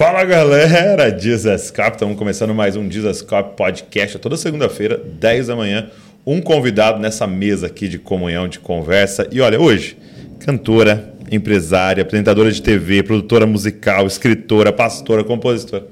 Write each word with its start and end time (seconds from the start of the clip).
Fala 0.00 0.24
galera, 0.24 1.12
Dizascope, 1.12 1.90
estamos 1.90 2.16
começando 2.16 2.54
mais 2.54 2.74
um 2.74 2.88
Dizascope 2.88 3.54
Podcast. 3.54 4.18
Toda 4.18 4.34
segunda-feira, 4.34 4.96
10 4.96 5.48
da 5.48 5.54
manhã, 5.54 5.90
um 6.24 6.40
convidado 6.40 6.98
nessa 6.98 7.26
mesa 7.26 7.66
aqui 7.66 7.86
de 7.86 7.98
comunhão, 7.98 8.48
de 8.48 8.58
conversa. 8.60 9.28
E 9.30 9.42
olha, 9.42 9.60
hoje, 9.60 9.98
cantora, 10.38 11.12
empresária, 11.30 12.02
apresentadora 12.02 12.50
de 12.50 12.62
TV, 12.62 13.02
produtora 13.02 13.44
musical, 13.44 14.06
escritora, 14.06 14.72
pastora, 14.72 15.22
compositora. 15.22 15.86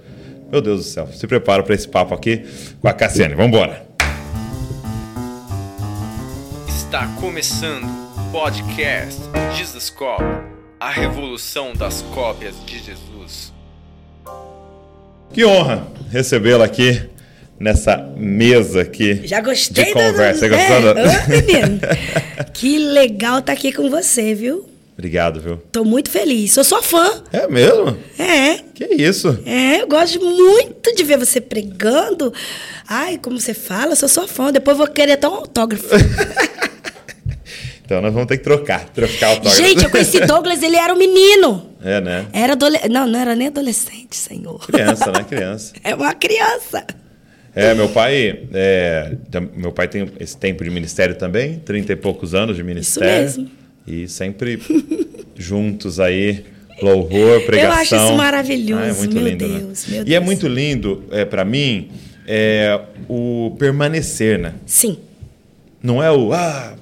Meu 0.51 0.63
Deus 0.63 0.79
do 0.79 0.85
céu, 0.85 1.07
se 1.09 1.27
prepara 1.27 1.63
para 1.63 1.75
esse 1.75 1.87
papo 1.87 2.15
aqui 2.15 2.47
com 2.81 2.89
a 2.89 2.95
Cassiane. 2.95 3.35
Vamos 3.35 3.51
embora. 3.51 3.87
Está 6.67 7.07
começando 7.21 7.85
o 7.85 8.33
podcast 8.33 9.21
Jesus 9.55 9.91
Cop, 9.91 10.25
a 10.81 10.89
revolução 10.89 11.75
das 11.75 12.01
cópias 12.15 12.55
de 12.65 12.79
Jesus. 12.79 13.58
Que 15.33 15.45
honra 15.45 15.87
recebê-la 16.11 16.65
aqui 16.65 17.01
nessa 17.61 17.97
mesa 18.17 18.83
aqui 18.83 19.21
Já 19.27 19.41
gostei 19.41 19.85
de 19.87 19.93
conversa. 19.93 20.49
Da, 20.49 20.57
Você 20.57 20.69
gostou? 20.69 20.95
da- 20.95 21.03
Ô, 22.47 22.51
que 22.55 22.79
legal 22.79 23.39
estar 23.41 23.53
aqui 23.53 23.73
com 23.73 23.91
você, 23.91 24.35
viu? 24.35 24.69
Obrigado, 24.97 25.41
viu? 25.41 25.59
Tô 25.71 25.85
muito 25.85 26.11
feliz. 26.11 26.53
Sou 26.53 26.65
sua 26.65 26.83
fã. 26.83 27.23
É 27.33 27.47
mesmo? 27.47 27.97
É. 28.19 28.59
Que 28.75 28.85
isso? 28.97 29.39
É, 29.47 29.81
eu 29.83 29.87
gosto 29.87 30.21
muito 30.21 30.93
de 30.93 31.05
ver 31.05 31.17
você 31.19 31.41
pregando. 31.41 32.33
Ai, 32.89 33.17
como 33.17 33.39
você 33.39 33.55
fala, 33.55 33.95
sou 33.95 34.09
sua 34.09 34.27
fã. 34.27 34.51
Depois 34.53 34.77
vou 34.77 34.89
querer 34.89 35.13
até 35.13 35.29
um 35.29 35.35
autógrafo. 35.35 35.87
Então 37.89 38.03
nós 38.03 38.13
vamos 38.13 38.29
ter 38.29 38.37
que 38.37 38.45
trocar, 38.45 38.85
trocar 38.91 39.29
o 39.29 39.31
autógrafo. 39.31 39.57
Gente, 39.63 39.83
eu 39.83 39.89
conheci 39.89 40.21
Douglas, 40.27 40.63
ele 40.63 40.77
era 40.77 40.93
um 40.93 40.99
menino. 40.99 41.71
É, 41.83 42.03
né? 42.03 42.27
Era 42.35 42.53
adolescente. 42.53 42.91
Não, 42.91 43.07
não 43.07 43.19
era 43.19 43.35
nem 43.35 43.47
adolescente, 43.47 44.15
senhor. 44.15 44.59
Criança, 44.67 45.11
né? 45.11 45.25
Criança. 45.27 45.73
É 45.83 45.95
uma 45.95 46.13
criança. 46.13 46.85
É, 47.55 47.73
meu 47.73 47.89
pai, 47.89 48.41
é, 48.53 49.17
meu 49.57 49.73
pai 49.73 49.89
tem 49.89 50.07
esse 50.21 50.37
tempo 50.37 50.63
de 50.63 50.69
ministério 50.69 51.15
também, 51.15 51.61
30 51.61 51.95
e 51.95 51.97
poucos 51.97 52.35
anos 52.35 52.57
de 52.57 52.63
ministério. 52.63 53.23
mesmo. 53.23 53.51
E 53.87 54.07
sempre 54.07 54.61
juntos 55.35 55.99
aí, 55.99 56.45
louvor, 56.83 57.41
pregação. 57.47 57.73
acho 57.81 57.97
isso 57.97 58.15
maravilhoso, 58.19 58.83
Ah, 58.83 58.87
é 58.89 58.93
muito 58.93 59.15
meu 59.15 59.25
lindo, 59.29 59.49
né? 59.49 59.59
Deus, 59.61 59.87
meu 59.87 59.99
E 60.07 60.15
é 60.15 60.19
Deus. 60.19 60.25
muito 60.27 60.47
lindo, 60.47 61.05
é, 61.11 61.25
para 61.25 61.43
mim, 61.43 61.89
é, 62.27 62.79
o 63.09 63.57
permanecer, 63.59 64.39
né? 64.39 64.53
Sim. 64.67 64.99
Não 65.83 66.03
é 66.03 66.13
o, 66.13 66.35
ah, 66.35 66.75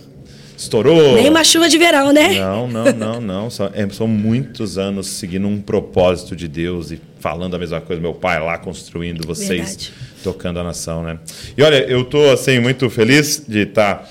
estourou. 0.57 1.15
Nem 1.15 1.29
uma 1.29 1.45
chuva 1.45 1.69
de 1.69 1.79
verão, 1.79 2.12
né? 2.12 2.39
Não, 2.39 2.69
não, 2.69 2.85
não, 2.93 3.21
não. 3.21 3.51
São, 3.51 3.71
é, 3.75 3.89
são 3.91 4.07
muitos 4.07 4.79
anos 4.79 5.07
seguindo 5.07 5.47
um 5.47 5.61
propósito 5.61 6.35
de 6.35 6.49
Deus 6.49 6.91
e 6.91 7.01
falando 7.21 7.55
a 7.55 7.59
mesma 7.59 7.81
coisa. 7.81 8.01
Meu 8.01 8.15
pai 8.15 8.41
lá 8.41 8.57
construindo, 8.59 9.27
vocês 9.27 9.49
Verdade. 9.49 9.93
tocando 10.23 10.59
a 10.61 10.65
nação, 10.65 11.03
né? 11.03 11.19
E 11.57 11.62
olha, 11.62 11.84
eu 11.84 12.05
tô 12.05 12.31
assim 12.31 12.59
muito 12.59 12.89
feliz 12.89 13.45
de 13.47 13.61
estar 13.61 14.09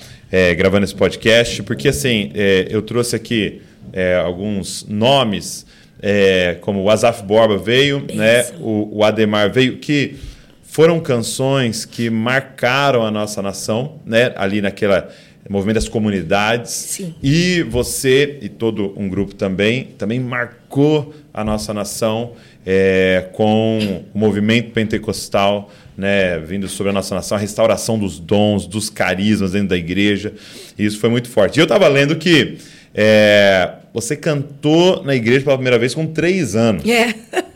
gravando 0.56 0.84
esse 0.84 0.94
podcast, 0.94 1.62
porque 1.62 1.88
assim 1.88 2.30
é, 2.34 2.66
eu 2.68 2.82
trouxe 2.82 3.16
aqui 3.16 3.62
é, 3.92 4.16
alguns 4.16 4.84
nomes, 4.88 5.64
é, 6.02 6.58
como 6.60 6.82
o 6.82 6.90
Azaf 6.90 7.22
Borba 7.22 7.56
veio, 7.56 8.04
né? 8.12 8.46
O, 8.60 8.98
o 8.98 9.04
Ademar 9.04 9.50
veio, 9.50 9.78
que 9.78 10.16
foram 10.62 11.00
canções 11.00 11.86
que 11.86 12.10
marcaram 12.10 13.02
a 13.02 13.10
nossa 13.10 13.40
nação, 13.40 13.98
né? 14.04 14.32
Ali 14.36 14.60
naquela 14.60 15.08
movimento 15.48 15.76
das 15.76 15.88
comunidades. 15.88 16.72
Sim. 16.72 17.14
E 17.22 17.62
você 17.62 18.38
e 18.40 18.48
todo 18.48 18.92
um 18.96 19.08
grupo 19.08 19.34
também, 19.34 19.84
também 19.98 20.20
marcou 20.20 21.14
a 21.32 21.44
nossa 21.44 21.72
nação 21.72 22.32
é, 22.64 23.28
com 23.32 24.04
o 24.12 24.18
movimento 24.18 24.72
pentecostal, 24.72 25.70
né, 25.96 26.38
vindo 26.40 26.68
sobre 26.68 26.90
a 26.90 26.92
nossa 26.92 27.14
nação, 27.14 27.36
a 27.36 27.40
restauração 27.40 27.98
dos 27.98 28.18
dons, 28.18 28.66
dos 28.66 28.90
carismas 28.90 29.52
dentro 29.52 29.68
da 29.68 29.76
igreja. 29.76 30.32
E 30.76 30.84
isso 30.84 30.98
foi 30.98 31.08
muito 31.08 31.28
forte. 31.28 31.56
E 31.56 31.60
eu 31.60 31.64
estava 31.64 31.86
lendo 31.88 32.16
que 32.16 32.58
é, 32.94 33.72
você 33.92 34.16
cantou 34.16 35.04
na 35.04 35.14
igreja 35.14 35.44
pela 35.44 35.56
primeira 35.56 35.78
vez 35.78 35.94
com 35.94 36.06
três 36.06 36.56
anos. 36.56 36.84
É. 36.88 37.14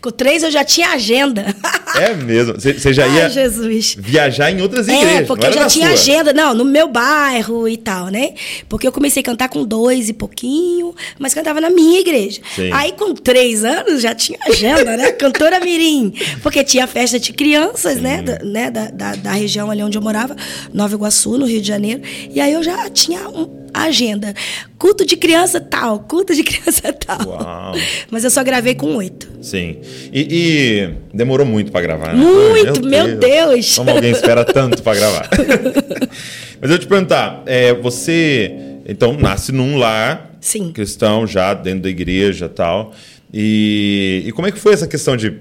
Com 0.00 0.10
três 0.10 0.42
eu 0.42 0.50
já 0.50 0.62
tinha 0.62 0.90
agenda. 0.90 1.46
É 2.00 2.14
mesmo. 2.14 2.54
Você 2.54 2.92
já 2.92 3.06
ia 3.06 3.24
Ai, 3.24 3.30
Jesus. 3.30 3.96
viajar 3.98 4.50
em 4.50 4.60
outras 4.60 4.88
igrejas. 4.88 5.12
É, 5.20 5.22
porque 5.22 5.46
eu 5.46 5.52
já 5.52 5.66
tinha 5.66 5.86
sua. 5.88 5.94
agenda, 5.94 6.32
não, 6.32 6.54
no 6.54 6.64
meu 6.64 6.88
bairro 6.88 7.68
e 7.68 7.76
tal, 7.76 8.08
né? 8.08 8.34
Porque 8.68 8.86
eu 8.86 8.92
comecei 8.92 9.20
a 9.20 9.24
cantar 9.24 9.48
com 9.48 9.64
dois 9.64 10.08
e 10.08 10.12
pouquinho, 10.12 10.94
mas 11.18 11.34
cantava 11.34 11.60
na 11.60 11.70
minha 11.70 12.00
igreja. 12.00 12.40
Sim. 12.54 12.70
Aí 12.72 12.92
com 12.92 13.14
três 13.14 13.64
anos 13.64 14.02
já 14.02 14.14
tinha 14.14 14.38
agenda, 14.48 14.96
né? 14.96 15.12
Cantora 15.18 15.60
Mirim. 15.60 16.12
Porque 16.42 16.62
tinha 16.64 16.86
festa 16.86 17.18
de 17.18 17.32
crianças, 17.32 17.96
né? 18.00 18.22
Da, 18.22 18.38
né? 18.44 18.70
Da, 18.70 18.90
da, 18.90 19.14
da 19.16 19.32
região 19.32 19.70
ali 19.70 19.82
onde 19.82 19.96
eu 19.98 20.02
morava, 20.02 20.34
Nova 20.72 20.94
Iguaçu, 20.94 21.38
no 21.38 21.46
Rio 21.46 21.60
de 21.60 21.68
Janeiro. 21.68 22.02
E 22.30 22.40
aí 22.40 22.52
eu 22.52 22.62
já 22.62 22.88
tinha 22.90 23.28
um- 23.28 23.64
a 23.76 23.86
agenda. 23.86 24.32
Culto 24.78 25.04
de 25.04 25.16
criança 25.16 25.60
tal, 25.60 25.98
culto 25.98 26.32
de 26.32 26.44
criança 26.44 26.92
tal. 26.92 27.26
Uau. 27.26 27.72
Mas 28.08 28.22
eu 28.22 28.30
só 28.30 28.44
gravei 28.44 28.72
com 28.76 28.94
oito. 28.94 29.28
Sim. 29.42 29.78
E, 30.12 30.28
e 30.30 30.90
demorou 31.12 31.44
muito 31.44 31.72
para 31.72 31.80
gravar, 31.86 32.14
né? 32.14 32.22
Muito, 32.22 32.84
meu 32.84 33.16
Deus. 33.16 33.76
Como 33.76 33.90
alguém 33.90 34.10
espera 34.10 34.44
tanto 34.44 34.82
para 34.82 34.98
gravar? 34.98 35.28
Mas 36.60 36.70
eu 36.70 36.78
te 36.78 36.86
perguntar, 36.86 37.42
é, 37.46 37.74
você 37.74 38.52
então 38.86 39.14
nasce 39.14 39.52
num 39.52 39.76
lar 39.76 40.32
Sim. 40.40 40.72
cristão 40.72 41.26
já 41.26 41.54
dentro 41.54 41.82
da 41.82 41.88
igreja 41.88 42.48
tal. 42.48 42.92
E, 43.32 44.22
e 44.26 44.32
como 44.32 44.46
é 44.46 44.52
que 44.52 44.58
foi 44.58 44.72
essa 44.72 44.86
questão 44.86 45.16
de, 45.16 45.38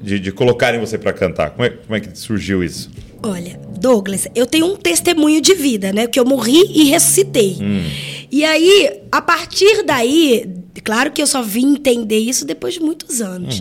de, 0.00 0.18
de 0.18 0.32
colocarem 0.32 0.80
você 0.80 0.96
para 0.96 1.12
cantar? 1.12 1.50
Como 1.50 1.64
é, 1.64 1.70
como 1.70 1.94
é 1.94 2.00
que 2.00 2.18
surgiu 2.18 2.62
isso? 2.62 2.90
Olha, 3.22 3.58
Douglas, 3.78 4.28
eu 4.34 4.46
tenho 4.46 4.66
um 4.66 4.76
testemunho 4.76 5.40
de 5.40 5.54
vida, 5.54 5.92
né? 5.92 6.06
Que 6.06 6.20
eu 6.20 6.24
morri 6.24 6.62
e 6.74 6.84
ressuscitei. 6.90 7.56
E 8.30 8.44
aí, 8.44 9.00
a 9.10 9.22
partir 9.22 9.82
daí, 9.84 10.46
claro 10.80 11.10
que 11.12 11.22
eu 11.22 11.26
só 11.26 11.42
vim 11.42 11.74
entender 11.74 12.18
isso 12.18 12.44
depois 12.44 12.74
de 12.74 12.80
muitos 12.80 13.20
anos. 13.20 13.60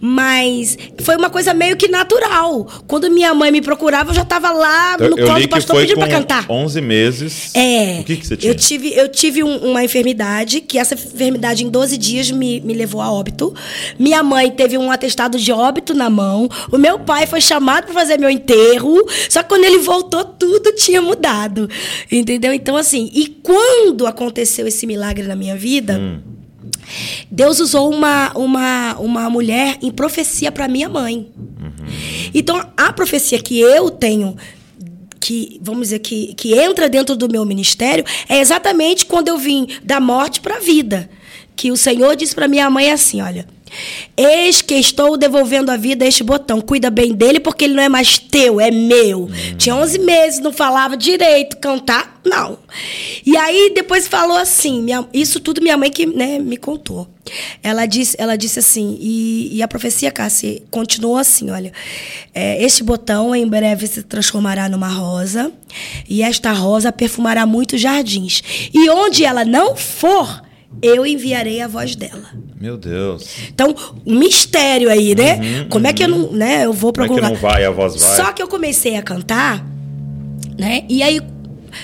Mas 0.00 0.76
foi 1.00 1.16
uma 1.16 1.30
coisa 1.30 1.54
meio 1.54 1.76
que 1.76 1.88
natural. 1.88 2.66
Quando 2.86 3.10
minha 3.10 3.32
mãe 3.34 3.50
me 3.50 3.60
procurava, 3.60 4.10
eu 4.10 4.14
já 4.14 4.22
estava 4.22 4.50
lá 4.50 4.96
no 4.98 5.18
eu 5.18 5.26
colo 5.26 5.38
do 5.38 5.42
que 5.42 5.48
pastor 5.48 5.76
foi 5.76 5.84
pedindo 5.86 5.98
pra 5.98 6.08
cantar. 6.08 6.46
11 6.50 6.80
meses. 6.80 7.54
É. 7.54 8.00
O 8.00 8.04
que, 8.04 8.16
que 8.16 8.26
você 8.26 8.36
tinha? 8.36 8.50
Eu 8.50 8.54
tive, 8.56 8.92
eu 8.94 9.08
tive 9.08 9.42
um- 9.42 9.70
uma 9.70 9.84
enfermidade, 9.84 10.60
que 10.60 10.78
essa 10.78 10.94
enfermidade 10.94 11.64
em 11.64 11.68
12 11.68 11.96
dias 11.96 12.30
me, 12.30 12.60
me 12.60 12.74
levou 12.74 13.00
a 13.00 13.10
óbito. 13.10 13.54
Minha 13.98 14.22
mãe 14.22 14.50
teve 14.50 14.76
um 14.76 14.90
atestado 14.90 15.38
de 15.38 15.52
óbito 15.52 15.94
na 15.94 16.10
mão. 16.10 16.48
O 16.70 16.78
meu 16.78 16.98
pai 16.98 17.26
foi 17.26 17.40
chamado 17.40 17.84
para 17.84 17.94
fazer 17.94 18.18
meu 18.18 18.30
enterro. 18.30 18.96
Só 19.28 19.42
que 19.42 19.48
quando 19.48 19.64
ele 19.64 19.78
voltou, 19.78 20.24
tudo 20.24 20.72
tinha 20.74 21.00
mudado. 21.00 21.68
Entendeu? 22.10 22.52
Então, 22.52 22.76
assim, 22.76 23.10
e 23.14 23.26
quando 23.26 24.06
aconteceu 24.06 24.66
esse 24.66 24.86
milagre 24.86 25.24
na 25.26 25.36
minha 25.36 25.56
vida. 25.56 25.98
Hum. 25.98 26.31
Deus 27.30 27.60
usou 27.60 27.90
uma, 27.90 28.32
uma, 28.34 28.96
uma 28.98 29.30
mulher 29.30 29.78
em 29.82 29.90
profecia 29.90 30.50
para 30.52 30.68
minha 30.68 30.88
mãe. 30.88 31.30
Então, 32.34 32.64
a 32.76 32.92
profecia 32.92 33.40
que 33.40 33.58
eu 33.60 33.90
tenho, 33.90 34.36
que, 35.20 35.58
vamos 35.62 35.88
dizer, 35.88 35.98
que, 36.00 36.34
que 36.34 36.54
entra 36.54 36.88
dentro 36.88 37.16
do 37.16 37.28
meu 37.28 37.44
ministério, 37.44 38.04
é 38.28 38.40
exatamente 38.40 39.06
quando 39.06 39.28
eu 39.28 39.38
vim 39.38 39.66
da 39.82 40.00
morte 40.00 40.40
para 40.40 40.56
a 40.56 40.60
vida. 40.60 41.08
Que 41.54 41.70
o 41.70 41.76
Senhor 41.76 42.16
disse 42.16 42.34
para 42.34 42.48
minha 42.48 42.68
mãe 42.70 42.90
assim: 42.90 43.20
olha. 43.20 43.46
Eis 44.16 44.60
que 44.62 44.74
estou 44.74 45.16
devolvendo 45.16 45.70
a 45.70 45.76
vida 45.76 46.04
a 46.04 46.08
este 46.08 46.22
botão. 46.22 46.60
Cuida 46.60 46.90
bem 46.90 47.12
dele, 47.12 47.40
porque 47.40 47.64
ele 47.64 47.74
não 47.74 47.82
é 47.82 47.88
mais 47.88 48.18
teu, 48.18 48.60
é 48.60 48.70
meu. 48.70 49.30
Tinha 49.56 49.74
11 49.74 49.98
meses, 50.00 50.40
não 50.40 50.52
falava 50.52 50.96
direito, 50.96 51.56
cantar, 51.56 52.20
não. 52.24 52.58
E 53.24 53.36
aí 53.36 53.72
depois 53.74 54.06
falou 54.06 54.36
assim: 54.36 54.82
minha- 54.82 55.08
isso 55.12 55.40
tudo 55.40 55.60
minha 55.62 55.76
mãe 55.76 55.90
que 55.90 56.06
né, 56.06 56.38
me 56.38 56.56
contou. 56.56 57.08
Ela 57.62 57.86
disse, 57.86 58.16
ela 58.18 58.36
disse 58.36 58.58
assim, 58.58 58.98
e, 59.00 59.56
e 59.56 59.62
a 59.62 59.68
profecia, 59.68 60.10
Cássia, 60.10 60.60
continuou 60.70 61.16
assim: 61.16 61.50
olha, 61.50 61.72
é, 62.34 62.62
este 62.62 62.82
botão 62.82 63.34
em 63.34 63.46
breve 63.46 63.86
se 63.86 64.02
transformará 64.02 64.68
numa 64.68 64.88
rosa, 64.88 65.52
e 66.08 66.22
esta 66.22 66.52
rosa 66.52 66.92
perfumará 66.92 67.46
muitos 67.46 67.80
jardins. 67.80 68.42
E 68.74 68.90
onde 68.90 69.24
ela 69.24 69.44
não 69.44 69.76
for, 69.76 70.42
eu 70.80 71.04
enviarei 71.04 71.60
a 71.60 71.68
voz 71.68 71.94
dela. 71.96 72.30
Meu 72.60 72.76
Deus. 72.76 73.26
Então, 73.48 73.74
um 74.06 74.18
mistério 74.18 74.88
aí, 74.88 75.14
né? 75.14 75.64
Como 75.68 75.86
é 75.86 75.92
que 75.92 76.02
eu 76.04 76.08
não, 76.08 76.32
né? 76.32 76.64
Eu 76.64 76.72
vou 76.72 76.92
pra 76.92 77.06
Como 77.06 77.18
é 77.18 77.22
algum 77.22 77.34
que 77.36 77.42
não 77.42 77.42
lugar. 77.42 77.52
vai, 77.58 77.64
a 77.64 77.70
voz 77.70 78.00
vai? 78.00 78.16
Só 78.16 78.32
que 78.32 78.42
eu 78.42 78.48
comecei 78.48 78.96
a 78.96 79.02
cantar, 79.02 79.64
né? 80.58 80.84
E 80.88 81.02
aí 81.02 81.20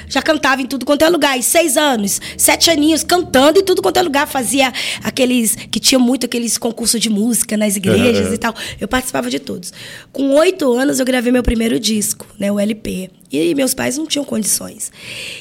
já 0.07 0.21
cantava 0.21 0.61
em 0.61 0.67
tudo 0.67 0.85
quanto 0.85 1.03
é 1.03 1.09
lugar, 1.09 1.39
em 1.39 1.41
seis 1.43 1.79
anos, 1.79 2.21
sete 2.37 2.71
aninhos, 2.71 3.03
cantando 3.03 3.59
em 3.59 3.65
tudo 3.65 3.81
quanto 3.81 3.97
é 3.99 4.03
lugar. 4.03 4.27
Fazia 4.29 4.71
aqueles. 5.03 5.55
que 5.55 5.81
tinha 5.81 5.99
muito 5.99 6.27
aqueles 6.27 6.59
concursos 6.59 7.01
de 7.01 7.09
música 7.09 7.57
nas 7.57 7.75
igrejas 7.77 8.29
Uhum. 8.29 8.35
e 8.35 8.39
tal. 8.39 8.55
Eu 8.79 8.87
participava 8.87 9.31
de 9.31 9.39
todos. 9.39 9.73
Com 10.13 10.35
oito 10.35 10.71
anos, 10.75 11.01
eu 11.01 11.07
gravei 11.07 11.33
meu 11.33 11.43
primeiro 11.43 11.81
disco, 11.81 12.27
né? 12.39 12.53
O 12.53 12.61
LP. 12.61 13.11
E 13.33 13.55
meus 13.55 13.73
pais 13.75 13.97
não 13.97 14.07
tinham 14.07 14.25
condições. 14.25 14.93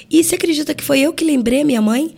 E 0.09 0.23
você 0.23 0.35
acredita 0.35 0.73
que 0.73 0.83
foi 0.83 1.00
eu 1.01 1.11
que 1.13 1.25
lembrei 1.25 1.61
a 1.61 1.65
minha 1.65 1.81
mãe? 1.81 2.15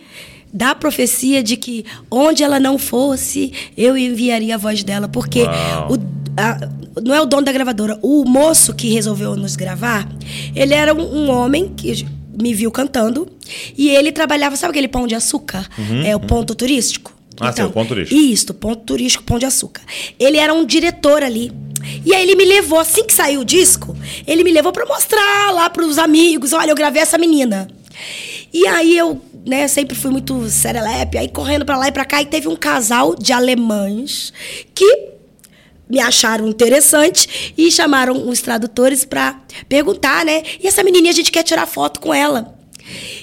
Da 0.52 0.74
profecia 0.74 1.42
de 1.42 1.56
que 1.56 1.84
onde 2.10 2.42
ela 2.42 2.58
não 2.60 2.78
fosse, 2.78 3.52
eu 3.76 3.96
enviaria 3.96 4.54
a 4.54 4.58
voz 4.58 4.82
dela. 4.82 5.08
Porque 5.08 5.42
o, 5.88 5.94
a- 6.36 6.68
não 7.02 7.14
é 7.14 7.20
o 7.20 7.26
dono 7.26 7.42
da 7.42 7.52
gravadora, 7.52 7.98
o 8.02 8.24
moço 8.24 8.74
que 8.74 8.88
resolveu 8.92 9.36
nos 9.36 9.54
gravar, 9.56 10.08
ele 10.54 10.74
era 10.74 10.92
um, 10.94 11.00
um 11.26 11.30
homem 11.30 11.68
que 11.76 12.04
me 12.40 12.52
viu 12.54 12.70
cantando 12.70 13.28
e 13.76 13.90
ele 13.90 14.10
trabalhava, 14.12 14.56
sabe 14.56 14.70
aquele 14.70 14.88
pão 14.88 15.06
de 15.06 15.14
açúcar? 15.14 15.68
é 16.04 16.14
o 16.16 16.20
ponto 16.20 16.54
turístico? 16.54 17.12
Uhum, 17.40 17.46
Ah, 17.46 17.52
sim, 17.52 17.62
o 17.62 17.70
ponto 17.70 17.88
turístico. 17.88 18.20
Isso, 18.20 18.54
ponto 18.54 18.82
turístico, 18.84 19.24
pão 19.24 19.38
de 19.38 19.46
açúcar. 19.46 19.82
Ele 20.18 20.36
era 20.36 20.52
um 20.52 20.64
diretor 20.64 21.22
ali. 21.22 21.50
E 22.04 22.14
aí 22.14 22.22
ele 22.22 22.34
me 22.34 22.44
levou, 22.44 22.78
assim 22.78 23.04
que 23.04 23.12
saiu 23.14 23.40
o 23.40 23.44
disco, 23.44 23.96
ele 24.26 24.44
me 24.44 24.52
levou 24.52 24.72
pra 24.72 24.84
mostrar 24.84 25.50
lá 25.52 25.70
pros 25.70 25.96
amigos, 25.96 26.52
olha, 26.52 26.70
eu 26.70 26.74
gravei 26.76 27.00
essa 27.00 27.16
menina. 27.16 27.68
E 28.52 28.66
aí 28.66 28.96
eu, 28.96 29.20
né, 29.46 29.66
sempre 29.68 29.94
fui 29.96 30.10
muito 30.10 30.48
serelepe, 30.48 31.16
aí 31.18 31.28
correndo 31.28 31.64
pra 31.64 31.76
lá 31.76 31.88
e 31.88 31.92
pra 31.92 32.04
cá, 32.04 32.20
e 32.22 32.26
teve 32.26 32.48
um 32.48 32.56
casal 32.56 33.14
de 33.14 33.32
alemães 33.32 34.32
que 34.74 35.10
me 35.88 35.98
acharam 35.98 36.46
interessante 36.46 37.52
e 37.58 37.70
chamaram 37.70 38.28
os 38.28 38.40
tradutores 38.40 39.04
pra 39.04 39.40
perguntar, 39.68 40.24
né? 40.24 40.42
E 40.62 40.66
essa 40.68 40.84
menininha 40.84 41.10
a 41.10 41.14
gente 41.14 41.32
quer 41.32 41.42
tirar 41.42 41.66
foto 41.66 41.98
com 42.00 42.14
ela. 42.14 42.54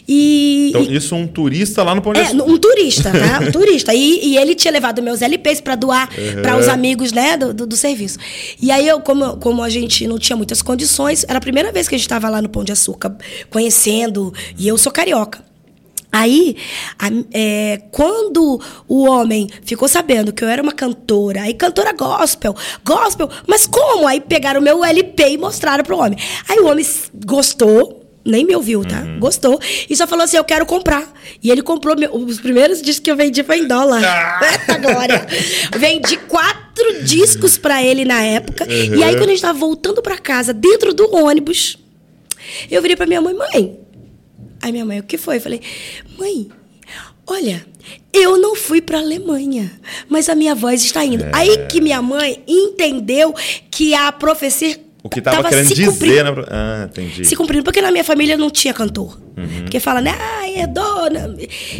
E, 0.08 0.68
Então, 0.70 0.82
e- 0.84 0.96
isso 0.96 1.16
um 1.16 1.28
turista 1.28 1.84
lá 1.84 1.94
no 1.96 2.02
Pão 2.02 2.14
de 2.14 2.20
é, 2.20 2.24
Açúcar. 2.24 2.44
um 2.44 2.58
turista, 2.58 3.12
tá? 3.12 3.40
Um 3.48 3.52
turista. 3.52 3.94
E, 3.94 4.20
e 4.34 4.38
ele 4.38 4.56
tinha 4.56 4.72
levado 4.72 5.02
meus 5.02 5.22
LPs 5.22 5.62
pra 5.62 5.76
doar 5.76 6.10
para 6.42 6.58
os 6.58 6.68
amigos, 6.68 7.12
né, 7.12 7.38
do, 7.38 7.54
do, 7.54 7.66
do 7.68 7.76
serviço. 7.78 8.18
E 8.62 8.72
aí, 8.72 8.88
eu, 8.88 9.00
como, 9.02 9.38
como 9.38 9.62
a 9.64 9.70
gente 9.70 10.08
não 10.08 10.18
tinha 10.18 10.36
muitas 10.36 10.62
condições, 10.62 11.26
era 11.28 11.38
a 11.38 11.42
primeira 11.42 11.72
vez 11.72 11.88
que 11.88 11.96
a 11.96 11.98
gente 11.98 12.06
estava 12.06 12.30
lá 12.30 12.42
no 12.42 12.50
Pão 12.50 12.64
de 12.64 12.72
Açúcar, 12.72 13.16
conhecendo, 13.50 14.34
e 14.58 14.68
eu 14.68 14.78
sou 14.78 14.92
carioca. 14.92 15.47
Aí, 16.18 16.56
a- 16.98 17.10
é, 17.34 17.82
quando 17.92 18.60
o 18.88 19.04
homem 19.08 19.48
ficou 19.64 19.88
sabendo 19.88 20.32
que 20.34 20.44
eu 20.44 20.48
era 20.48 20.62
uma 20.64 20.72
cantora, 20.72 21.42
aí 21.44 21.54
cantora 21.54 21.94
gospel, 21.94 22.56
gospel, 22.84 23.30
mas 23.46 23.68
como? 23.68 24.08
Aí 24.08 24.20
pegaram 24.20 24.60
o 24.60 24.64
meu 24.64 24.84
LP 24.84 25.30
e 25.32 25.38
mostraram 25.38 25.84
pro 25.84 25.98
homem. 25.98 26.18
Aí 26.50 26.60
o 26.60 26.66
homem 26.68 26.86
gostou, 27.26 28.04
nem 28.26 28.44
me 28.46 28.56
ouviu, 28.56 28.84
tá? 28.84 29.02
Gostou. 29.20 29.60
E 29.90 29.96
só 29.96 30.06
falou 30.08 30.26
assim: 30.26 30.38
eu 30.38 30.44
quero 30.44 30.66
comprar. 30.66 31.08
E 31.44 31.50
ele 31.52 31.62
comprou. 31.62 31.96
meu- 31.98 32.14
os 32.16 32.40
primeiros 32.40 32.82
discos 32.82 33.00
que 33.04 33.12
eu 33.12 33.16
vendi 33.16 33.44
foi 33.44 33.60
em 33.60 33.68
dólar. 33.68 34.02
Eita 34.52 34.78
glória! 34.80 35.28
Vendi 35.78 36.18
quatro 36.18 37.04
discos 37.04 37.58
pra 37.58 37.82
ele 37.84 38.04
na 38.06 38.22
época. 38.24 38.66
E 38.70 39.04
aí, 39.04 39.16
quando 39.16 39.30
a 39.30 39.32
gente 39.34 39.42
tava 39.42 39.58
voltando 39.58 40.02
pra 40.02 40.18
casa, 40.18 40.54
dentro 40.54 40.94
do 40.94 41.16
ônibus, 41.16 41.78
eu 42.70 42.82
virei 42.82 42.96
pra 42.98 43.06
minha 43.06 43.22
mãe, 43.22 43.34
mãe. 43.34 43.80
Aí 44.62 44.72
minha 44.72 44.86
mãe, 44.86 45.00
o 45.00 45.04
que 45.04 45.18
foi? 45.18 45.38
Eu 45.38 45.42
falei, 45.42 45.62
mãe, 46.18 46.50
olha, 47.26 47.66
eu 48.14 48.38
não 48.38 48.56
fui 48.56 48.82
pra 48.82 49.00
Alemanha, 49.00 49.72
mas 50.10 50.30
a 50.30 50.36
minha 50.36 50.56
voz 50.56 50.84
está 50.84 51.04
indo. 51.04 51.24
É. 51.24 51.32
Aí 51.34 51.68
que 51.68 51.82
minha 51.82 52.02
mãe 52.02 52.44
entendeu 52.48 53.34
que 53.70 53.94
a 53.94 54.12
profecia 54.12 54.87
O 55.08 55.10
que 55.10 55.22
tava, 55.22 55.38
tava 55.38 55.50
querendo 55.50 55.70
dizer, 55.70 55.86
cumprindo 55.86 56.36
né? 56.36 56.46
Ah, 56.50 56.88
entendi. 56.90 57.26
se 57.26 57.36
cumprindo, 57.36 57.64
porque 57.64 57.82
na 57.82 57.92
minha 57.92 58.04
família 58.04 58.38
não 58.38 58.50
tinha 58.50 58.74
cantor. 58.74 59.18
Uhum. 59.38 59.62
Porque 59.62 59.80
fala, 59.80 60.02
né, 60.02 60.14
ah, 60.20 60.50
é 60.50 60.68
dona. 60.68 61.36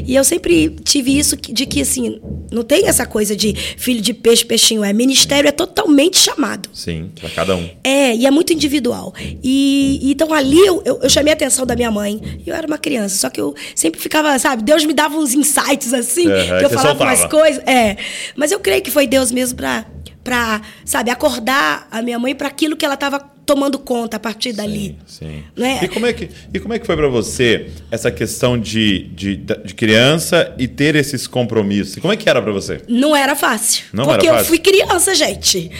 E 0.06 0.16
eu 0.16 0.24
sempre 0.24 0.70
tive 0.84 1.18
isso 1.18 1.36
de 1.36 1.66
que, 1.66 1.82
assim, 1.82 2.22
não 2.52 2.64
tem 2.64 2.88
essa 2.88 3.06
coisa 3.06 3.36
de 3.36 3.54
filho 3.54 4.00
de 4.00 4.14
peixe, 4.14 4.46
peixinho. 4.46 4.84
É 4.84 4.94
ministério, 4.94 5.48
é 5.48 5.52
totalmente 5.52 6.18
chamado. 6.18 6.70
Sim, 6.72 7.12
pra 7.20 7.30
cada 7.30 7.56
um. 7.56 7.70
É, 7.84 8.16
e 8.16 8.26
é 8.26 8.32
muito 8.32 8.54
individual. 8.54 9.14
E 9.44 10.00
então 10.04 10.34
ali 10.34 10.60
eu, 10.60 10.82
eu, 10.86 11.00
eu 11.04 11.10
chamei 11.10 11.34
a 11.34 11.36
atenção 11.36 11.66
da 11.66 11.76
minha 11.76 11.92
mãe. 11.92 12.22
Eu 12.46 12.56
era 12.56 12.66
uma 12.66 12.78
criança, 12.78 13.18
só 13.18 13.30
que 13.30 13.42
eu 13.42 13.54
sempre 13.76 14.00
ficava, 14.00 14.38
sabe, 14.40 14.64
Deus 14.64 14.86
me 14.86 14.94
dava 14.94 15.18
uns 15.18 15.34
insights 15.34 15.94
assim, 15.94 16.24
que 16.26 16.66
eu 16.66 16.70
falava 16.70 16.90
soltava. 16.90 17.04
umas 17.04 17.26
coisas. 17.26 17.62
É. 17.68 17.98
Mas 18.36 18.52
eu 18.52 18.60
creio 18.60 18.82
que 18.82 18.92
foi 18.92 19.06
Deus 19.06 19.32
mesmo 19.32 19.58
pra, 19.58 19.86
pra 20.28 20.62
sabe, 20.84 21.10
acordar 21.10 21.88
a 21.90 22.02
minha 22.02 22.20
mãe 22.20 22.36
para 22.36 22.50
aquilo 22.50 22.76
que 22.76 22.84
ela 22.84 22.96
estava 22.96 23.18
tomando 23.46 23.80
conta 23.80 24.18
a 24.18 24.20
partir 24.20 24.52
dali. 24.52 24.98
Sim. 25.08 25.42
Né? 25.56 25.80
E, 25.82 25.88
como 25.88 26.06
é 26.06 26.12
que, 26.12 26.30
e 26.54 26.60
como 26.60 26.74
é 26.74 26.80
que 26.80 26.86
foi 26.86 26.98
pra 26.98 27.08
você 27.08 27.70
essa 27.90 28.12
questão 28.12 28.60
de, 28.60 29.04
de, 29.04 29.38
de 29.38 29.74
criança 29.74 30.54
e 30.58 30.68
ter 30.68 30.98
esses 30.98 31.28
compromissos? 31.28 31.96
Como 31.96 32.12
é 32.12 32.18
que 32.18 32.30
era 32.30 32.42
pra 32.42 32.52
você? 32.52 32.82
Não 32.90 33.16
era 33.16 33.38
fácil. 33.38 33.86
Não 33.94 34.04
porque 34.04 34.28
era 34.28 34.36
eu 34.36 34.40
fácil? 34.40 34.50
fui 34.50 34.60
criança, 34.60 35.16
gente. 35.16 35.72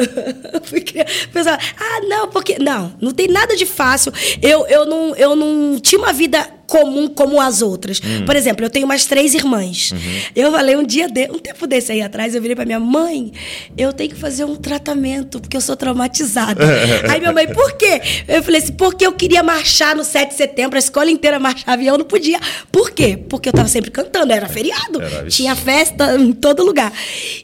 fui 0.64 0.80
criança. 0.80 1.12
Pessoal, 1.30 1.58
ah, 1.78 2.00
não, 2.08 2.28
porque. 2.28 2.58
Não, 2.58 2.94
não 2.98 3.12
tem 3.12 3.28
nada 3.28 3.54
de 3.54 3.66
fácil. 3.66 4.10
Eu, 4.40 4.66
eu, 4.68 4.86
não, 4.86 5.14
eu 5.16 5.36
não 5.36 5.78
tinha 5.78 6.00
uma 6.00 6.14
vida 6.14 6.48
comum 6.72 7.06
como 7.06 7.38
as 7.38 7.60
outras. 7.60 8.00
Hum. 8.02 8.24
Por 8.24 8.34
exemplo, 8.34 8.64
eu 8.64 8.70
tenho 8.70 8.86
umas 8.86 9.04
três 9.04 9.34
irmãs. 9.34 9.92
Uhum. 9.92 9.98
Eu 10.34 10.50
falei 10.50 10.74
um 10.74 10.82
dia, 10.82 11.06
de, 11.06 11.30
um 11.30 11.38
tempo 11.38 11.66
desse 11.66 11.92
aí 11.92 12.00
atrás, 12.00 12.34
eu 12.34 12.40
virei 12.40 12.56
pra 12.56 12.64
minha 12.64 12.80
mãe, 12.80 13.30
eu 13.76 13.92
tenho 13.92 14.08
que 14.08 14.16
fazer 14.16 14.46
um 14.46 14.56
tratamento, 14.56 15.38
porque 15.38 15.54
eu 15.54 15.60
sou 15.60 15.76
traumatizada. 15.76 16.64
aí 17.10 17.20
minha 17.20 17.30
mãe, 17.30 17.46
por 17.46 17.72
quê? 17.72 18.00
Eu 18.26 18.42
falei 18.42 18.62
assim, 18.62 18.72
porque 18.72 19.06
eu 19.06 19.12
queria 19.12 19.42
marchar 19.42 19.94
no 19.94 20.02
7 20.02 20.30
de 20.30 20.34
setembro, 20.34 20.76
a 20.76 20.78
escola 20.78 21.10
inteira 21.10 21.38
marchava 21.38 21.82
e 21.82 21.86
eu 21.86 21.98
não 21.98 22.06
podia. 22.06 22.40
Por 22.70 22.90
quê? 22.90 23.18
Porque 23.28 23.50
eu 23.50 23.52
tava 23.52 23.68
sempre 23.68 23.90
cantando, 23.90 24.32
era 24.32 24.48
feriado. 24.48 25.02
Era, 25.02 25.26
tinha 25.26 25.54
festa 25.54 26.16
em 26.16 26.32
todo 26.32 26.64
lugar. 26.64 26.90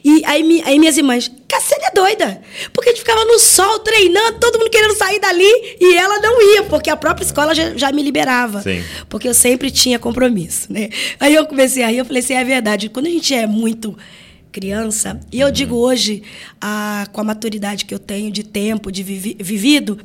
E 0.03 0.23
aí, 0.25 0.63
aí 0.65 0.79
minhas 0.79 0.97
irmãs, 0.97 1.29
Cassiane 1.49 1.85
é 1.85 1.91
doida. 1.91 2.41
Porque 2.71 2.89
a 2.89 2.93
gente 2.93 3.01
ficava 3.01 3.25
no 3.25 3.39
sol 3.39 3.79
treinando, 3.79 4.39
todo 4.39 4.59
mundo 4.59 4.69
querendo 4.69 4.95
sair 4.95 5.19
dali 5.19 5.77
e 5.81 5.97
ela 5.97 6.19
não 6.19 6.41
ia, 6.53 6.63
porque 6.63 6.91
a 6.91 6.95
própria 6.95 7.25
escola 7.25 7.55
já, 7.55 7.75
já 7.75 7.91
me 7.91 8.03
liberava. 8.03 8.61
Sim. 8.61 8.83
Porque 9.09 9.27
eu 9.27 9.33
sempre 9.33 9.71
tinha 9.71 9.97
compromisso, 9.97 10.71
né? 10.71 10.89
Aí 11.19 11.33
eu 11.33 11.47
comecei 11.47 11.83
a 11.83 11.87
rir, 11.87 11.97
eu 11.97 12.05
falei 12.05 12.21
assim, 12.21 12.35
é 12.35 12.43
verdade. 12.43 12.87
Quando 12.89 13.07
a 13.07 13.09
gente 13.09 13.33
é 13.33 13.47
muito 13.47 13.97
criança, 14.51 15.19
e 15.31 15.39
eu 15.39 15.51
digo 15.51 15.75
hoje, 15.75 16.23
ah, 16.59 17.07
com 17.11 17.21
a 17.21 17.23
maturidade 17.23 17.85
que 17.85 17.93
eu 17.93 17.99
tenho 17.99 18.31
de 18.31 18.43
tempo, 18.43 18.91
de 18.91 19.03
vivi- 19.03 19.37
vivido, 19.39 19.99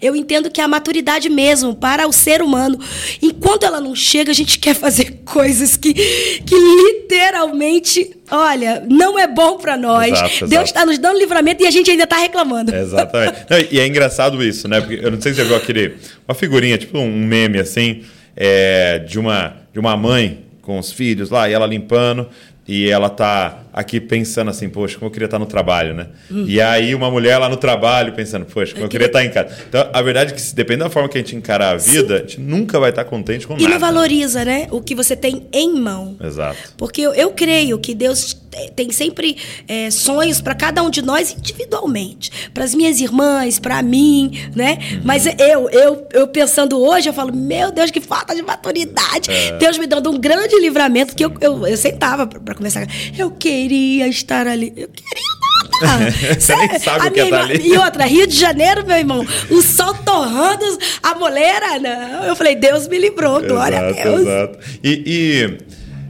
eu 0.00 0.14
entendo 0.14 0.50
que 0.50 0.60
a 0.60 0.68
maturidade 0.68 1.28
mesmo, 1.28 1.74
para 1.74 2.06
o 2.06 2.12
ser 2.12 2.40
humano, 2.42 2.78
enquanto 3.20 3.64
ela 3.64 3.80
não 3.80 3.94
chega, 3.94 4.30
a 4.30 4.34
gente 4.34 4.58
quer 4.58 4.74
fazer 4.74 5.20
coisas 5.26 5.76
que, 5.76 5.92
que 5.94 6.54
literalmente, 6.54 8.10
olha, 8.30 8.84
não 8.88 9.18
é 9.18 9.26
bom 9.26 9.56
para 9.58 9.76
nós. 9.76 10.12
Exato, 10.12 10.26
exato. 10.34 10.46
Deus 10.48 10.64
está 10.64 10.86
nos 10.86 10.98
dando 10.98 11.18
livramento 11.18 11.62
e 11.62 11.66
a 11.66 11.70
gente 11.70 11.90
ainda 11.90 12.04
está 12.04 12.18
reclamando. 12.18 12.74
Exatamente. 12.74 13.38
Não, 13.50 13.58
e 13.70 13.80
é 13.80 13.86
engraçado 13.86 14.42
isso, 14.44 14.68
né? 14.68 14.80
Porque 14.80 15.04
eu 15.04 15.10
não 15.10 15.20
sei 15.20 15.32
se 15.32 15.40
você 15.40 15.44
viu 15.46 15.56
aquele. 15.56 15.96
Uma 16.26 16.34
figurinha, 16.34 16.76
tipo 16.78 16.98
um 16.98 17.24
meme 17.26 17.58
assim, 17.58 18.02
é, 18.36 18.98
de, 19.00 19.18
uma, 19.18 19.56
de 19.72 19.78
uma 19.80 19.96
mãe 19.96 20.44
com 20.62 20.78
os 20.78 20.92
filhos 20.92 21.30
lá, 21.30 21.48
e 21.48 21.52
ela 21.52 21.66
limpando, 21.66 22.28
e 22.66 22.88
ela 22.88 23.08
tá 23.08 23.62
aqui 23.78 24.00
pensando 24.00 24.50
assim, 24.50 24.68
poxa, 24.68 24.96
como 24.98 25.06
eu 25.06 25.12
queria 25.12 25.26
estar 25.26 25.38
no 25.38 25.46
trabalho, 25.46 25.94
né? 25.94 26.08
Hum. 26.28 26.44
E 26.48 26.60
aí 26.60 26.94
uma 26.96 27.08
mulher 27.10 27.38
lá 27.38 27.48
no 27.48 27.56
trabalho 27.56 28.12
pensando, 28.12 28.44
poxa, 28.44 28.72
como 28.72 28.84
eu 28.86 28.88
queria 28.88 29.06
estar 29.06 29.24
em 29.24 29.30
casa. 29.30 29.56
Então, 29.68 29.88
a 29.92 30.02
verdade 30.02 30.32
é 30.32 30.36
que 30.36 30.42
depende 30.54 30.80
da 30.80 30.90
forma 30.90 31.08
que 31.08 31.16
a 31.16 31.20
gente 31.20 31.36
encarar 31.36 31.74
a 31.74 31.76
vida, 31.76 32.16
a 32.16 32.18
gente 32.18 32.40
nunca 32.40 32.80
vai 32.80 32.90
estar 32.90 33.04
contente 33.04 33.46
com 33.46 33.54
E 33.56 33.62
nada. 33.62 33.74
não 33.74 33.78
valoriza, 33.80 34.44
né? 34.44 34.66
O 34.72 34.80
que 34.82 34.96
você 34.96 35.14
tem 35.14 35.46
em 35.52 35.78
mão. 35.80 36.16
Exato. 36.20 36.56
Porque 36.76 37.00
eu, 37.00 37.14
eu 37.14 37.30
creio 37.30 37.78
que 37.78 37.94
Deus 37.94 38.34
te- 38.50 38.70
tem 38.74 38.90
sempre 38.90 39.36
é, 39.68 39.90
sonhos 39.92 40.40
para 40.40 40.56
cada 40.56 40.82
um 40.82 40.90
de 40.90 41.00
nós 41.00 41.30
individualmente. 41.38 42.50
Para 42.52 42.64
as 42.64 42.74
minhas 42.74 43.00
irmãs, 43.00 43.60
para 43.60 43.80
mim, 43.82 44.32
né? 44.56 44.78
Mas 45.04 45.24
eu, 45.26 45.70
eu, 45.70 46.06
eu 46.12 46.26
pensando 46.26 46.80
hoje, 46.80 47.08
eu 47.08 47.12
falo, 47.12 47.32
meu 47.32 47.70
Deus, 47.70 47.92
que 47.92 48.00
falta 48.00 48.34
de 48.34 48.42
maturidade. 48.42 49.28
Deus 49.60 49.78
me 49.78 49.86
dando 49.86 50.10
um 50.10 50.18
grande 50.18 50.58
livramento 50.60 51.14
que 51.14 51.24
eu, 51.24 51.32
eu, 51.40 51.64
eu 51.66 51.76
sentava 51.76 52.26
para 52.26 52.54
conversar. 52.54 52.86
Eu 53.16 53.30
queria 53.30 53.67
estar 53.74 54.46
ali. 54.46 54.72
Eu 54.76 54.88
queria 54.88 55.38
nada. 55.82 56.10
Você 56.10 56.54
nem 56.56 56.78
sabe 56.78 57.06
A 57.06 57.08
o 57.08 57.12
que 57.12 57.20
é 57.20 57.24
minha 57.24 57.38
tá 57.38 57.52
irmã-. 57.52 57.66
E 57.66 57.78
outra, 57.78 58.04
Rio 58.04 58.26
de 58.26 58.36
Janeiro, 58.36 58.86
meu 58.86 58.96
irmão, 58.96 59.26
o 59.50 59.62
sol 59.62 59.94
torrando, 59.94 60.64
a 61.02 61.14
moleira, 61.14 61.78
não. 61.78 62.24
Eu 62.24 62.36
falei, 62.36 62.54
Deus 62.56 62.88
me 62.88 62.98
livrou, 62.98 63.40
glória 63.40 63.80
a 63.80 63.90
Exato, 63.90 64.08
Deus. 64.08 64.20
exato. 64.22 64.58
E, 64.82 65.02
e, 65.06 65.58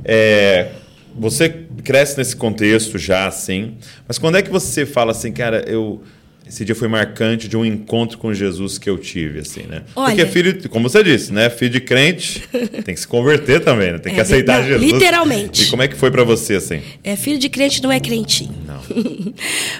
é, 0.04 0.68
você 1.14 1.48
cresce 1.84 2.16
nesse 2.18 2.36
contexto 2.36 2.98
já, 2.98 3.26
assim, 3.26 3.76
mas 4.06 4.18
quando 4.18 4.36
é 4.36 4.42
que 4.42 4.50
você 4.50 4.84
fala 4.86 5.12
assim, 5.12 5.32
cara, 5.32 5.64
eu. 5.66 6.02
Esse 6.48 6.64
dia 6.64 6.74
foi 6.74 6.88
marcante 6.88 7.46
de 7.46 7.56
um 7.56 7.64
encontro 7.64 8.16
com 8.18 8.32
Jesus 8.32 8.78
que 8.78 8.88
eu 8.88 8.96
tive, 8.96 9.40
assim, 9.40 9.62
né? 9.68 9.82
Olha- 9.94 10.14
Porque 10.16 10.26
filho, 10.32 10.68
como 10.70 10.88
você 10.88 11.02
disse, 11.04 11.32
né? 11.32 11.50
Filho 11.50 11.72
de 11.72 11.80
crente 11.80 12.40
tem 12.84 12.94
que 12.94 13.00
se 13.00 13.06
converter 13.06 13.60
também, 13.62 13.92
né? 13.92 13.98
Tem 13.98 14.12
que 14.14 14.18
É, 14.18 14.22
aceitar 14.22 14.60
não, 14.62 14.68
Jesus. 14.68 14.92
literalmente. 14.92 15.62
E 15.64 15.66
como 15.66 15.82
é 15.82 15.88
que 15.88 15.94
foi 15.96 16.10
pra 16.10 16.24
você, 16.24 16.54
assim? 16.54 16.80
É, 17.04 17.14
filho 17.16 17.38
de 17.38 17.48
crente 17.48 17.82
não 17.82 17.92
é 17.92 18.00
crentinho. 18.00 18.54
Não. 18.66 18.80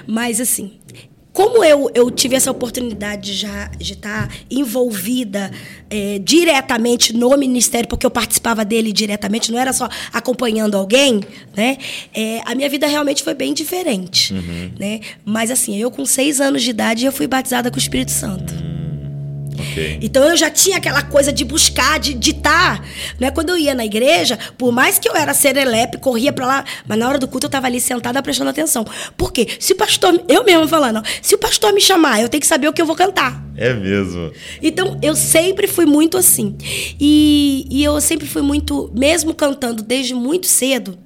Mas 0.07 0.39
assim, 0.39 0.71
como 1.31 1.63
eu, 1.63 1.89
eu 1.93 2.09
tive 2.09 2.35
essa 2.35 2.51
oportunidade 2.51 3.33
já 3.33 3.67
de 3.77 3.93
estar 3.93 4.29
envolvida 4.49 5.51
é, 5.89 6.19
diretamente 6.19 7.15
no 7.15 7.35
ministério, 7.37 7.87
porque 7.87 8.05
eu 8.05 8.11
participava 8.11 8.65
dele 8.65 8.91
diretamente, 8.91 9.51
não 9.51 9.59
era 9.59 9.71
só 9.71 9.87
acompanhando 10.11 10.75
alguém, 10.75 11.21
né? 11.55 11.77
É, 12.13 12.41
a 12.45 12.55
minha 12.55 12.69
vida 12.69 12.87
realmente 12.87 13.23
foi 13.23 13.33
bem 13.33 13.53
diferente, 13.53 14.33
né? 14.79 15.01
Mas 15.23 15.51
assim, 15.51 15.77
eu 15.77 15.91
com 15.91 16.05
seis 16.05 16.41
anos 16.41 16.63
de 16.63 16.71
idade 16.71 17.05
eu 17.05 17.11
fui 17.11 17.27
batizada 17.27 17.69
com 17.69 17.77
o 17.77 17.79
Espírito 17.79 18.11
Santo. 18.11 18.78
Ok. 19.59 19.99
Então 20.01 20.23
eu 20.23 20.37
já 20.37 20.49
tinha 20.49 20.77
aquela 20.77 21.01
coisa 21.01 21.31
de 21.31 21.43
buscar, 21.43 21.99
de 21.99 22.13
ditar. 22.13 22.83
Né? 23.19 23.31
Quando 23.31 23.49
eu 23.49 23.57
ia 23.57 23.73
na 23.73 23.85
igreja, 23.85 24.37
por 24.57 24.71
mais 24.71 24.97
que 24.97 25.09
eu 25.09 25.15
era 25.15 25.33
serelepe, 25.33 25.97
corria 25.97 26.31
pra 26.31 26.45
lá, 26.45 26.65
mas 26.87 26.97
na 26.97 27.07
hora 27.07 27.17
do 27.17 27.27
culto 27.27 27.47
eu 27.47 27.49
tava 27.49 27.67
ali 27.67 27.79
sentada 27.79 28.21
prestando 28.21 28.49
atenção. 28.49 28.85
Por 29.17 29.31
quê? 29.31 29.47
Se 29.59 29.73
o 29.73 29.75
pastor, 29.75 30.23
eu 30.27 30.43
mesmo 30.43 30.67
falando, 30.67 31.03
se 31.21 31.35
o 31.35 31.37
pastor 31.37 31.73
me 31.73 31.81
chamar, 31.81 32.21
eu 32.21 32.29
tenho 32.29 32.41
que 32.41 32.47
saber 32.47 32.67
o 32.67 32.73
que 32.73 32.81
eu 32.81 32.85
vou 32.85 32.95
cantar. 32.95 33.43
É 33.57 33.73
mesmo. 33.73 34.31
Então, 34.61 34.97
eu 35.01 35.15
sempre 35.15 35.67
fui 35.67 35.85
muito 35.85 36.17
assim. 36.17 36.55
E, 36.99 37.67
e 37.69 37.83
eu 37.83 37.99
sempre 37.99 38.25
fui 38.25 38.41
muito, 38.41 38.89
mesmo 38.95 39.33
cantando 39.33 39.83
desde 39.83 40.13
muito 40.13 40.47
cedo, 40.47 40.97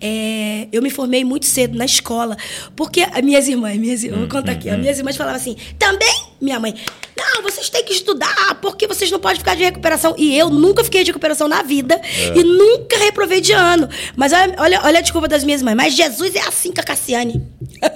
é, 0.00 0.68
eu 0.72 0.82
me 0.82 0.90
formei 0.90 1.24
muito 1.24 1.46
cedo 1.46 1.76
na 1.76 1.84
escola. 1.84 2.36
Porque 2.74 3.02
as 3.02 3.22
minhas 3.22 3.48
irmãs, 3.48 3.78
minhas, 3.78 4.04
eu 4.04 4.16
vou 4.16 4.28
contar 4.28 4.52
aqui, 4.52 4.68
as 4.68 4.78
minhas 4.78 4.98
irmãs 4.98 5.16
falavam 5.16 5.40
assim, 5.40 5.56
também, 5.78 6.14
minha 6.40 6.58
mãe, 6.58 6.74
não, 7.16 7.42
vocês 7.42 7.70
têm 7.70 7.82
que 7.82 7.94
estudar, 7.94 8.58
porque 8.60 8.86
vocês 8.86 9.10
não 9.10 9.18
podem 9.18 9.38
ficar 9.38 9.54
de 9.56 9.64
recuperação. 9.64 10.14
E 10.18 10.36
eu 10.36 10.50
nunca 10.50 10.84
fiquei 10.84 11.02
de 11.02 11.10
recuperação 11.10 11.48
na 11.48 11.62
vida 11.62 11.98
e 12.34 12.44
nunca 12.44 12.98
reprovei 12.98 13.40
de 13.40 13.52
ano. 13.52 13.88
Mas 14.14 14.32
olha, 14.32 14.54
olha, 14.58 14.80
olha 14.84 14.98
a 14.98 15.02
desculpa 15.02 15.26
das 15.26 15.42
minhas 15.42 15.62
mães. 15.62 15.74
Mas 15.74 15.94
Jesus 15.94 16.34
é 16.34 16.40
assim 16.40 16.72
com 16.72 16.80
a 16.80 16.84
Cassiane. 16.84 17.42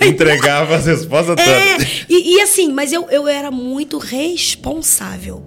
Mãe 0.00 0.08
Entregava 0.08 0.76
as 0.76 0.86
respostas 0.86 1.36
é, 1.38 1.74
todas. 1.76 2.04
e, 2.08 2.36
e 2.36 2.40
assim, 2.40 2.72
mas 2.72 2.92
eu, 2.92 3.08
eu 3.10 3.28
era 3.28 3.50
muito 3.50 3.98
responsável. 3.98 5.44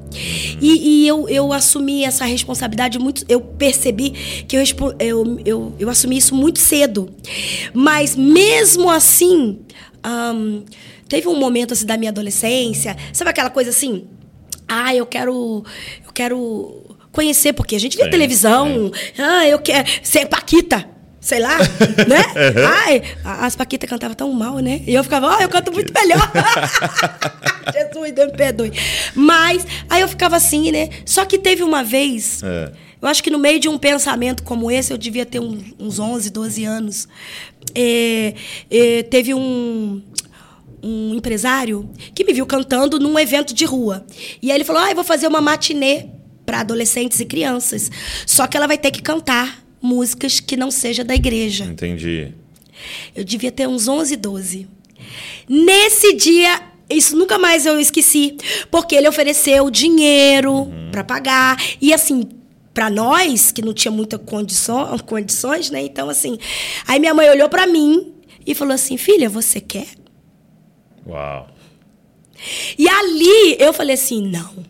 E, 0.61 1.03
e 1.03 1.07
eu, 1.07 1.27
eu 1.27 1.51
assumi 1.51 2.05
essa 2.05 2.23
responsabilidade 2.23 2.97
muito. 2.97 3.25
Eu 3.27 3.41
percebi 3.41 4.11
que 4.47 4.55
eu, 4.55 4.63
eu, 4.99 5.39
eu, 5.45 5.75
eu 5.77 5.89
assumi 5.89 6.17
isso 6.17 6.33
muito 6.33 6.59
cedo. 6.59 7.13
Mas 7.73 8.15
mesmo 8.15 8.89
assim, 8.89 9.59
ahn, 10.03 10.63
teve 11.07 11.27
um 11.27 11.35
momento 11.35 11.73
assim 11.73 11.85
da 11.85 11.97
minha 11.97 12.11
adolescência, 12.11 12.95
sabe 13.13 13.29
aquela 13.31 13.49
coisa 13.49 13.69
assim? 13.69 14.07
Ah, 14.67 14.95
eu 14.95 15.05
quero. 15.05 15.63
Eu 16.05 16.11
quero 16.13 16.83
conhecer, 17.11 17.53
porque 17.53 17.75
a 17.75 17.79
gente 17.79 17.95
Sim, 17.97 18.09
televisão. 18.09 18.91
Ah, 19.17 19.47
eu 19.47 19.59
quero 19.59 19.87
ser 20.03 20.25
Paquita. 20.25 20.89
Sei 21.21 21.39
lá, 21.39 21.57
né? 22.07 22.23
Ai, 22.85 23.01
a- 23.23 23.47
as 23.47 23.55
Paquitas 23.55 23.89
cantavam 23.89 24.15
tão 24.15 24.31
mal, 24.31 24.59
né? 24.59 24.81
E 24.85 24.93
eu 24.93 25.03
ficava, 25.03 25.25
ó, 25.35 25.39
eu 25.41 25.49
canto 25.49 25.71
muito 25.71 25.91
melhor. 25.91 26.31
Jesus, 27.73 28.11
Deus 28.13 28.31
me 28.31 28.37
perdoe. 28.37 28.71
Mas, 29.15 29.65
aí 29.89 30.01
eu 30.01 30.07
ficava 30.07 30.35
assim, 30.35 30.71
né? 30.71 30.89
Só 31.03 31.25
que 31.25 31.39
teve 31.39 31.63
uma 31.63 31.83
vez, 31.83 32.43
É. 32.43 32.71
eu 33.01 33.07
acho 33.07 33.23
que 33.23 33.31
no 33.31 33.39
meio 33.39 33.59
de 33.59 33.67
um 33.67 33.75
pensamento 33.77 34.43
como 34.43 34.69
esse, 34.69 34.93
eu 34.93 34.97
devia 34.99 35.25
ter 35.25 35.39
um- 35.39 35.63
uns 35.79 35.97
11, 35.97 36.29
12 36.29 36.63
anos. 36.63 37.07
É, 37.73 38.35
é, 38.69 39.03
teve 39.03 39.33
um, 39.33 40.03
um 40.85 41.15
empresário 41.15 41.89
que 42.13 42.23
me 42.23 42.31
viu 42.31 42.45
cantando 42.45 42.99
num 42.99 43.17
evento 43.17 43.53
de 43.53 43.65
rua. 43.65 44.05
E 44.41 44.51
aí 44.51 44.57
ele 44.57 44.63
falou: 44.63 44.83
Ah, 44.83 44.91
eu 44.91 44.95
vou 44.95 45.03
fazer 45.03 45.27
uma 45.27 45.41
matinê 45.41 46.05
para 46.45 46.59
adolescentes 46.59 47.19
e 47.19 47.25
crianças. 47.25 47.89
Só 48.27 48.45
que 48.45 48.55
ela 48.55 48.67
vai 48.67 48.77
ter 48.77 48.91
que 48.91 49.01
cantar 49.01 49.65
músicas 49.81 50.39
que 50.39 50.55
não 50.55 50.69
seja 50.69 51.03
da 51.03 51.15
igreja. 51.15 51.65
Entendi. 51.65 52.31
Eu 53.15 53.23
devia 53.23 53.51
ter 53.51 53.67
uns 53.67 53.87
11, 53.87 54.15
12. 54.15 54.67
Nesse 55.49 56.13
dia, 56.13 56.61
isso 56.89 57.15
nunca 57.15 57.39
mais 57.39 57.65
eu 57.65 57.79
esqueci, 57.79 58.37
porque 58.69 58.95
ele 58.95 59.07
ofereceu 59.07 59.69
dinheiro 59.71 60.67
pra 60.91 61.03
pagar 61.03 61.57
e 61.81 61.93
assim, 61.93 62.27
pra 62.73 62.89
nós 62.89 63.51
que 63.51 63.61
não 63.61 63.73
tinha 63.73 63.91
muita 63.91 64.19
condição, 64.19 64.97
condições, 64.99 65.71
né? 65.71 65.81
Então 65.81 66.09
assim, 66.09 66.37
aí 66.85 66.99
minha 66.99 67.13
mãe 67.13 67.29
olhou 67.29 67.49
pra 67.49 67.65
mim 67.65 68.13
e 68.45 68.53
falou 68.53 68.73
assim: 68.73 68.97
"Filha, 68.97 69.29
você 69.29 69.59
quer?" 69.59 69.87
Uau. 71.05 71.47
E 72.77 72.87
ali 72.87 73.57
eu 73.59 73.71
falei 73.73 73.95
assim: 73.95 74.27
"Não. 74.27 74.65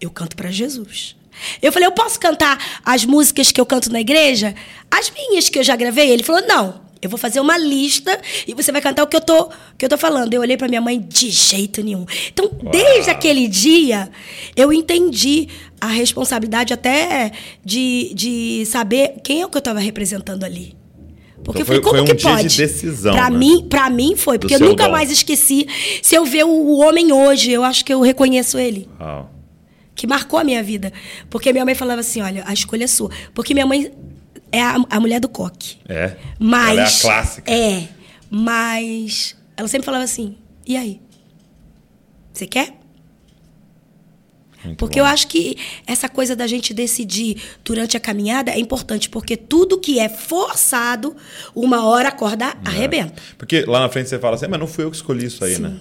Eu 0.00 0.10
canto 0.10 0.36
pra 0.36 0.50
Jesus." 0.50 1.16
Eu 1.62 1.72
falei: 1.72 1.86
"Eu 1.86 1.92
posso 1.92 2.18
cantar 2.18 2.80
as 2.84 3.04
músicas 3.04 3.52
que 3.52 3.60
eu 3.60 3.66
canto 3.66 3.90
na 3.90 4.00
igreja? 4.00 4.54
As 4.90 5.10
minhas 5.10 5.48
que 5.48 5.58
eu 5.58 5.64
já 5.64 5.76
gravei?" 5.76 6.10
Ele 6.10 6.22
falou: 6.22 6.46
"Não. 6.46 6.88
Eu 7.00 7.08
vou 7.08 7.18
fazer 7.18 7.38
uma 7.38 7.56
lista 7.56 8.20
e 8.44 8.52
você 8.54 8.72
vai 8.72 8.80
cantar 8.80 9.04
o 9.04 9.06
que 9.06 9.16
eu 9.16 9.20
tô, 9.20 9.50
que 9.78 9.84
eu 9.84 9.88
tô 9.88 9.96
falando." 9.96 10.34
Eu 10.34 10.40
olhei 10.40 10.56
pra 10.56 10.66
minha 10.66 10.80
mãe 10.80 10.98
de 11.00 11.30
jeito 11.30 11.82
nenhum. 11.82 12.04
Então, 12.26 12.50
desde 12.72 13.08
aquele 13.08 13.46
dia, 13.46 14.10
eu 14.56 14.72
entendi 14.72 15.48
a 15.80 15.86
responsabilidade 15.86 16.74
até 16.74 17.30
de, 17.64 18.12
de 18.14 18.66
saber 18.66 19.14
quem 19.22 19.42
é 19.42 19.46
o 19.46 19.48
que 19.48 19.56
eu 19.56 19.60
estava 19.60 19.78
representando 19.78 20.42
ali. 20.42 20.77
Porque 21.48 21.62
Então 21.62 21.74
foi- 21.74 21.80
como 21.80 21.94
foi 21.94 22.02
um 22.02 22.04
que 22.04 22.14
dia 22.14 22.36
de 22.36 22.42
pode? 22.42 22.56
decisão, 22.58 23.12
Pra 23.14 23.30
né? 23.30 23.38
mim, 23.38 23.66
para 23.70 23.88
mim 23.88 24.14
foi, 24.16 24.38
porque 24.38 24.54
eu 24.54 24.60
nunca 24.60 24.84
dom. 24.84 24.90
mais 24.92 25.10
esqueci. 25.10 25.66
Se 26.02 26.14
eu 26.14 26.26
ver 26.26 26.44
o, 26.44 26.76
homem 26.80 27.10
hoje, 27.10 27.50
eu 27.50 27.64
acho 27.64 27.82
que 27.86 27.92
eu 27.94 28.02
reconheço 28.02 28.58
ele 28.58 28.86
Uau. 29.00 29.30
que 29.94 30.06
marcou 30.06 30.38
a 30.38 30.44
minha 30.44 30.62
vida. 30.62 30.92
Porque 31.30 31.50
minha 31.50 31.64
mãe 31.64 31.74
falava 31.74 32.00
assim: 32.02 32.20
olha, 32.20 32.44
a 32.46 32.52
escolha 32.52 32.84
é 32.84 32.86
sua. 32.86 33.10
Porque 33.32 33.54
minha 33.54 33.64
mãe 33.64 33.90
é 34.52 34.60
a, 34.60 34.76
a 34.90 35.00
mulher 35.00 35.20
do 35.20 35.28
coque. 35.28 35.76
É. 35.88 36.16
Mas. 36.38 36.68
Ela 36.70 36.80
é 36.82 36.84
a 36.84 37.00
clássica. 37.00 37.50
É. 37.50 37.88
Mas. 38.30 39.34
Ela 39.56 39.68
sempre 39.68 39.86
falava 39.86 40.04
assim: 40.04 40.36
e 40.66 40.76
aí? 40.76 41.00
Você 42.30 42.46
quer? 42.46 42.77
Muito 44.64 44.78
Porque 44.78 44.98
bom. 44.98 45.06
eu 45.06 45.10
acho 45.10 45.28
que 45.28 45.56
essa 45.86 46.08
coisa 46.08 46.34
da 46.34 46.46
gente 46.46 46.74
decidir 46.74 47.36
durante 47.64 47.96
a 47.96 48.00
caminhada 48.00 48.50
é 48.50 48.58
importante, 48.58 49.08
porque 49.08 49.36
tudo 49.36 49.78
que 49.78 49.98
é 49.98 50.08
forçado, 50.08 51.14
uma 51.54 51.86
hora 51.86 52.08
a 52.08 52.12
corda 52.12 52.56
arrebenta. 52.64 53.14
Porque 53.36 53.62
lá 53.62 53.80
na 53.80 53.88
frente 53.88 54.08
você 54.08 54.18
fala 54.18 54.34
assim, 54.34 54.46
mas 54.48 54.58
não 54.58 54.66
fui 54.66 54.84
eu 54.84 54.90
que 54.90 54.96
escolhi 54.96 55.26
isso 55.26 55.44
aí, 55.44 55.54
Sim. 55.56 55.62
né? 55.62 55.76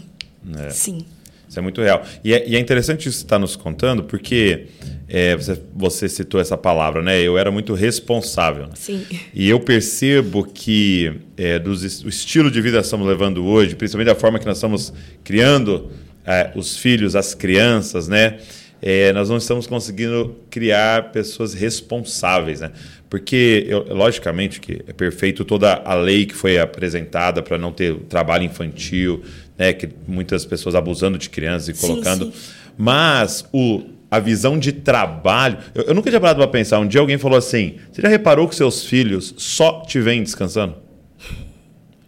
É. 0.67 0.69
Sim. 0.69 1.05
Isso 1.49 1.57
é 1.59 1.61
muito 1.61 1.81
real. 1.81 2.03
E 2.23 2.33
é, 2.33 2.47
e 2.47 2.55
é 2.55 2.59
interessante 2.59 3.07
isso 3.07 3.09
que 3.09 3.19
você 3.19 3.25
está 3.25 3.39
nos 3.39 3.55
contando, 3.55 4.03
porque 4.03 4.67
é, 5.07 5.35
você, 5.35 5.59
você 5.73 6.09
citou 6.09 6.41
essa 6.41 6.57
palavra, 6.57 7.01
né? 7.01 7.21
Eu 7.21 7.37
era 7.37 7.49
muito 7.49 7.73
responsável. 7.73 8.67
né? 8.67 8.73
Sim. 8.75 9.05
E 9.33 9.49
eu 9.49 9.59
percebo 9.59 10.43
que 10.43 11.13
é, 11.37 11.57
dos, 11.57 12.03
o 12.03 12.09
estilo 12.09 12.51
de 12.51 12.59
vida 12.61 12.79
que 12.79 12.83
estamos 12.83 13.07
levando 13.07 13.45
hoje, 13.45 13.75
principalmente 13.75 14.07
da 14.07 14.15
forma 14.15 14.39
que 14.39 14.45
nós 14.45 14.57
estamos 14.57 14.93
criando 15.23 15.89
é, 16.25 16.51
os 16.53 16.75
filhos, 16.75 17.15
as 17.15 17.33
crianças, 17.33 18.09
né? 18.09 18.39
É, 18.81 19.11
nós 19.13 19.29
não 19.29 19.37
estamos 19.37 19.65
conseguindo 19.65 20.35
criar 20.51 21.11
pessoas 21.11 21.53
responsáveis, 21.53 22.59
né? 22.61 22.71
Porque, 23.09 23.65
eu- 23.67 23.85
logicamente, 23.95 24.59
que 24.59 24.81
é 24.87 24.93
perfeito 24.93 25.43
toda 25.45 25.81
a 25.83 25.93
lei 25.95 26.25
que 26.25 26.35
foi 26.35 26.59
apresentada 26.59 27.41
para 27.41 27.57
não 27.57 27.71
ter 27.71 27.95
trabalho 28.09 28.43
infantil, 28.43 29.23
né? 29.57 29.73
Que 29.73 29.89
muitas 30.07 30.45
pessoas 30.45 30.75
abusando 30.75 31.17
de 31.17 31.29
crianças 31.29 31.69
e 31.69 31.73
Sim, 31.73 31.87
colocando. 31.87 32.25
sim. 32.25 32.33
Mas 32.77 33.45
o, 33.51 33.81
a 34.11 34.19
visão 34.19 34.59
de 34.59 34.71
trabalho. 34.71 35.57
Eu, 35.73 35.83
eu 35.85 35.93
nunca 35.95 36.09
tinha 36.09 36.19
parado 36.19 36.37
para 36.39 36.47
pensar. 36.47 36.77
Um 36.79 36.87
dia 36.87 36.99
alguém 37.01 37.17
falou 37.17 37.37
assim: 37.37 37.77
Você 37.91 38.01
já 38.01 38.07
reparou 38.09 38.47
que 38.47 38.55
seus 38.55 38.83
filhos 38.85 39.33
só 39.37 39.81
te 39.81 39.99
vêm 39.99 40.21
descansando? 40.21 40.75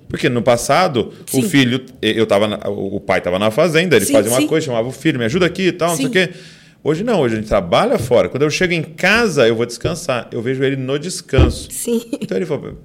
Porque 0.08 0.28
no 0.28 0.42
passado, 0.42 1.14
o 1.32 1.42
Sim. 1.42 1.50
filho, 1.50 1.86
eu 2.02 2.26
tava 2.26 2.48
na- 2.48 2.68
o 2.68 2.96
o 2.96 3.00
pai 3.00 3.20
estava 3.20 3.38
na 3.38 3.52
fazenda, 3.52 3.96
ele 3.96 4.06
Sim, 4.06 4.14
fazia 4.14 4.32
uma 4.32 4.42
sim. 4.42 4.48
coisa, 4.48 4.66
chamava 4.66 4.88
o 4.88 4.92
filho, 4.92 5.20
me 5.20 5.26
ajuda 5.26 5.46
aqui 5.46 5.68
e 5.68 5.72
tal, 5.72 5.90
não 5.90 5.96
sei 5.98 6.06
o 6.06 6.08
Sim. 6.08 6.14
quê. 6.14 6.30
Hoje 6.84 7.04
não, 7.04 7.20
hoje 7.20 7.36
a 7.36 7.38
gente 7.40 7.48
trabalha 7.48 8.00
fora. 8.00 8.30
Quando 8.30 8.44
eu 8.44 8.50
chego 8.50 8.74
em 8.74 8.82
casa, 8.84 9.48
eu 9.48 9.56
vou 9.56 9.66
descansar. 9.66 10.28
Eu 10.32 10.42
vejo 10.42 10.64
ele 10.64 10.76
no 10.78 10.98
descanso. 10.98 11.68
Sim. 11.72 12.02
Então 12.22 12.38
ele 12.38 12.46
falou: 12.46 12.78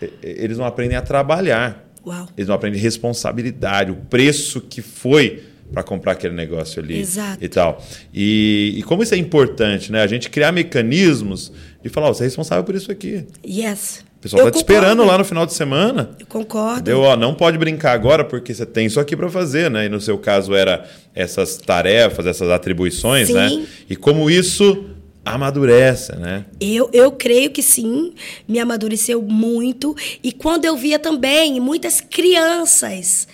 "E- 0.00 0.04
e- 0.06 0.10
eles 0.22 0.56
não 0.58 0.64
aprendem 0.64 0.96
a 0.96 1.02
trabalhar. 1.02 1.84
Uau. 2.06 2.28
Eles 2.36 2.48
não 2.48 2.54
aprendem 2.54 2.80
responsabilidade, 2.80 3.90
o 3.90 3.96
preço 3.96 4.60
que 4.60 4.80
foi 4.80 5.42
para 5.72 5.82
comprar 5.82 6.12
aquele 6.12 6.32
negócio 6.34 6.80
ali 6.80 7.00
Exato. 7.00 7.44
e 7.44 7.48
tal. 7.48 7.84
E, 8.14 8.74
e 8.76 8.82
como 8.84 9.02
isso 9.02 9.12
é 9.14 9.18
importante, 9.18 9.90
né? 9.90 10.00
A 10.00 10.06
gente 10.06 10.30
criar 10.30 10.52
mecanismos 10.52 11.52
de 11.82 11.88
falar, 11.88 12.08
ó, 12.08 12.14
você 12.14 12.22
é 12.22 12.26
responsável 12.26 12.62
por 12.62 12.76
isso 12.76 12.90
aqui. 12.92 13.26
Yes. 13.44 14.04
O 14.26 14.28
pessoal 14.28 14.40
Eu 14.40 14.44
tá 14.46 14.50
te 14.50 14.56
esperando 14.56 15.04
lá 15.04 15.16
no 15.16 15.24
final 15.24 15.46
de 15.46 15.54
semana. 15.54 16.10
Eu 16.18 16.26
concordo. 16.26 16.80
Entendeu? 16.80 17.00
Ó, 17.02 17.16
não 17.16 17.34
pode 17.34 17.56
brincar 17.56 17.92
agora 17.92 18.24
porque 18.24 18.52
você 18.52 18.66
tem 18.66 18.86
isso 18.86 18.98
aqui 18.98 19.16
para 19.16 19.28
fazer, 19.28 19.70
né? 19.70 19.86
E 19.86 19.88
no 19.88 20.00
seu 20.00 20.18
caso 20.18 20.54
era 20.54 20.84
essas 21.14 21.56
tarefas, 21.56 22.26
essas 22.26 22.50
atribuições, 22.50 23.28
Sim. 23.28 23.34
né? 23.34 23.66
E 23.88 23.94
como 23.94 24.28
isso 24.28 24.84
amadurece, 25.24 26.14
né? 26.16 26.44
Eu, 26.60 26.88
eu 26.92 27.10
creio 27.10 27.50
que 27.50 27.62
sim, 27.62 28.12
me 28.46 28.60
amadureceu 28.60 29.20
muito. 29.22 29.94
E 30.22 30.30
quando 30.30 30.64
eu 30.64 30.76
via 30.76 30.98
também 30.98 31.60
muitas 31.60 32.00
crianças. 32.00 33.26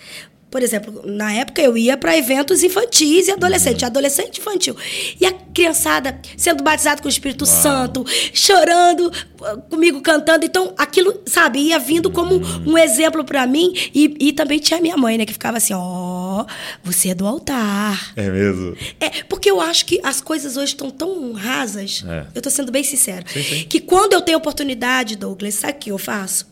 Por 0.52 0.62
exemplo, 0.62 1.02
na 1.06 1.32
época 1.32 1.62
eu 1.62 1.78
ia 1.78 1.96
para 1.96 2.14
eventos 2.14 2.62
infantis 2.62 3.26
e 3.26 3.30
adolescentes, 3.30 3.82
adolescente 3.84 4.38
infantil. 4.38 4.76
E 5.18 5.24
a 5.24 5.32
criançada 5.32 6.20
sendo 6.36 6.62
batizada 6.62 7.00
com 7.00 7.08
o 7.08 7.10
Espírito 7.10 7.46
Santo, 7.46 8.04
chorando 8.34 9.10
comigo 9.70 10.02
cantando. 10.02 10.44
Então, 10.44 10.74
aquilo, 10.76 11.22
sabe, 11.24 11.58
ia 11.58 11.78
vindo 11.78 12.10
como 12.10 12.38
um 12.66 12.76
exemplo 12.76 13.24
para 13.24 13.46
mim. 13.46 13.72
E, 13.94 14.14
e 14.20 14.32
também 14.34 14.58
tinha 14.58 14.78
a 14.78 14.82
minha 14.82 14.94
mãe, 14.94 15.16
né, 15.16 15.24
que 15.24 15.32
ficava 15.32 15.56
assim: 15.56 15.72
ó, 15.72 16.44
você 16.84 17.08
é 17.08 17.14
do 17.14 17.26
altar. 17.26 18.12
É 18.14 18.28
mesmo. 18.28 18.76
É, 19.00 19.22
porque 19.22 19.50
eu 19.50 19.58
acho 19.58 19.86
que 19.86 20.00
as 20.02 20.20
coisas 20.20 20.58
hoje 20.58 20.74
estão 20.74 20.90
tão 20.90 21.32
rasas. 21.32 22.04
É. 22.06 22.26
Eu 22.34 22.42
tô 22.42 22.50
sendo 22.50 22.70
bem 22.70 22.84
sincera. 22.84 23.24
Sim, 23.26 23.42
sim. 23.42 23.64
Que 23.70 23.80
quando 23.80 24.12
eu 24.12 24.20
tenho 24.20 24.36
oportunidade, 24.36 25.16
Douglas, 25.16 25.54
sabe 25.54 25.72
o 25.72 25.76
que 25.76 25.90
eu 25.90 25.98
faço? 25.98 26.46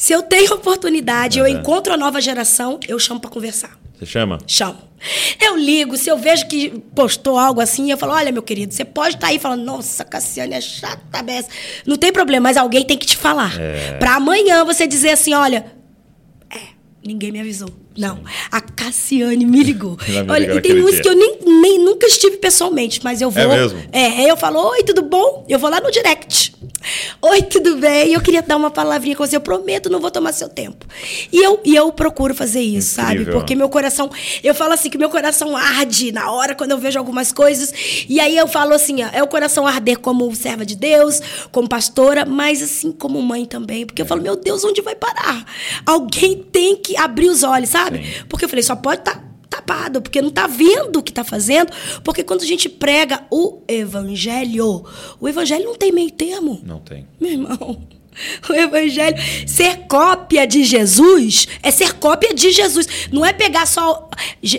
Se 0.00 0.14
eu 0.14 0.22
tenho 0.22 0.54
oportunidade, 0.54 1.38
eu 1.38 1.44
Aham. 1.44 1.58
encontro 1.58 1.92
a 1.92 1.96
nova 1.98 2.22
geração, 2.22 2.80
eu 2.88 2.98
chamo 2.98 3.20
para 3.20 3.28
conversar. 3.28 3.78
Você 3.98 4.06
chama? 4.06 4.38
Chamo. 4.46 4.78
Eu 5.38 5.58
ligo, 5.58 5.94
se 5.94 6.08
eu 6.08 6.16
vejo 6.16 6.48
que 6.48 6.70
postou 6.94 7.38
algo 7.38 7.60
assim, 7.60 7.90
eu 7.90 7.98
falo: 7.98 8.14
olha, 8.14 8.32
meu 8.32 8.42
querido, 8.42 8.72
você 8.72 8.82
pode 8.82 9.16
estar 9.16 9.26
aí 9.26 9.38
falando, 9.38 9.62
nossa, 9.62 10.02
Cassiane 10.02 10.54
é 10.54 10.60
chata 10.62 11.22
beça. 11.22 11.50
Não 11.84 11.96
tem 11.96 12.10
problema, 12.10 12.44
mas 12.44 12.56
alguém 12.56 12.82
tem 12.82 12.96
que 12.96 13.04
te 13.04 13.14
falar. 13.14 13.60
É. 13.60 13.98
Pra 13.98 14.14
amanhã 14.14 14.64
você 14.64 14.86
dizer 14.86 15.10
assim: 15.10 15.34
olha, 15.34 15.70
é, 16.48 16.60
ninguém 17.06 17.30
me 17.30 17.40
avisou. 17.40 17.68
Não, 17.96 18.20
a 18.50 18.60
Cassiane 18.60 19.44
me 19.44 19.62
ligou. 19.62 19.98
Olha, 20.28 20.54
e 20.54 20.60
tem 20.60 20.80
uns 20.82 20.92
dia. 20.92 21.02
que 21.02 21.08
eu 21.08 21.14
nem, 21.14 21.38
nem 21.60 21.78
nunca 21.78 22.06
estive 22.06 22.36
pessoalmente, 22.36 23.00
mas 23.02 23.20
eu 23.20 23.30
vou. 23.30 23.42
É 23.42 23.56
mesmo? 23.56 23.82
É, 23.92 24.30
eu 24.30 24.36
falo, 24.36 24.60
oi, 24.70 24.82
tudo 24.84 25.02
bom? 25.02 25.44
Eu 25.48 25.58
vou 25.58 25.68
lá 25.68 25.80
no 25.80 25.90
direct. 25.90 26.54
Oi, 27.20 27.42
tudo 27.42 27.76
bem? 27.76 28.12
Eu 28.12 28.20
queria 28.20 28.40
dar 28.42 28.56
uma 28.56 28.70
palavrinha 28.70 29.14
com 29.14 29.26
você. 29.26 29.36
Eu 29.36 29.40
prometo, 29.40 29.90
não 29.90 30.00
vou 30.00 30.10
tomar 30.10 30.32
seu 30.32 30.48
tempo. 30.48 30.86
E 31.32 31.44
eu, 31.44 31.60
e 31.64 31.76
eu 31.76 31.92
procuro 31.92 32.34
fazer 32.34 32.60
isso, 32.60 33.00
Incrível. 33.00 33.24
sabe? 33.24 33.38
Porque 33.38 33.54
meu 33.54 33.68
coração. 33.68 34.10
Eu 34.42 34.54
falo 34.54 34.72
assim 34.72 34.88
que 34.88 34.96
meu 34.96 35.10
coração 35.10 35.56
arde 35.56 36.12
na 36.12 36.30
hora 36.30 36.54
quando 36.54 36.70
eu 36.70 36.78
vejo 36.78 36.98
algumas 36.98 37.32
coisas. 37.32 37.72
E 38.08 38.18
aí 38.20 38.36
eu 38.36 38.48
falo 38.48 38.72
assim: 38.72 39.02
ó, 39.02 39.08
é 39.12 39.22
o 39.22 39.26
coração 39.26 39.66
arder 39.66 39.98
como 39.98 40.32
serva 40.34 40.64
de 40.64 40.76
Deus, 40.76 41.20
como 41.50 41.68
pastora, 41.68 42.24
mas 42.24 42.62
assim 42.62 42.92
como 42.92 43.20
mãe 43.20 43.44
também. 43.44 43.84
Porque 43.84 44.00
eu 44.00 44.06
falo, 44.06 44.22
meu 44.22 44.36
Deus, 44.36 44.64
onde 44.64 44.80
vai 44.80 44.94
parar? 44.94 45.44
Alguém 45.84 46.38
tem 46.50 46.76
que 46.76 46.96
abrir 46.96 47.28
os 47.28 47.42
olhos, 47.42 47.68
sabe? 47.68 47.79
Sim. 47.86 48.24
Porque 48.28 48.44
eu 48.44 48.48
falei, 48.48 48.62
só 48.62 48.76
pode 48.76 49.00
estar. 49.00 49.14
Tá 49.16 49.30
tapado, 49.50 50.00
porque 50.00 50.22
não 50.22 50.28
está 50.28 50.46
vendo 50.46 51.00
o 51.00 51.02
que 51.02 51.10
está 51.10 51.24
fazendo. 51.24 51.72
Porque 52.04 52.22
quando 52.22 52.42
a 52.42 52.46
gente 52.46 52.68
prega 52.68 53.24
o 53.30 53.62
evangelho, 53.66 54.84
o 55.20 55.28
evangelho 55.28 55.64
não 55.64 55.74
tem 55.74 55.90
meio 55.90 56.12
termo. 56.12 56.60
Não 56.64 56.78
tem. 56.78 57.06
Meu 57.20 57.32
irmão. 57.32 57.82
O 58.48 58.52
evangelho, 58.52 59.16
ser 59.46 59.86
cópia 59.86 60.46
de 60.46 60.64
Jesus 60.64 61.46
é 61.62 61.70
ser 61.70 61.94
cópia 61.94 62.34
de 62.34 62.50
Jesus. 62.50 62.86
Não 63.10 63.24
é 63.24 63.32
pegar 63.32 63.66
só. 63.66 64.10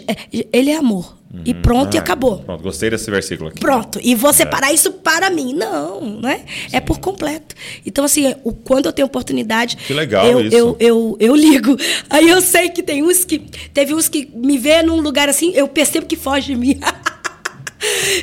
É, 0.07 0.47
ele 0.51 0.71
é 0.71 0.77
amor. 0.77 1.20
Uhum. 1.33 1.41
E 1.45 1.53
pronto, 1.53 1.93
ah, 1.93 1.95
e 1.95 1.99
acabou. 1.99 2.39
Pronto, 2.39 2.61
gostei 2.61 2.89
desse 2.89 3.09
versículo 3.09 3.49
aqui. 3.49 3.59
Pronto. 3.59 3.99
E 4.03 4.13
vou 4.15 4.33
separar 4.33 4.71
é. 4.71 4.73
isso 4.73 4.91
para 4.91 5.29
mim. 5.29 5.53
Não, 5.53 6.19
né? 6.19 6.41
É 6.73 6.81
por 6.81 6.99
completo. 6.99 7.55
Então, 7.85 8.03
assim, 8.03 8.35
o, 8.43 8.51
quando 8.51 8.87
eu 8.87 8.91
tenho 8.91 9.05
oportunidade. 9.05 9.77
Que 9.77 9.93
legal 9.93 10.25
eu, 10.25 10.41
isso. 10.41 10.55
Eu, 10.55 10.75
eu, 10.79 11.17
eu, 11.19 11.35
ligo. 11.35 11.77
Aí 12.09 12.27
eu 12.27 12.41
sei 12.41 12.69
que 12.69 12.83
tem 12.83 13.01
uns 13.01 13.23
que. 13.23 13.39
Teve 13.73 13.93
uns 13.93 14.09
que 14.09 14.29
me 14.33 14.57
vê 14.57 14.83
num 14.83 14.99
lugar 14.99 15.29
assim, 15.29 15.53
eu 15.55 15.67
percebo 15.67 16.05
que 16.05 16.17
foge 16.17 16.47
de 16.47 16.55
mim. 16.55 16.79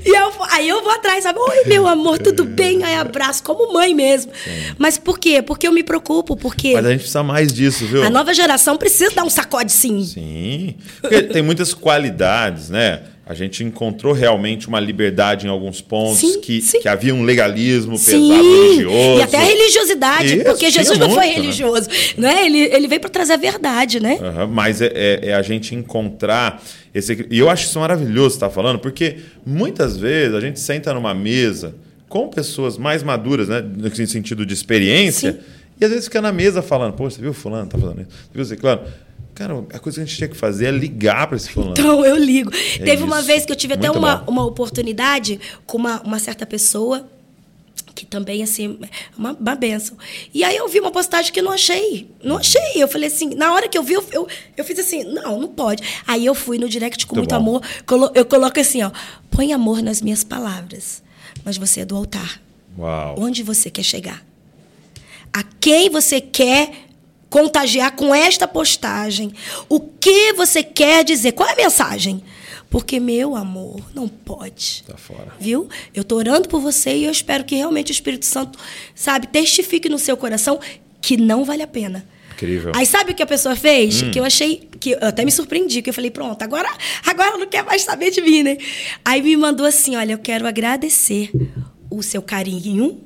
E 0.04 0.08
eu, 0.08 0.32
aí 0.50 0.68
eu 0.68 0.82
vou 0.82 0.92
atrás, 0.92 1.24
sabe? 1.24 1.38
Oi, 1.38 1.64
meu 1.66 1.86
amor, 1.86 2.18
tudo 2.18 2.44
bem? 2.44 2.82
Aí 2.84 2.94
abraço, 2.94 3.42
como 3.42 3.72
mãe 3.72 3.94
mesmo. 3.94 4.32
Sim. 4.44 4.74
Mas 4.78 4.98
por 4.98 5.18
quê? 5.18 5.42
Porque 5.42 5.66
eu 5.66 5.72
me 5.72 5.82
preocupo, 5.82 6.36
porque... 6.36 6.74
Mas 6.74 6.86
a 6.86 6.90
gente 6.90 7.00
precisa 7.00 7.22
mais 7.22 7.52
disso, 7.52 7.86
viu? 7.86 8.02
A 8.02 8.10
nova 8.10 8.34
geração 8.34 8.76
precisa 8.76 9.14
dar 9.14 9.24
um 9.24 9.30
sacode, 9.30 9.72
sim. 9.72 10.04
Sim. 10.04 10.74
Porque 11.00 11.22
tem 11.22 11.42
muitas 11.42 11.72
qualidades, 11.74 12.70
né? 12.70 13.02
A 13.28 13.34
gente 13.34 13.62
encontrou 13.62 14.14
realmente 14.14 14.68
uma 14.68 14.80
liberdade 14.80 15.46
em 15.46 15.50
alguns 15.50 15.82
pontos, 15.82 16.18
sim, 16.18 16.40
que, 16.40 16.62
sim. 16.62 16.80
que 16.80 16.88
havia 16.88 17.14
um 17.14 17.22
legalismo 17.22 17.98
sim. 17.98 18.12
pesado 18.12 18.42
religioso. 18.42 19.18
E 19.18 19.22
até 19.22 19.36
a 19.36 19.42
religiosidade, 19.42 20.36
Isso, 20.36 20.44
porque 20.44 20.70
Jesus 20.70 20.98
não 20.98 21.08
muito, 21.08 21.20
foi 21.20 21.28
religioso. 21.28 21.90
Né? 22.16 22.34
né? 22.34 22.46
Ele, 22.46 22.58
ele 22.58 22.88
veio 22.88 23.02
para 23.02 23.10
trazer 23.10 23.34
a 23.34 23.36
verdade, 23.36 24.00
né? 24.00 24.18
Uhum, 24.18 24.46
mas 24.46 24.80
é, 24.80 24.86
é, 24.94 25.20
é, 25.24 25.34
a 25.34 25.42
gente 25.42 25.74
encontrar 25.74 26.62
esse. 26.94 27.26
E 27.30 27.38
eu 27.38 27.50
acho 27.50 27.66
isso 27.66 27.78
maravilhoso 27.78 28.36
estar 28.36 28.48
tá 28.48 28.54
falando, 28.54 28.78
porque 28.78 29.18
muitas 29.44 29.98
vezes 29.98 30.34
a 30.34 30.40
gente 30.40 30.58
senta 30.58 30.94
numa 30.94 31.12
mesa 31.12 31.74
com 32.08 32.28
pessoas 32.28 32.78
mais 32.78 33.02
maduras, 33.02 33.46
né? 33.46 33.60
No 33.60 33.94
sentido 34.06 34.46
de 34.46 34.54
experiência, 34.54 35.38
e 35.78 35.84
às 35.84 35.90
vezes 35.90 36.06
fica 36.06 36.22
na 36.22 36.32
mesa 36.32 36.62
falando, 36.62 36.94
pô, 36.94 37.10
você 37.10 37.20
viu 37.20 37.34
fulano, 37.34 37.68
tá 37.68 37.76
falando 37.76 38.00
isso? 38.00 38.10
Você 38.34 38.54
viu 38.54 38.62
claro. 38.62 38.80
Cara, 39.38 39.64
a 39.72 39.78
coisa 39.78 39.98
que 39.98 40.02
a 40.02 40.04
gente 40.04 40.16
tinha 40.16 40.26
que 40.26 40.36
fazer 40.36 40.66
é 40.66 40.70
ligar 40.72 41.28
para 41.28 41.36
esse 41.36 41.48
fulano. 41.48 41.70
Então, 41.70 42.04
eu 42.04 42.16
ligo. 42.16 42.50
É 42.52 42.78
Teve 42.78 42.94
isso. 42.94 43.04
uma 43.04 43.22
vez 43.22 43.46
que 43.46 43.52
eu 43.52 43.56
tive 43.56 43.74
Muito 43.74 43.88
até 43.88 43.96
uma, 43.96 44.24
uma 44.26 44.44
oportunidade 44.44 45.38
com 45.64 45.78
uma, 45.78 46.02
uma 46.02 46.18
certa 46.18 46.44
pessoa 46.44 47.08
que 47.94 48.04
também, 48.04 48.42
assim, 48.42 48.80
uma, 49.16 49.30
uma 49.34 49.54
benção. 49.54 49.96
E 50.34 50.42
aí 50.42 50.56
eu 50.56 50.66
vi 50.66 50.80
uma 50.80 50.90
postagem 50.90 51.32
que 51.32 51.38
eu 51.38 51.44
não 51.44 51.52
achei. 51.52 52.10
Não 52.20 52.38
achei. 52.38 52.82
Eu 52.82 52.88
falei 52.88 53.06
assim, 53.06 53.32
na 53.36 53.54
hora 53.54 53.68
que 53.68 53.78
eu 53.78 53.82
vi, 53.84 53.92
eu, 53.92 54.04
eu, 54.10 54.28
eu 54.56 54.64
fiz 54.64 54.76
assim, 54.76 55.04
não, 55.04 55.38
não 55.38 55.48
pode. 55.48 55.84
Aí 56.04 56.26
eu 56.26 56.34
fui 56.34 56.58
no 56.58 56.68
direct 56.68 57.06
com 57.06 57.14
muito, 57.14 57.32
muito 57.32 57.40
amor. 57.40 57.62
Colo, 57.86 58.10
eu 58.16 58.24
coloco 58.24 58.58
assim, 58.58 58.82
ó, 58.82 58.90
põe 59.30 59.52
amor 59.52 59.82
nas 59.82 60.02
minhas 60.02 60.24
palavras. 60.24 61.00
Mas 61.44 61.56
você 61.56 61.82
é 61.82 61.84
do 61.84 61.94
altar. 61.94 62.40
Uau. 62.76 63.14
Onde 63.20 63.44
você 63.44 63.70
quer 63.70 63.84
chegar? 63.84 64.26
A 65.32 65.44
quem 65.44 65.88
você 65.90 66.20
quer 66.20 66.87
contagiar 67.30 67.94
com 67.94 68.14
esta 68.14 68.46
postagem. 68.48 69.32
O 69.68 69.80
que 69.80 70.32
você 70.32 70.62
quer 70.62 71.04
dizer? 71.04 71.32
Qual 71.32 71.48
é 71.48 71.52
a 71.52 71.56
mensagem? 71.56 72.22
Porque, 72.70 73.00
meu 73.00 73.34
amor, 73.34 73.80
não 73.94 74.06
pode. 74.08 74.84
Tá 74.86 74.96
fora. 74.96 75.32
Viu? 75.40 75.68
Eu 75.94 76.04
tô 76.04 76.16
orando 76.16 76.48
por 76.48 76.60
você 76.60 76.96
e 76.96 77.04
eu 77.04 77.10
espero 77.10 77.44
que 77.44 77.56
realmente 77.56 77.90
o 77.90 77.92
Espírito 77.92 78.26
Santo, 78.26 78.58
sabe, 78.94 79.26
testifique 79.26 79.88
no 79.88 79.98
seu 79.98 80.16
coração 80.16 80.60
que 81.00 81.16
não 81.16 81.44
vale 81.44 81.62
a 81.62 81.66
pena. 81.66 82.06
Incrível. 82.34 82.72
Aí 82.74 82.84
sabe 82.84 83.12
o 83.12 83.14
que 83.14 83.22
a 83.22 83.26
pessoa 83.26 83.56
fez? 83.56 84.02
Hum. 84.02 84.10
Que 84.10 84.20
eu 84.20 84.24
achei, 84.24 84.68
que 84.78 84.90
eu 84.90 84.98
até 85.00 85.24
me 85.24 85.32
surpreendi, 85.32 85.80
que 85.80 85.90
eu 85.90 85.94
falei, 85.94 86.10
pronto, 86.10 86.42
agora, 86.42 86.68
agora 87.06 87.38
não 87.38 87.46
quer 87.46 87.64
mais 87.64 87.82
saber 87.82 88.10
de 88.10 88.20
mim, 88.20 88.42
né? 88.42 88.58
Aí 89.04 89.22
me 89.22 89.36
mandou 89.36 89.66
assim, 89.66 89.96
olha, 89.96 90.12
eu 90.12 90.18
quero 90.18 90.46
agradecer 90.46 91.30
o 91.90 92.02
seu 92.02 92.20
carinho, 92.20 93.00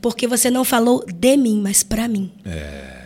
porque 0.00 0.26
você 0.26 0.50
não 0.50 0.64
falou 0.64 1.04
de 1.04 1.36
mim, 1.36 1.60
mas 1.60 1.82
para 1.82 2.06
mim. 2.06 2.32
É. 2.46 2.97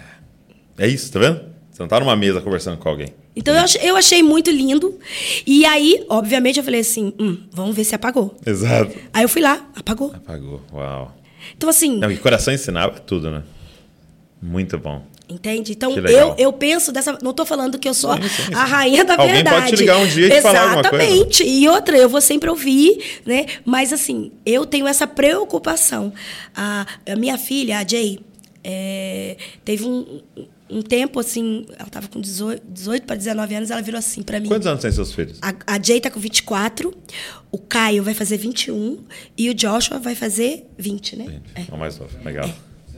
É 0.78 0.86
isso, 0.86 1.12
tá 1.12 1.18
vendo? 1.18 1.40
Você 1.70 1.82
não 1.82 1.88
tá 1.88 2.00
numa 2.00 2.14
mesa 2.16 2.40
conversando 2.40 2.76
com 2.76 2.88
alguém. 2.88 3.08
Então 3.34 3.54
eu 3.54 3.60
achei, 3.60 3.90
eu 3.90 3.96
achei 3.96 4.22
muito 4.22 4.50
lindo. 4.50 4.98
E 5.46 5.64
aí, 5.64 6.04
obviamente, 6.08 6.58
eu 6.58 6.64
falei 6.64 6.80
assim: 6.80 7.14
hum, 7.18 7.38
vamos 7.50 7.74
ver 7.74 7.84
se 7.84 7.94
apagou. 7.94 8.36
Exato. 8.44 8.94
Aí 9.12 9.22
eu 9.22 9.28
fui 9.28 9.40
lá, 9.40 9.66
apagou. 9.74 10.12
Apagou, 10.14 10.60
uau. 10.72 11.16
Então, 11.56 11.68
assim. 11.68 11.96
Não, 11.96 12.10
e 12.10 12.16
coração 12.16 12.52
ensinava 12.52 12.98
tudo, 13.00 13.30
né? 13.30 13.42
Muito 14.40 14.76
bom. 14.78 15.02
Entende? 15.28 15.72
Então, 15.72 15.96
eu, 15.96 16.34
eu 16.36 16.52
penso 16.52 16.92
dessa. 16.92 17.18
Não 17.22 17.30
estou 17.30 17.46
falando 17.46 17.78
que 17.78 17.88
eu 17.88 17.94
sou 17.94 18.14
sim, 18.16 18.22
sim, 18.22 18.42
sim. 18.42 18.54
a 18.54 18.64
rainha 18.64 19.04
da 19.04 19.14
Alguém 19.14 19.36
verdade. 19.36 19.56
pode 19.56 19.70
te 19.70 19.76
ligar 19.76 19.96
um 19.96 20.06
dia 20.06 20.26
e 20.26 20.32
Exatamente. 20.32 20.42
falar 20.42 20.76
alguma 20.76 20.90
coisa. 20.90 21.04
Exatamente. 21.04 21.44
E 21.44 21.68
outra, 21.68 21.96
eu 21.96 22.08
vou 22.08 22.20
sempre 22.20 22.50
ouvir, 22.50 23.20
né? 23.24 23.46
Mas, 23.64 23.92
assim, 23.94 24.30
eu 24.44 24.66
tenho 24.66 24.86
essa 24.86 25.06
preocupação. 25.06 26.12
A, 26.54 26.86
a 27.08 27.16
minha 27.16 27.38
filha, 27.38 27.78
a 27.78 27.86
Jay, 27.86 28.20
é, 28.62 29.36
teve 29.64 29.84
um, 29.86 30.20
um 30.72 30.80
tempo, 30.80 31.20
assim, 31.20 31.66
ela 31.78 31.86
estava 31.86 32.08
com 32.08 32.20
18, 32.20 32.62
18 32.66 33.06
para 33.06 33.16
19 33.16 33.54
anos, 33.54 33.70
ela 33.70 33.82
virou 33.82 33.98
assim 33.98 34.22
para 34.22 34.40
mim. 34.40 34.48
Quantos 34.48 34.66
anos 34.66 34.80
tem 34.80 34.90
seus 34.90 35.12
filhos? 35.12 35.38
A, 35.42 35.54
a 35.66 35.82
Jay 35.82 36.00
tá 36.00 36.10
com 36.10 36.18
24, 36.18 36.92
o 37.50 37.58
Caio 37.58 38.02
vai 38.02 38.14
fazer 38.14 38.38
21 38.38 38.98
e 39.36 39.50
o 39.50 39.54
Joshua 39.54 39.98
vai 39.98 40.14
fazer 40.14 40.66
20, 40.78 41.16
né? 41.16 41.40
20. 41.54 41.68
É. 41.70 41.74
O 41.74 41.78
mais 41.78 41.98
novo, 41.98 42.16
legal. 42.24 42.48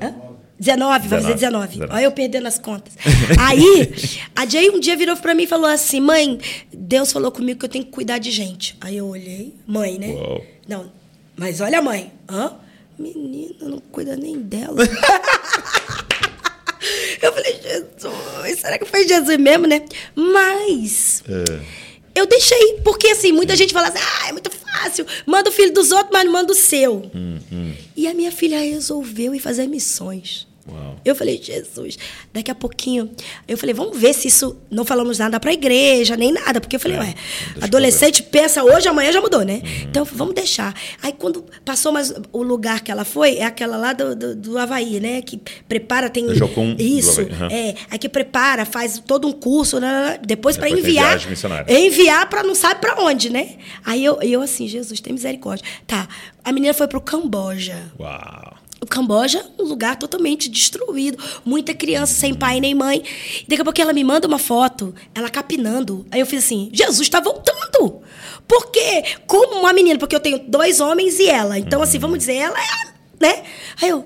É. 0.01 0.07
Hã? 0.07 0.15
19, 0.59 1.09
vai 1.09 1.21
fazer 1.21 1.35
19. 1.35 1.67
19. 1.79 1.93
Olha 1.93 2.05
eu 2.05 2.13
perdendo 2.13 2.47
as 2.47 2.59
contas. 2.59 2.95
Aí, 3.39 3.93
a 4.37 4.47
Jay 4.47 4.71
um 4.71 4.79
dia 4.79 4.97
virou 4.97 5.17
para 5.17 5.35
mim 5.35 5.43
e 5.43 5.47
falou 5.49 5.67
assim: 5.67 6.01
mãe, 6.01 6.39
Deus 6.73 7.13
falou 7.13 7.33
comigo 7.33 7.59
que 7.59 7.65
eu 7.65 7.69
tenho 7.69 7.85
que 7.85 7.91
cuidar 7.91 8.19
de 8.19 8.31
gente. 8.31 8.77
Aí 8.81 8.97
eu 8.97 9.07
olhei, 9.07 9.53
mãe, 9.67 9.99
né? 9.99 10.09
Uou. 10.13 10.47
Não, 10.69 10.93
mas 11.37 11.61
olha 11.61 11.81
a 11.81 11.83
mãe. 11.83 12.13
Hã? 12.29 12.53
Menina, 12.97 13.69
não 13.69 13.79
cuida 13.79 14.17
nem 14.17 14.41
dela. 14.41 14.77
Eu 17.25 17.33
falei, 17.33 17.59
Jesus, 17.63 18.61
será 18.61 18.79
que 18.79 18.85
foi 18.85 19.09
Jesus 19.09 19.39
mesmo, 19.39 19.67
né? 19.67 19.83
Mas. 20.15 21.23
É. 21.29 21.85
Eu 22.15 22.27
deixei, 22.27 22.81
porque 22.85 23.09
assim, 23.09 23.33
muita 23.33 23.57
gente 23.57 23.73
fala 23.73 23.89
assim, 23.89 23.99
ah, 23.99 24.29
é 24.29 24.33
muito 24.33 24.51
fácil, 24.51 25.05
manda 25.27 25.51
o 25.51 25.53
filho 25.53 25.73
dos 25.73 25.91
outros, 25.91 26.11
mas 26.13 26.25
não 26.25 26.33
manda 26.33 26.53
o 26.53 26.55
seu. 26.55 27.11
Hum, 27.13 27.39
hum. 27.51 27.73
E 27.97 28.07
a 28.07 28.15
minha 28.15 28.31
filha 28.31 28.61
resolveu 28.61 29.35
ir 29.35 29.41
fazer 29.41 29.67
missões. 29.67 30.47
Uau. 30.67 30.97
Eu 31.05 31.15
falei, 31.15 31.41
Jesus, 31.43 31.99
daqui 32.33 32.51
a 32.51 32.55
pouquinho. 32.55 33.11
Eu 33.47 33.59
falei, 33.59 33.75
vamos 33.75 33.99
ver 33.99 34.15
se 34.15 34.29
isso. 34.29 34.57
Não 34.71 34.85
falamos 34.85 35.19
nada 35.19 35.39
para 35.39 35.51
a 35.51 35.55
igreja, 35.55 36.17
nem 36.17 36.33
nada. 36.33 36.61
Porque 36.61 36.77
eu 36.77 36.81
falei, 36.81 36.97
é, 36.97 37.01
ué, 37.01 37.15
adolescente 37.61 38.23
pensa 38.23 38.65
hoje, 38.65 38.89
amanhã 38.89 39.13
já 39.13 39.21
mudou, 39.21 39.43
né? 39.43 39.61
Uhum. 39.63 39.89
Então, 39.89 40.05
vamos 40.05 40.35
deixar. 40.35 40.75
Aí, 41.03 41.13
quando 41.13 41.45
passou 41.65 41.93
mais 41.93 42.15
o 42.33 42.43
lugar 42.43 42.81
que 42.81 42.91
ela 42.91 43.05
foi, 43.05 43.37
é 43.37 43.45
aquela 43.45 43.77
lá 43.77 43.93
do, 43.93 44.17
do, 44.17 44.35
do 44.35 44.59
Havaí, 44.59 45.01
né? 45.01 45.21
Que 45.21 45.39
prepara, 45.69 46.09
tem. 46.09 46.35
Jocum 46.35 46.75
isso. 46.79 47.21
Uhum. 47.21 47.49
É, 47.51 47.75
aí 47.91 47.99
que 47.99 48.09
prepara, 48.09 48.65
faz 48.65 49.03
todo 49.07 49.29
um 49.29 49.33
curso, 49.33 49.79
né 49.79 50.19
depois 50.25 50.57
para 50.57 50.71
enviar. 50.71 51.19
Enviar 51.69 52.29
para 52.29 52.43
não 52.43 52.55
sabe 52.55 52.81
para 52.81 53.03
onde, 53.03 53.31
né? 53.31 53.57
Aí 53.85 54.05
eu, 54.05 54.21
eu, 54.23 54.41
assim, 54.41 54.67
Jesus, 54.67 55.01
tem 55.01 55.13
misericórdia. 55.13 55.65
Tá. 55.87 56.09
A 56.43 56.53
menina 56.53 56.75
foi 56.75 56.89
pro 56.89 57.01
Camboja. 57.01 57.91
Uau. 57.99 58.64
O 58.85 58.87
Camboja, 58.87 59.43
um 59.59 59.65
lugar 59.65 59.97
totalmente 59.97 60.47
destruído, 60.47 61.17
muita 61.43 61.73
criança 61.73 62.13
sem 62.13 62.35
pai 62.35 62.61
nem 62.61 62.75
mãe. 62.75 63.03
Daqui 63.49 63.63
a 63.63 63.65
pouco 63.65 63.81
ela 63.81 63.95
me 63.95 64.05
manda 64.05 64.29
uma 64.29 64.39
foto, 64.39 64.95
ela 65.15 65.31
capinando. 65.31 66.05
Aí 66.11 66.21
eu 66.21 66.27
fiz 66.27 66.45
assim: 66.45 66.69
Jesus 66.71 67.01
está 67.01 67.19
voltando! 67.19 68.03
Por 68.47 68.71
quê? 68.71 69.03
Como 69.27 69.61
uma 69.61 69.73
menina, 69.73 69.99
porque 69.99 70.15
eu 70.15 70.21
tenho 70.21 70.39
dois 70.39 70.81
homens 70.81 71.19
e 71.19 71.31
ela. 71.31 71.59
Então, 71.59 71.81
assim, 71.81 71.99
vamos 71.99 72.19
dizer, 72.19 72.35
ela 72.35 72.59
é. 72.61 72.93
Né? 73.19 73.43
Aí 73.81 73.89
eu. 73.89 74.05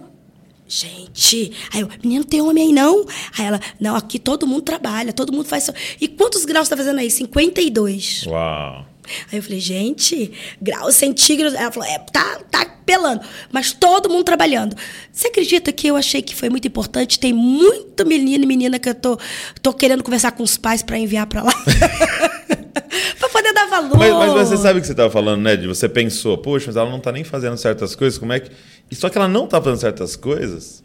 Gente, 0.69 1.53
aí 1.75 1.81
eu, 1.81 1.89
menino, 2.05 2.25
tem 2.25 2.41
homem 2.41 2.69
aí 2.69 2.73
não? 2.73 3.05
Aí 3.37 3.47
ela, 3.47 3.61
não, 3.81 3.97
aqui 3.97 4.17
todo 4.17 4.47
mundo 4.47 4.63
trabalha, 4.63 5.13
todo 5.13 5.33
mundo 5.33 5.47
faz. 5.47 5.69
E 6.01 6.07
quantos 6.07 6.45
graus 6.45 6.69
tá 6.69 6.77
fazendo 6.77 7.01
aí? 7.01 7.11
52. 7.11 8.27
Uau. 8.29 8.87
Aí 9.31 9.39
eu 9.39 9.43
falei, 9.43 9.61
gente, 9.61 10.33
graus 10.61 10.95
centígrados. 10.95 11.59
Ela 11.59 11.71
falou, 11.71 11.89
é, 11.89 11.99
tá, 11.99 12.41
tá 12.51 12.67
pelando. 12.85 13.21
Mas 13.53 13.73
todo 13.73 14.09
mundo 14.09 14.25
trabalhando. 14.25 14.77
Você 15.13 15.29
acredita 15.29 15.73
que 15.73 15.87
eu 15.87 15.97
achei 15.97 16.23
que 16.23 16.35
foi 16.35 16.49
muito 16.49 16.67
importante? 16.67 17.19
Tem 17.19 17.33
muito 17.33 18.07
menino 18.07 18.45
e 18.45 18.47
menina 18.47 18.79
que 18.79 18.89
eu 18.89 18.95
tô, 18.95 19.19
tô 19.63 19.73
querendo 19.73 20.03
conversar 20.03 20.33
com 20.33 20.43
os 20.43 20.57
pais 20.57 20.83
para 20.83 20.99
enviar 20.99 21.27
para 21.27 21.43
lá. 21.43 21.53
pra 23.19 23.29
poder 23.29 23.53
dar 23.53 23.67
valor. 23.67 23.99
Mas, 23.99 24.15
mas 24.15 24.49
você 24.49 24.57
sabe 24.57 24.79
o 24.79 24.81
que 24.81 24.87
você 24.87 24.93
estava 24.93 25.11
falando, 25.11 25.43
né? 25.43 25.57
De 25.57 25.67
você 25.67 25.89
pensou, 25.89 26.39
poxa, 26.39 26.67
mas 26.69 26.77
ela 26.77 26.91
não 26.91 27.01
tá 27.01 27.13
nem 27.13 27.25
fazendo 27.25 27.57
certas 27.57 27.95
coisas, 27.95 28.19
como 28.19 28.33
é 28.33 28.41
que. 28.41 28.51
E 28.91 28.95
só 28.95 29.09
que 29.09 29.19
ela 29.19 29.29
não 29.29 29.47
tá 29.47 29.61
fazendo 29.61 29.81
certas 29.81 30.17
coisas 30.17 30.83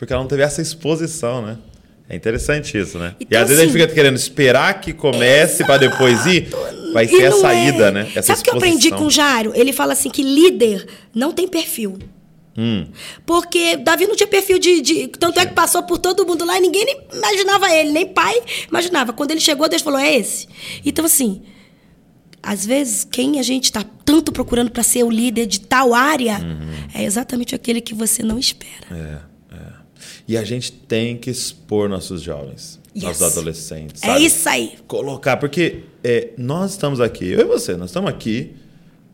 porque 0.00 0.14
ela 0.14 0.22
não 0.22 0.28
teve 0.28 0.42
essa 0.42 0.62
exposição, 0.62 1.42
né? 1.42 1.58
É 2.10 2.16
interessante 2.16 2.76
isso, 2.76 2.98
né? 2.98 3.14
Então, 3.20 3.28
e 3.30 3.40
às 3.40 3.48
vezes 3.48 3.62
a 3.62 3.64
gente 3.64 3.70
assim, 3.76 3.82
fica 3.82 3.94
querendo 3.94 4.16
esperar 4.16 4.80
que 4.80 4.92
comece 4.92 5.64
para 5.64 5.78
depois 5.78 6.26
ir. 6.26 6.48
Vai 6.92 7.06
ser 7.06 7.26
a 7.26 7.30
não 7.30 7.40
saída, 7.40 7.86
é. 7.86 7.90
né? 7.92 8.08
Essa 8.16 8.34
Sabe 8.34 8.40
o 8.40 8.42
que 8.42 8.50
eu 8.50 8.56
aprendi 8.56 8.90
com 8.90 9.04
o 9.04 9.10
Jário? 9.10 9.52
Ele 9.54 9.72
fala 9.72 9.92
assim 9.92 10.10
que 10.10 10.20
líder 10.20 10.88
não 11.14 11.30
tem 11.30 11.46
perfil. 11.46 11.98
Hum. 12.58 12.88
Porque 13.24 13.76
Davi 13.76 14.08
não 14.08 14.16
tinha 14.16 14.26
perfil 14.26 14.58
de, 14.58 14.80
de- 14.80 15.06
Tanto 15.06 15.38
é 15.38 15.46
que 15.46 15.54
passou 15.54 15.84
por 15.84 15.98
todo 15.98 16.26
mundo 16.26 16.44
lá 16.44 16.58
e 16.58 16.60
ninguém 16.60 16.84
nem 16.84 17.00
imaginava 17.14 17.72
ele, 17.72 17.92
nem 17.92 18.06
pai 18.06 18.34
imaginava. 18.68 19.12
Quando 19.12 19.30
ele 19.30 19.40
chegou, 19.40 19.68
Deus 19.68 19.80
falou: 19.80 20.00
é 20.00 20.12
esse. 20.16 20.48
Então, 20.84 21.04
assim, 21.04 21.42
às 22.42 22.66
vezes, 22.66 23.04
quem 23.08 23.38
a 23.38 23.42
gente 23.44 23.66
está 23.66 23.84
tanto 24.04 24.32
procurando 24.32 24.72
para 24.72 24.82
ser 24.82 25.04
o 25.04 25.10
líder 25.10 25.46
de 25.46 25.60
tal 25.60 25.94
área 25.94 26.38
Uhum. 26.40 26.72
é 26.92 27.04
exatamente 27.04 27.54
aquele 27.54 27.80
que 27.80 27.94
você 27.94 28.22
não 28.24 28.36
espera. 28.36 28.86
É, 28.90 28.94
é. 28.94 29.29
E 30.30 30.36
a 30.36 30.44
gente 30.44 30.70
tem 30.70 31.16
que 31.16 31.28
expor 31.30 31.88
nossos 31.88 32.22
jovens, 32.22 32.78
Yes. 32.94 33.02
nossos 33.04 33.22
adolescentes. 33.36 34.02
É 34.02 34.06
sabe? 34.06 34.24
isso 34.24 34.48
aí. 34.48 34.74
Colocar, 34.86 35.36
porque 35.38 35.80
é, 36.04 36.28
nós 36.38 36.70
estamos 36.72 37.00
aqui, 37.00 37.30
eu 37.32 37.40
e 37.40 37.44
você, 37.44 37.76
nós 37.76 37.90
estamos 37.90 38.08
aqui 38.08 38.52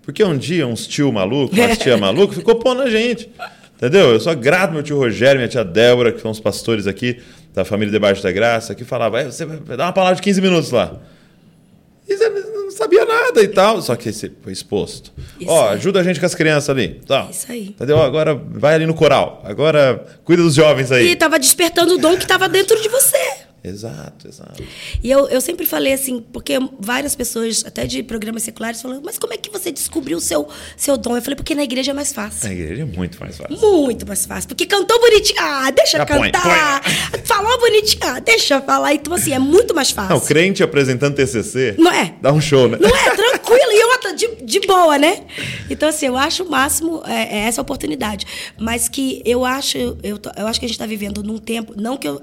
porque 0.03 0.23
um 0.23 0.37
dia 0.37 0.67
uns 0.67 0.87
tio 0.87 1.11
maluco, 1.13 1.55
umas 1.57 1.77
tia 1.79 1.97
maluco, 1.97 2.35
ficou 2.35 2.57
pondo 2.57 2.83
a 2.83 2.91
gente. 2.91 3.29
Entendeu? 3.77 4.11
Eu 4.13 4.21
sou 4.21 4.35
grato 4.37 4.73
meu 4.73 4.83
tio 4.83 4.97
Rogério, 4.99 5.39
minha 5.39 5.49
tia 5.49 5.65
Débora, 5.65 6.13
que 6.13 6.21
são 6.21 6.31
os 6.31 6.39
pastores 6.39 6.87
aqui 6.87 7.19
da 7.55 7.65
família 7.65 7.91
Debaixo 7.93 8.23
da 8.23 8.31
Graça, 8.31 8.75
que 8.75 8.85
falava, 8.85 9.21
"É, 9.21 9.25
você 9.31 9.45
vai 9.45 9.77
dar 9.77 9.87
uma 9.87 9.93
palavra 9.93 10.17
de 10.17 10.23
15 10.23 10.41
minutos 10.41 10.71
lá. 10.71 11.01
E 12.09 12.17
você 12.17 12.31
sabia 12.77 13.05
nada 13.05 13.43
e 13.43 13.49
tal. 13.49 13.81
Só 13.83 13.97
que 13.97 14.13
você 14.13 14.31
foi 14.43 14.53
exposto. 14.53 15.13
Isso 15.41 15.51
Ó, 15.51 15.69
aí. 15.69 15.75
ajuda 15.75 16.01
a 16.01 16.03
gente 16.03 16.21
com 16.21 16.27
as 16.27 16.35
crianças 16.35 16.71
ali. 16.71 17.01
Tal. 17.07 17.31
Isso 17.31 17.51
aí. 17.51 17.69
Entendeu? 17.69 18.01
Agora 18.01 18.35
vai 18.35 18.75
ali 18.75 18.87
no 18.87 18.95
coral. 18.95 19.43
Agora 19.45 20.05
cuida 20.25 20.43
dos 20.43 20.55
jovens 20.55 20.93
aí. 20.93 21.09
E 21.09 21.13
estava 21.13 21.39
despertando 21.39 21.95
o 21.95 21.99
dom 21.99 22.17
que 22.17 22.23
estava 22.25 22.49
dentro 22.49 22.81
de 22.81 22.89
você. 22.89 23.46
Exato, 23.69 24.29
exato. 24.29 24.63
E 25.03 25.11
eu, 25.11 25.29
eu 25.29 25.41
sempre 25.41 25.67
falei 25.67 25.93
assim, 25.93 26.25
porque 26.33 26.55
várias 26.79 27.17
pessoas, 27.17 27.65
até 27.67 27.85
de 27.85 28.03
programas 28.03 28.45
seculares, 28.45 28.81
falam, 28.81 29.03
mas 29.05 29.19
como 29.19 29.33
é 29.33 29.37
que 29.37 29.51
você 29.51 29.73
descobriu 29.73 30.19
o 30.19 30.21
seu, 30.21 30.49
seu 30.77 30.97
dom? 30.97 31.17
Eu 31.17 31.23
falei, 31.23 31.35
porque 31.35 31.55
na 31.55 31.65
igreja 31.65 31.91
é 31.91 31.95
mais 31.95 32.13
fácil. 32.13 32.49
A 32.49 32.53
igreja 32.53 32.83
é 32.83 32.85
muito 32.85 33.19
mais 33.19 33.37
fácil. 33.37 33.59
Muito 33.59 34.07
mais 34.07 34.25
fácil. 34.25 34.49
Porque 34.49 34.67
cantou 34.67 35.01
bonitinho. 35.01 35.39
Ah, 35.41 35.71
deixa 35.71 35.99
Já 35.99 36.07
põe, 36.07 36.31
cantar. 36.31 36.83
Falou 37.27 37.59
bonitinho. 37.59 38.03
Ah, 38.05 38.21
deixa 38.21 38.61
falar. 38.61 38.95
Então, 38.95 39.13
assim, 39.13 39.33
é 39.33 39.39
muito 39.39 39.75
mais 39.75 39.91
fácil. 39.91 40.15
Não, 40.15 40.21
crente 40.21 40.63
apresentando 40.63 41.17
TCC. 41.17 41.75
Não 41.77 41.91
é? 41.91 42.15
Dá 42.23 42.33
um 42.33 42.41
show, 42.41 42.69
né? 42.69 42.79
Não 42.81 42.89
é? 42.89 43.11
Tranquilo. 43.17 43.73
E 43.73 43.85
outra, 43.85 44.15
de, 44.15 44.29
de 44.45 44.61
boa, 44.61 44.97
né? 44.97 45.25
Então, 45.69 45.89
assim, 45.89 46.07
eu 46.07 46.17
acho 46.17 46.45
o 46.45 46.51
máximo 46.51 47.03
é, 47.05 47.39
é 47.39 47.39
essa 47.49 47.61
oportunidade. 47.61 48.27
Mas 48.59 48.89
que 48.89 49.23
eu 49.25 49.45
acho, 49.45 49.77
eu, 50.03 50.21
eu 50.37 50.47
acho 50.47 50.61
que 50.61 50.67
a 50.67 50.69
gente 50.69 50.77
está 50.77 50.87
vivendo 50.87 51.23
num 51.23 51.39
tempo. 51.39 51.75
Não 51.77 51.97
que 51.97 52.07
eu 52.07 52.23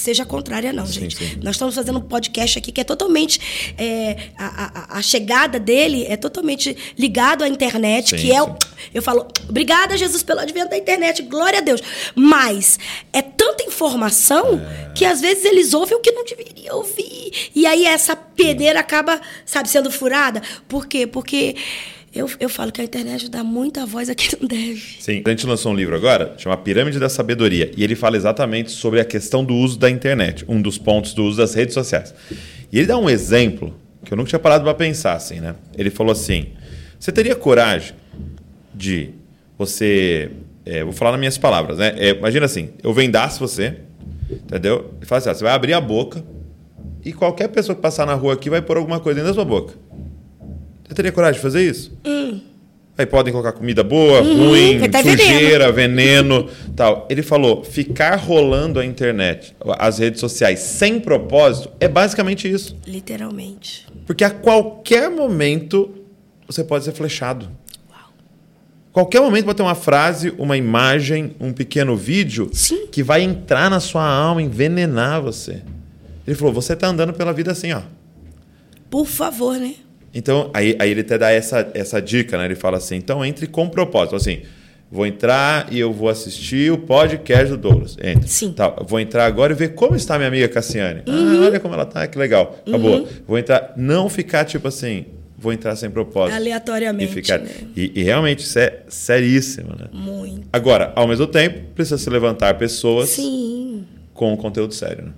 seja 0.00 0.24
contrária, 0.24 0.72
não, 0.72 0.86
gente. 0.86 1.16
sim. 1.16 1.38
Nós 1.42 1.54
estamos 1.56 1.74
fazendo 1.74 1.98
um 1.98 2.02
podcast 2.02 2.58
aqui 2.58 2.72
que 2.72 2.80
é 2.80 2.84
totalmente. 2.84 3.40
é, 3.78 4.16
a, 4.36 4.94
a- 4.94 4.98
a 4.98 5.02
chegada 5.02 5.58
dele 5.60 6.04
é 6.08 6.16
totalmente 6.16 6.76
ligado 6.98 7.44
à 7.44 7.48
internet, 7.48 8.10
Sim, 8.10 8.16
que 8.16 8.32
é 8.32 8.42
o. 8.42 8.56
Eu 8.94 9.02
falo, 9.02 9.26
obrigada, 9.48 9.96
Jesus, 9.96 10.22
pelo 10.22 10.40
advento 10.40 10.70
da 10.70 10.76
internet, 10.78 11.22
glória 11.22 11.58
a 11.58 11.62
Deus. 11.62 11.80
Mas 12.14 12.78
é 13.12 13.22
tanta 13.22 13.62
informação 13.64 14.60
É. 14.88 14.92
que 14.94 15.04
às 15.04 15.20
vezes 15.20 15.44
eles 15.44 15.74
ouvem 15.74 15.96
o 15.96 16.00
que 16.00 16.10
não 16.12 16.24
deveriam 16.24 16.76
ouvir. 16.78 17.50
E 17.54 17.66
aí 17.66 17.84
essa 17.86 18.16
peneira 18.16 18.80
acaba, 18.80 19.20
sabe, 19.44 19.68
sendo 19.68 19.90
furada. 19.90 20.42
Por 20.66 20.86
quê? 20.86 21.06
Porque 21.06 21.56
eu, 22.12 22.28
eu 22.40 22.48
falo 22.48 22.72
que 22.72 22.80
a 22.80 22.84
internet 22.84 23.30
dá 23.30 23.44
muita 23.44 23.86
voz 23.86 24.08
a 24.10 24.14
quem 24.14 24.28
não 24.40 24.48
deve. 24.48 24.96
Sim. 24.98 25.22
A 25.24 25.30
gente 25.30 25.46
lançou 25.46 25.72
um 25.72 25.74
livro 25.74 25.94
agora, 25.94 26.34
chama 26.36 26.56
Pirâmide 26.56 26.98
da 26.98 27.08
Sabedoria, 27.08 27.70
e 27.76 27.84
ele 27.84 27.94
fala 27.94 28.16
exatamente 28.16 28.72
sobre 28.72 29.00
a 29.00 29.04
questão 29.04 29.44
do 29.44 29.54
uso 29.54 29.78
da 29.78 29.88
internet, 29.88 30.44
um 30.48 30.60
dos 30.60 30.76
pontos 30.76 31.14
do 31.14 31.24
uso 31.24 31.38
das 31.38 31.54
redes 31.54 31.74
sociais. 31.74 32.12
E 32.72 32.78
ele 32.78 32.86
dá 32.86 32.98
um 32.98 33.08
exemplo 33.08 33.74
que 34.04 34.12
eu 34.12 34.16
nunca 34.16 34.28
tinha 34.28 34.38
parado 34.38 34.64
para 34.64 34.74
pensar 34.74 35.14
assim, 35.14 35.40
né? 35.40 35.54
Ele 35.76 35.90
falou 35.90 36.12
assim: 36.12 36.46
você 36.98 37.12
teria 37.12 37.36
coragem 37.36 37.94
de 38.74 39.10
você. 39.56 40.30
é, 40.66 40.82
vou 40.82 40.92
falar 40.92 41.12
nas 41.12 41.20
minhas 41.20 41.38
palavras, 41.38 41.78
né? 41.78 41.94
É, 41.96 42.10
imagina 42.10 42.46
assim: 42.46 42.70
eu 42.82 42.92
vendasse 42.92 43.38
você, 43.38 43.76
entendeu? 44.28 44.94
E 45.00 45.06
fala 45.06 45.18
assim: 45.20 45.30
ó, 45.30 45.34
você 45.34 45.44
vai 45.44 45.52
abrir 45.52 45.74
a 45.74 45.80
boca 45.80 46.24
e 47.04 47.12
qualquer 47.12 47.48
pessoa 47.48 47.76
que 47.76 47.82
passar 47.82 48.04
na 48.04 48.14
rua 48.14 48.34
aqui 48.34 48.50
vai 48.50 48.60
pôr 48.60 48.76
alguma 48.76 48.98
coisa 48.98 49.20
dentro 49.20 49.30
da 49.30 49.34
sua 49.34 49.44
boca. 49.44 49.74
Você 50.90 50.94
teria 50.94 51.12
coragem 51.12 51.36
de 51.36 51.40
fazer 51.40 51.62
isso? 51.62 51.92
Aí 52.98 53.06
podem 53.06 53.32
colocar 53.32 53.52
comida 53.52 53.84
boa, 53.84 54.20
ruim, 54.22 54.80
vai 54.80 54.88
tá 54.88 55.00
sujeira, 55.00 55.70
veneno, 55.70 56.48
tal. 56.74 57.06
Ele 57.08 57.22
falou: 57.22 57.62
ficar 57.62 58.16
rolando 58.16 58.80
a 58.80 58.84
internet, 58.84 59.54
as 59.78 60.00
redes 60.00 60.18
sociais 60.18 60.58
sem 60.58 60.98
propósito 60.98 61.70
é 61.78 61.86
basicamente 61.86 62.50
isso. 62.50 62.76
Literalmente. 62.84 63.86
Porque 64.04 64.24
a 64.24 64.30
qualquer 64.30 65.08
momento 65.08 65.94
você 66.44 66.64
pode 66.64 66.84
ser 66.84 66.92
flechado. 66.92 67.48
Qualquer 68.90 69.20
momento 69.20 69.44
pode 69.44 69.58
ter 69.58 69.62
uma 69.62 69.76
frase, 69.76 70.34
uma 70.36 70.56
imagem, 70.56 71.36
um 71.38 71.52
pequeno 71.52 71.96
vídeo 71.96 72.50
Sim. 72.52 72.88
que 72.88 73.04
vai 73.04 73.22
entrar 73.22 73.70
na 73.70 73.78
sua 73.78 74.04
alma, 74.04 74.42
envenenar 74.42 75.22
você. 75.22 75.62
Ele 76.26 76.34
falou: 76.34 76.52
você 76.52 76.72
está 76.72 76.88
andando 76.88 77.12
pela 77.12 77.32
vida 77.32 77.52
assim, 77.52 77.72
ó. 77.72 77.82
Por 78.90 79.06
favor, 79.06 79.56
né? 79.56 79.76
Então, 80.12 80.50
aí, 80.52 80.76
aí 80.78 80.90
ele 80.90 81.02
até 81.02 81.16
dá 81.16 81.30
essa, 81.30 81.70
essa 81.74 82.00
dica, 82.00 82.36
né? 82.36 82.44
Ele 82.44 82.54
fala 82.54 82.78
assim: 82.78 82.96
então 82.96 83.24
entre 83.24 83.46
com 83.46 83.68
propósito. 83.68 84.16
Assim, 84.16 84.42
vou 84.90 85.06
entrar 85.06 85.68
e 85.72 85.78
eu 85.78 85.92
vou 85.92 86.08
assistir 86.08 86.72
o 86.72 86.78
podcast 86.78 87.46
do 87.50 87.56
Douglas. 87.56 87.96
Entre. 88.02 88.28
Sim. 88.28 88.46
Uhum. 88.46 88.52
Tá, 88.52 88.68
vou 88.86 88.98
entrar 88.98 89.24
agora 89.26 89.52
e 89.52 89.56
ver 89.56 89.74
como 89.74 89.94
está 89.94 90.16
minha 90.16 90.28
amiga 90.28 90.48
Cassiane. 90.48 91.02
Ah, 91.06 91.44
olha 91.46 91.60
como 91.60 91.74
ela 91.74 91.86
tá, 91.86 92.06
que 92.06 92.18
legal. 92.18 92.58
Acabou. 92.66 93.06
Vou 93.26 93.38
entrar. 93.38 93.72
Não 93.76 94.08
ficar 94.08 94.44
tipo 94.44 94.66
assim, 94.66 95.06
vou 95.38 95.52
entrar 95.52 95.76
sem 95.76 95.88
propósito. 95.88 96.34
Aleatoriamente, 96.34 97.12
E, 97.12 97.14
ficar, 97.14 97.38
né? 97.38 97.48
e, 97.76 97.92
e 98.00 98.02
realmente 98.02 98.40
isso 98.40 98.58
é 98.58 98.80
seríssimo, 98.88 99.70
né? 99.78 99.86
Muito. 99.92 100.48
Agora, 100.52 100.92
ao 100.96 101.06
mesmo 101.06 101.26
tempo, 101.28 101.60
precisa 101.74 101.96
se 101.98 102.10
levantar 102.10 102.58
pessoas 102.58 103.10
Sim. 103.10 103.84
com 104.12 104.36
conteúdo 104.36 104.74
sério, 104.74 105.04
né? 105.04 105.12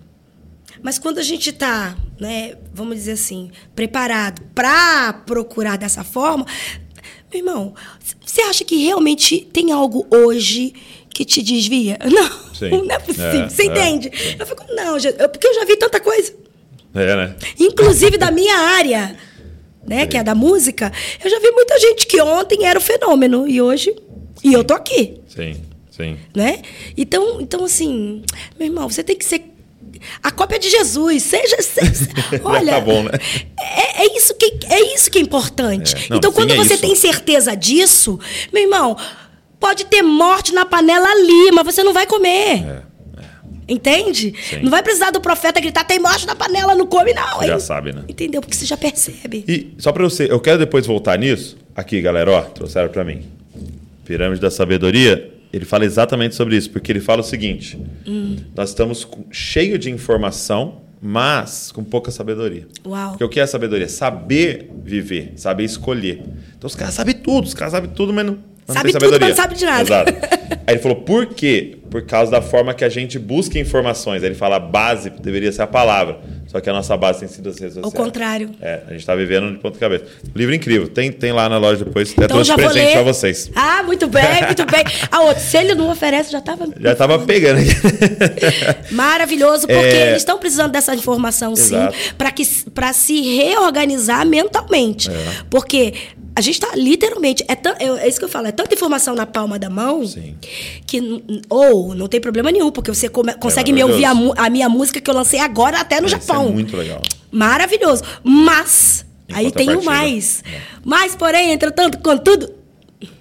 Mas 0.83 0.99
quando 0.99 1.19
a 1.19 1.23
gente 1.23 1.51
está, 1.51 1.97
né, 2.19 2.55
vamos 2.75 2.97
dizer 2.97 3.13
assim, 3.13 3.51
preparado 3.75 4.43
para 4.55 5.13
procurar 5.13 5.79
dessa 5.79 6.03
forma, 6.03 6.45
meu 7.33 7.39
irmão, 7.41 7.75
você 8.25 8.43
acha 8.43 8.65
que 8.65 8.77
realmente 8.85 9.41
tem 9.53 9.71
algo 9.73 10.07
hoje 10.11 10.75
que 11.11 11.25
te 11.25 11.43
desvia? 11.43 11.99
Não, 12.05 12.55
Sim. 12.55 12.71
não 12.87 12.95
é 12.95 12.99
possível. 12.99 13.27
É, 13.45 13.49
você 13.49 13.63
é. 13.63 13.67
entende? 13.67 14.11
Eu 14.39 14.47
fico, 14.47 14.65
não, 14.75 14.97
eu- 14.99 15.29
porque 15.29 15.47
eu 15.47 15.55
já 15.55 15.65
vi 15.65 15.77
tanta 15.77 15.99
coisa. 16.01 16.33
É, 16.95 17.17
né? 17.17 17.37
Inclusive 17.59 18.17
da 18.19 18.31
minha 18.31 18.57
área, 18.79 19.17
né, 19.87 20.07
que 20.07 20.17
é 20.17 20.23
da 20.23 20.35
música, 20.35 20.93
eu 21.25 21.29
já 21.31 21.39
vi 21.41 21.51
muita 21.51 21.79
gente 21.81 22.07
que 22.07 22.21
ontem 22.21 22.65
era 22.67 22.79
o 22.79 22.83
fenômeno 22.83 23.49
e 23.49 23.61
hoje 23.61 23.95
e 24.45 24.53
eu 24.53 24.63
tô 24.63 24.75
aqui 24.75 25.21
Sim, 25.29 25.57
sim. 25.91 26.17
né? 26.35 26.63
Então, 26.97 27.41
então 27.41 27.65
assim, 27.65 28.23
meu 28.59 28.69
irmão, 28.69 28.89
você 28.89 29.03
tem 29.03 29.17
que 29.17 29.25
ser 29.25 29.52
a 30.23 30.31
cópia 30.31 30.59
de 30.59 30.71
Jesus. 30.71 31.23
Seja, 31.23 31.61
seja 31.61 32.09
olha, 32.45 32.73
tá 32.73 32.81
bom, 32.81 33.03
né? 33.03 33.11
É, 33.61 34.05
é 34.05 34.17
isso 34.17 34.35
que 34.35 34.59
é 34.69 34.95
isso 34.95 35.11
que 35.11 35.19
é 35.19 35.21
importante. 35.21 35.95
É. 35.95 36.09
Não, 36.11 36.17
então, 36.17 36.31
sim, 36.31 36.37
quando 36.37 36.53
é 36.53 36.57
você 36.57 36.75
isso. 36.75 36.83
tem 36.83 36.95
certeza 36.95 37.57
disso, 37.57 38.19
meu 38.53 38.63
irmão, 38.63 38.97
pode 39.59 39.85
ter 39.87 40.03
morte 40.03 40.53
na 40.53 40.65
panela 40.65 41.09
ali, 41.09 41.51
mas 41.53 41.65
você 41.65 41.83
não 41.83 41.93
vai 41.93 42.07
comer. 42.07 42.65
É, 42.65 42.83
Entende? 43.69 44.35
Sim. 44.43 44.61
Não 44.63 44.71
vai 44.71 44.83
precisar 44.83 45.11
do 45.11 45.21
profeta 45.21 45.61
gritar, 45.61 45.85
tem 45.85 45.99
morte 45.99 46.27
na 46.27 46.35
panela, 46.35 46.75
não 46.75 46.87
come, 46.87 47.15
não. 47.15 47.39
Você 47.39 47.47
já 47.47 47.61
sabe, 47.61 47.93
né? 47.93 48.03
Entendeu? 48.09 48.41
Porque 48.41 48.57
você 48.57 48.67
já 48.67 48.77
percebe. 48.77 49.45
E 49.47 49.73
só 49.79 49.93
para 49.93 50.03
você, 50.03 50.31
eu 50.31 50.41
quero 50.41 50.59
depois 50.59 50.85
voltar 50.85 51.17
nisso. 51.19 51.57
Aqui, 51.75 52.01
galera, 52.01 52.31
ó, 52.31 52.43
trouxeram 52.43 52.91
para 52.91 53.05
mim. 53.05 53.23
Pirâmide 54.05 54.41
da 54.41 54.51
Sabedoria, 54.51 55.33
ele 55.53 55.65
fala 55.65 55.85
exatamente 55.85 56.35
sobre 56.35 56.57
isso, 56.57 56.71
porque 56.71 56.91
ele 56.91 57.01
fala 57.01 57.21
o 57.21 57.25
seguinte: 57.25 57.79
nós 58.55 58.71
estamos 58.71 59.07
cheio 59.31 59.79
de 59.79 59.91
informação, 59.91 60.83
mas 61.01 61.71
com 61.73 61.83
pouca 61.85 62.11
sabedoria. 62.11 62.67
Uau. 62.87 63.11
Porque 63.11 63.25
o 63.25 63.29
que 63.29 63.41
é 63.41 63.47
sabedoria? 63.47 63.89
Saber 63.89 64.71
viver, 64.85 65.33
saber 65.37 65.65
escolher. 65.65 66.23
Então 66.57 66.69
os 66.69 66.75
caras 66.75 66.95
sabem 66.95 67.15
tudo, 67.15 67.45
os 67.45 67.55
caras 67.55 67.73
sabem 67.73 67.91
tudo, 67.91 68.13
mas 68.13 68.25
não, 68.25 68.39
mas 68.67 68.69
não 68.69 68.75
Sabe 68.75 68.93
tem 68.93 69.01
tudo, 69.01 69.11
sabedoria. 69.11 69.29
mas 69.29 69.37
não 69.37 69.43
sabe 69.45 69.55
de 69.57 69.65
nada. 69.65 69.83
Exato. 69.83 70.13
Aí 70.65 70.75
ele 70.75 70.79
falou, 70.81 70.99
por 70.99 71.27
quê? 71.27 71.77
Por 71.91 72.03
causa 72.07 72.31
da 72.31 72.41
forma 72.41 72.73
que 72.73 72.85
a 72.85 72.89
gente 72.89 73.19
busca 73.19 73.59
informações. 73.59 74.23
Aí 74.23 74.29
ele 74.29 74.37
fala, 74.37 74.61
base 74.61 75.11
deveria 75.11 75.51
ser 75.51 75.63
a 75.63 75.67
palavra. 75.67 76.21
Só 76.53 76.61
que 76.61 76.69
a 76.69 76.73
nossa 76.75 76.95
base 76.99 77.21
tem 77.21 77.29
sido 77.29 77.49
as 77.49 77.59
redes 77.59 77.75
sociais. 77.77 77.95
O 77.95 77.97
contrário. 77.97 78.51
É, 78.61 78.83
a 78.87 78.91
gente 78.91 79.01
está 79.01 79.15
vivendo 79.15 79.53
de 79.53 79.59
ponta 79.59 79.79
cabeça. 79.79 80.05
Livro 80.37 80.55
incrível. 80.55 80.87
Tem, 80.87 81.11
tem 81.11 81.33
lá 81.33 81.49
na 81.49 81.57
loja 81.57 81.83
depois. 81.83 82.13
Até 82.13 82.25
Então 82.27 82.43
trouxe 82.43 82.55
presente 82.55 82.93
para 82.93 83.03
vocês. 83.03 83.51
Ah, 83.57 83.83
muito 83.83 84.07
bem, 84.07 84.23
muito 84.45 84.67
bem. 84.67 84.85
A 85.11 85.23
outra, 85.23 85.41
se 85.41 85.57
ele 85.57 85.75
não 85.75 85.91
oferece, 85.91 86.31
já 86.31 86.41
estava. 86.41 86.69
Já 86.79 86.93
estava 86.93 87.19
pegando 87.21 87.61
aqui. 87.61 87.73
Maravilhoso, 88.95 89.67
porque 89.67 89.81
É. 89.83 90.09
eles 90.11 90.19
estão 90.19 90.37
precisando 90.39 90.73
dessa 90.73 90.95
informação, 90.95 91.55
Exato. 91.55 91.97
sim, 91.97 92.71
para 92.75 92.93
se 92.93 93.21
reorganizar 93.37 94.27
mentalmente. 94.27 95.11
É. 95.11 95.15
Porque 95.49 95.95
a 96.35 96.41
gente 96.41 96.55
está 96.55 96.75
literalmente. 96.75 97.45
É, 97.49 97.55
tan- 97.55 97.75
é 97.79 98.09
isso 98.09 98.19
que 98.19 98.25
eu 98.25 98.29
falo, 98.29 98.47
é 98.47 98.53
tanta 98.53 98.75
informação 98.75 99.15
na 99.15 99.27
palma 99.27 99.59
da 99.59 99.69
mão 99.69 100.07
Sim. 100.07 100.37
que. 100.87 101.23
Ou 101.49 101.95
não 101.95 102.09
tem 102.09 102.21
problema 102.21 102.51
nenhum, 102.51 102.71
porque 102.71 102.93
você 102.93 103.09
come- 103.09 103.35
consegue 103.35 103.73
me 103.73 103.83
ouvir 103.85 104.05
a, 104.05 104.13
a 104.37 104.49
minha 104.51 104.69
música 104.69 105.01
que 105.01 105.11
eu 105.11 105.15
lancei 105.15 105.41
agora 105.41 105.79
até 105.81 106.01
no 106.01 106.07
Isso 106.07 106.17
Japão. 106.17 106.49
é 106.49 106.53
muito 106.53 106.77
legal. 106.77 107.03
Maravilhoso. 107.31 108.03
Mas. 108.25 109.05
Em 109.29 109.35
Aí 109.35 109.51
tem 109.51 109.69
o 109.71 109.75
contrapartida, 109.77 109.91
mais. 110.11 110.45
Mas, 110.85 111.17
porém, 111.17 111.53
entretanto, 111.53 111.99
contudo, 111.99 112.53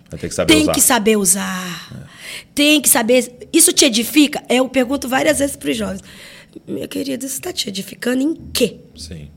Vai 0.10 0.20
ter 0.20 0.28
que 0.28 0.36
saber 0.36 0.54
tem 0.54 0.64
usar. 0.64 0.74
que 0.74 0.82
saber 0.82 1.18
usar. 1.18 2.08
Tem 2.54 2.82
que 2.82 2.90
saber. 2.90 3.48
Isso 3.54 3.72
te 3.72 3.86
edifica? 3.86 4.44
Eu 4.50 4.68
pergunto 4.68 5.08
várias 5.08 5.40
vezes 5.40 5.56
para 5.56 5.70
os 5.72 5.78
jovens. 5.78 6.02
Minha 6.68 6.88
querida, 6.88 7.26
isso 7.26 7.36
está 7.36 7.54
te 7.54 7.70
edificando 7.70 8.22
em 8.22 8.34
quê? 8.54 8.76
Sim. 8.96 9.30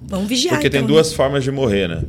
Vamos 0.00 0.28
vigiar. 0.28 0.54
Porque 0.56 0.68
tem 0.70 0.80
então, 0.80 0.88
duas 0.94 1.12
formas 1.14 1.42
de 1.42 1.50
morrer, 1.50 1.88
né? 1.88 2.02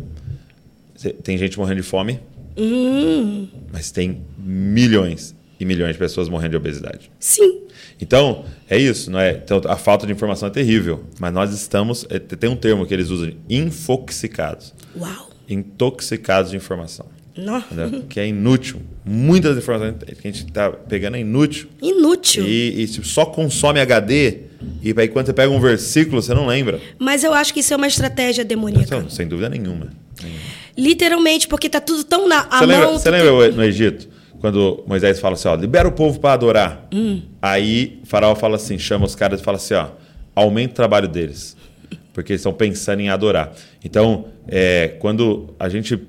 Tem 1.23 1.37
gente 1.37 1.57
morrendo 1.57 1.77
de 1.81 1.87
fome, 1.87 2.19
Hum, 2.57 3.47
mas 3.71 3.89
tem 3.89 4.21
milhões 4.37 5.33
e 5.59 5.63
milhões 5.65 5.93
de 5.93 5.97
pessoas 5.99 6.27
morrendo 6.27 6.51
de 6.51 6.57
obesidade. 6.57 7.09
sim. 7.19 7.61
Então, 8.01 8.45
é 8.69 8.77
isso, 8.77 9.11
não 9.11 9.19
é? 9.19 9.31
Então, 9.43 9.59
a 9.65 9.75
falta 9.75 10.07
de 10.07 10.13
informação 10.13 10.47
é 10.47 10.51
terrível, 10.51 11.03
mas 11.19 11.33
nós 11.33 11.53
estamos. 11.53 12.05
é, 12.09 12.17
Tem 12.17 12.49
um 12.49 12.55
termo 12.55 12.85
que 12.85 12.93
eles 12.93 13.09
usam, 13.09 13.33
infoxicados. 13.49 14.73
Uau. 14.97 15.29
Intoxicados 15.49 16.51
de 16.51 16.57
informação. 16.57 17.05
Entendeu? 17.37 18.03
Que 18.07 18.19
é 18.21 18.27
inútil. 18.27 18.81
Muitas 19.05 19.57
informações 19.57 19.95
que 20.03 20.27
a 20.27 20.31
gente 20.31 20.45
está 20.45 20.69
pegando 20.71 21.17
é 21.17 21.19
inútil. 21.21 21.67
Inútil. 21.81 22.45
E, 22.47 22.83
e 22.83 22.87
só 22.87 23.25
consome 23.25 23.81
HD, 23.81 24.43
e 24.81 24.93
aí 24.97 25.07
quando 25.09 25.25
você 25.25 25.33
pega 25.33 25.51
um 25.51 25.59
versículo, 25.59 26.21
você 26.21 26.33
não 26.33 26.47
lembra. 26.47 26.79
Mas 26.97 27.23
eu 27.25 27.33
acho 27.33 27.53
que 27.53 27.59
isso 27.59 27.73
é 27.73 27.77
uma 27.77 27.87
estratégia 27.87 28.45
demoníaca. 28.45 28.83
Então, 28.85 29.09
sem 29.09 29.27
dúvida 29.27 29.49
nenhuma. 29.49 29.89
Literalmente, 30.79 31.47
porque 31.47 31.69
tá 31.69 31.81
tudo 31.81 32.03
tão 32.03 32.27
na 32.27 32.47
lembra, 32.61 32.85
mão. 32.85 32.97
você 32.97 33.11
lembra 33.11 33.51
no 33.51 33.63
Egito? 33.63 34.07
Quando 34.39 34.83
Moisés 34.87 35.19
fala 35.19 35.33
assim, 35.33 35.49
ó, 35.49 35.55
libera 35.55 35.87
o 35.87 35.91
povo 35.91 36.19
para 36.19 36.33
adorar. 36.33 36.87
Hum. 36.93 37.21
Aí 37.41 37.99
Faraó 38.05 38.33
fala 38.35 38.55
assim, 38.55 38.79
chama 38.79 39.05
os 39.05 39.13
caras 39.13 39.41
e 39.41 39.43
fala 39.43 39.57
assim, 39.57 39.73
ó, 39.73 39.89
aumenta 40.33 40.71
o 40.71 40.75
trabalho 40.75 41.09
deles. 41.09 41.57
Porque 42.13 42.31
eles 42.31 42.39
estão 42.39 42.53
pensando 42.53 43.01
em 43.01 43.09
adorar. 43.09 43.51
Então, 43.83 44.29
é, 44.47 44.95
quando 44.99 45.53
a 45.59 45.67
gente 45.67 45.99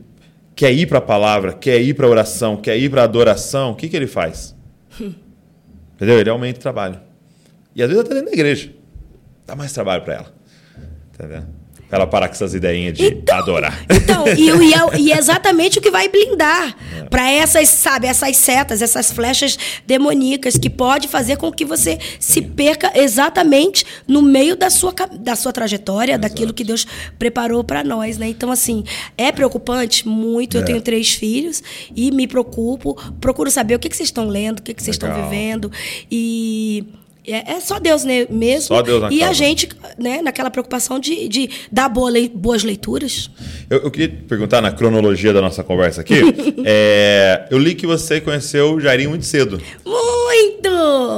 quer 0.54 0.72
ir 0.72 0.86
para 0.86 0.98
a 0.98 1.02
palavra, 1.02 1.52
quer 1.52 1.80
ir 1.80 1.94
para 1.94 2.06
a 2.06 2.10
oração, 2.10 2.56
quer 2.56 2.78
ir 2.78 2.88
para 2.88 3.00
a 3.00 3.04
adoração, 3.04 3.72
o 3.72 3.74
que, 3.74 3.88
que 3.88 3.96
ele 3.96 4.06
faz? 4.06 4.54
Entendeu? 5.96 6.20
Ele 6.20 6.30
aumenta 6.30 6.58
o 6.58 6.62
trabalho. 6.62 7.00
E 7.74 7.82
às 7.82 7.88
vezes 7.88 8.04
até 8.04 8.14
dentro 8.14 8.28
da 8.30 8.32
igreja. 8.32 8.70
Dá 9.46 9.56
mais 9.56 9.72
trabalho 9.72 10.02
para 10.02 10.14
ela. 10.14 10.34
Entendeu? 11.12 11.42
Pra 11.42 11.59
ela 11.90 12.06
parar 12.06 12.28
com 12.28 12.34
essas 12.34 12.54
ideinhas 12.54 12.96
de 12.96 13.06
Então, 13.06 13.38
adorar. 13.38 13.84
Então, 13.90 14.24
e, 14.28 14.48
e 14.48 14.74
é, 14.74 14.98
e 14.98 15.12
é 15.12 15.16
exatamente 15.18 15.78
o 15.78 15.82
que 15.82 15.90
vai 15.90 16.08
blindar 16.08 16.76
É. 16.98 17.02
para 17.04 17.30
essas, 17.30 17.68
sabe, 17.68 18.06
essas 18.06 18.36
setas, 18.36 18.80
essas 18.82 19.10
flechas 19.10 19.58
demoníacas 19.86 20.56
que 20.56 20.70
pode 20.70 21.08
fazer 21.08 21.36
com 21.36 21.50
que 21.52 21.64
você 21.64 21.98
se 22.18 22.40
perca 22.42 22.92
exatamente 22.94 23.84
no 24.06 24.22
meio 24.22 24.56
da 24.56 24.70
sua, 24.70 24.92
da 25.18 25.34
sua 25.34 25.52
trajetória, 25.52 26.18
daquilo 26.18 26.52
que 26.54 26.64
Deus 26.64 26.86
preparou 27.18 27.64
para 27.64 27.82
nós, 27.82 28.18
né? 28.18 28.28
Então, 28.28 28.50
assim, 28.52 28.84
é 29.16 29.32
preocupante 29.32 30.06
muito. 30.06 30.56
Eu 30.56 30.62
É. 30.62 30.64
tenho 30.64 30.80
três 30.80 31.10
filhos 31.12 31.62
e 31.94 32.10
me 32.10 32.26
preocupo, 32.26 32.94
procuro 33.20 33.50
saber 33.50 33.74
o 33.74 33.78
que, 33.78 33.88
que 33.88 33.96
vocês 33.96 34.08
estão 34.08 34.28
lendo, 34.28 34.60
o 34.60 34.62
que, 34.62 34.72
que 34.74 34.82
vocês 34.82 34.94
estão 34.94 35.08
Legal. 35.08 35.28
vivendo 35.28 35.72
e 36.10 36.84
é, 37.26 37.52
é 37.52 37.60
só 37.60 37.78
Deus 37.78 38.04
né, 38.04 38.26
mesmo. 38.30 38.62
Só 38.68 38.82
Deus 38.82 39.00
na 39.02 39.10
E 39.12 39.22
a 39.22 39.32
gente, 39.32 39.68
né, 39.98 40.20
naquela 40.22 40.50
preocupação 40.50 40.98
de, 40.98 41.28
de 41.28 41.50
dar 41.70 41.88
boa 41.88 42.10
lei- 42.10 42.30
boas 42.32 42.62
leituras. 42.62 43.30
Eu, 43.68 43.78
eu 43.82 43.90
queria 43.90 44.08
te 44.08 44.16
perguntar 44.24 44.60
na 44.60 44.72
cronologia 44.72 45.32
da 45.32 45.40
nossa 45.40 45.62
conversa 45.64 46.00
aqui. 46.00 46.14
é, 46.64 47.46
eu 47.50 47.58
li 47.58 47.74
que 47.74 47.86
você 47.86 48.20
conheceu 48.20 48.74
o 48.74 48.80
Jairinho 48.80 49.10
muito 49.10 49.26
cedo. 49.26 49.60
Muito! 49.84 50.70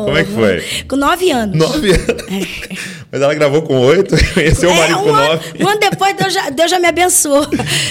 Como 0.05 0.17
é 0.17 0.25
que 0.25 0.31
foi? 0.33 0.63
Com 0.89 0.97
nove 0.97 1.31
anos. 1.31 1.57
Nove 1.57 1.91
anos. 1.91 2.23
Mas 3.13 3.21
ela 3.21 3.35
gravou 3.35 3.61
com 3.61 3.79
oito, 3.79 4.17
conheceu 4.33 4.71
o 4.71 4.75
marido 4.75 5.01
É, 5.01 5.03
com 5.03 5.11
um, 5.11 5.15
ano, 5.15 5.29
nove. 5.29 5.63
um 5.63 5.69
ano 5.69 5.79
depois, 5.81 6.17
Deus 6.17 6.33
já, 6.33 6.49
Deus 6.49 6.71
já 6.71 6.79
me 6.79 6.89
abençoou. 6.89 7.47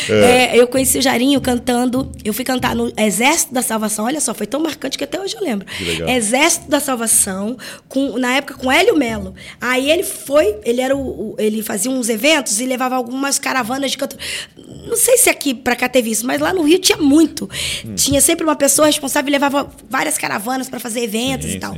É, 0.10 0.58
eu 0.60 0.66
conheci 0.68 0.98
o 0.98 1.02
Jarinho 1.02 1.40
cantando. 1.40 2.12
Eu 2.26 2.34
fui 2.34 2.44
cantar 2.44 2.76
no 2.76 2.92
Exército 2.98 3.54
da 3.54 3.62
Salvação. 3.62 4.06
Olha 4.06 4.20
só, 4.20 4.34
foi 4.34 4.48
tão 4.48 4.60
marcante 4.60 4.98
que 4.98 5.04
até 5.04 5.22
hoje 5.22 5.36
eu 5.36 5.44
lembro. 5.44 5.68
Que 5.78 5.84
legal. 5.84 6.10
Exército 6.10 6.68
da 6.72 6.80
Salvação, 6.80 7.56
com, 7.88 8.11
na 8.18 8.34
época 8.36 8.54
com 8.56 8.72
Hélio 8.72 8.96
Melo. 8.96 9.34
Aí 9.60 9.90
ele 9.92 10.04
foi, 10.04 10.56
ele 10.64 10.82
era 10.82 10.96
o, 10.96 11.32
o- 11.32 11.36
ele 11.40 11.62
fazia 11.64 11.92
uns 11.92 12.10
eventos 12.10 12.60
e 12.60 12.66
levava 12.66 12.96
algumas 12.96 13.38
caravanas 13.40 13.92
de 13.92 13.98
canto. 13.98 14.18
Não 14.88 14.96
sei 14.98 15.18
se 15.18 15.30
aqui 15.30 15.54
pra 15.54 15.76
cá 15.76 15.88
teve 15.88 16.10
isso, 16.12 16.26
mas 16.26 16.40
lá 16.42 16.54
no 16.54 16.62
Rio 16.64 16.80
tinha 16.80 16.98
muito. 16.98 17.50
Hum. 17.86 17.96
Tinha 17.96 18.20
sempre 18.22 18.44
uma 18.44 18.56
pessoa 18.56 18.88
responsável 18.88 19.30
e 19.30 19.32
levava 19.32 19.70
várias 19.90 20.18
caravanas 20.18 20.70
para 20.70 20.80
fazer 20.80 21.02
eventos 21.04 21.48
Sim, 21.50 21.56
e 21.58 21.60
tal. 21.60 21.78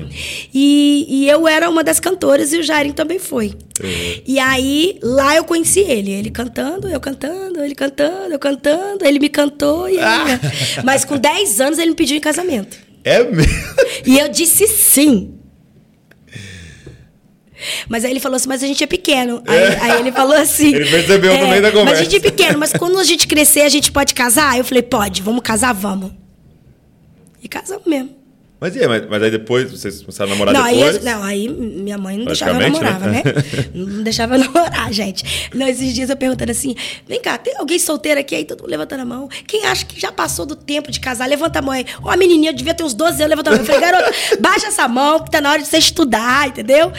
E, 0.53 1.05
e 1.09 1.29
eu 1.29 1.47
era 1.47 1.69
uma 1.69 1.83
das 1.83 1.99
cantoras 1.99 2.53
e 2.53 2.57
o 2.57 2.63
Jairinho 2.63 2.95
também 2.95 3.19
foi. 3.19 3.47
Uhum. 3.81 4.21
E 4.25 4.39
aí, 4.39 4.97
lá 5.01 5.35
eu 5.35 5.43
conheci 5.43 5.79
ele. 5.79 6.11
Ele 6.11 6.29
cantando, 6.31 6.87
eu 6.87 6.99
cantando, 6.99 7.63
ele 7.63 7.75
cantando, 7.75 8.33
eu 8.33 8.39
cantando. 8.39 9.05
Ele 9.05 9.19
me 9.19 9.29
cantou. 9.29 9.89
E 9.89 9.99
Ah. 9.99 10.25
ele... 10.27 10.83
Mas 10.83 11.03
com 11.05 11.17
10 11.17 11.59
anos 11.61 11.79
ele 11.79 11.91
me 11.91 11.95
pediu 11.95 12.17
em 12.17 12.21
casamento. 12.21 12.77
É 13.03 13.21
mesmo? 13.23 13.43
E 14.05 14.17
eu 14.17 14.29
disse 14.29 14.65
sim. 14.67 15.33
Mas 17.87 18.05
aí 18.05 18.11
ele 18.11 18.19
falou 18.19 18.35
assim, 18.35 18.47
mas 18.47 18.63
a 18.63 18.67
gente 18.67 18.83
é 18.83 18.87
pequeno. 18.87 19.43
Aí, 19.47 19.91
aí 19.91 19.99
ele 19.99 20.11
falou 20.11 20.35
assim. 20.35 20.73
Ele 20.73 20.89
percebeu 20.89 21.37
no 21.37 21.47
meio 21.47 21.61
da 21.61 21.69
Mas 21.69 21.75
a 21.75 21.79
conversa." 21.79 22.03
gente 22.03 22.15
é 22.15 22.19
pequeno, 22.19 22.59
mas 22.59 22.73
quando 22.73 22.97
a 22.97 23.03
gente 23.03 23.27
crescer, 23.27 23.61
a 23.61 23.69
gente 23.69 23.91
pode 23.91 24.13
casar? 24.13 24.57
Eu 24.57 24.63
falei, 24.63 24.83
pode, 24.83 25.21
vamos 25.21 25.41
casar, 25.41 25.73
vamos. 25.73 26.11
E 27.41 27.47
casamos 27.47 27.85
mesmo. 27.85 28.22
Mas, 28.63 28.77
aí, 28.77 28.87
mas, 28.87 29.09
mas 29.09 29.21
aí 29.23 29.29
depois, 29.29 29.69
vocês 29.69 29.99
começaram 30.01 30.31
a 30.31 30.35
namorar 30.35 30.53
Não 30.53 30.63
aí, 30.63 30.75
depois? 30.77 30.95
eu- 30.95 31.03
não, 31.03 31.21
aí 31.23 31.49
minha 31.49 31.97
mãe 31.97 32.17
não 32.17 32.23
deixava 32.25 32.53
eu 32.53 32.59
namorava, 32.61 33.07
né? 33.07 33.21
né? 33.25 33.33
Não 33.73 34.03
deixava 34.03 34.35
eu 34.35 34.39
namorar, 34.45 34.93
gente. 34.93 35.49
Não, 35.53 35.67
esses 35.67 35.93
dias 35.93 36.09
eu 36.09 36.15
perguntando 36.15 36.49
assim: 36.51 36.73
vem 37.05 37.19
cá, 37.21 37.37
tem 37.37 37.57
alguém 37.57 37.77
solteiro 37.77 38.21
aqui? 38.21 38.33
Aí 38.35 38.45
todo 38.45 38.61
mundo 38.61 38.69
levantando 38.71 39.01
a 39.01 39.05
mão. 39.05 39.27
Quem 39.45 39.65
acha 39.65 39.85
que 39.85 39.99
já 39.99 40.13
passou 40.13 40.45
do 40.45 40.55
tempo 40.55 40.89
de 40.91 41.01
casar? 41.01 41.27
Levanta 41.27 41.59
a 41.59 41.61
mão 41.61 41.73
aí. 41.73 41.85
Ó, 42.01 42.09
a 42.09 42.15
menininha 42.15 42.53
devia 42.53 42.73
ter 42.73 42.85
uns 42.85 42.93
12 42.93 43.21
anos, 43.21 43.29
levanta 43.29 43.49
a 43.49 43.53
mão. 43.53 43.59
Eu 43.59 43.65
falei, 43.65 43.81
garota, 43.81 44.11
baixa 44.39 44.67
essa 44.67 44.87
mão, 44.87 45.19
que 45.25 45.29
tá 45.29 45.41
na 45.41 45.51
hora 45.51 45.61
de 45.61 45.67
você 45.67 45.77
estudar, 45.77 46.47
entendeu? 46.47 46.89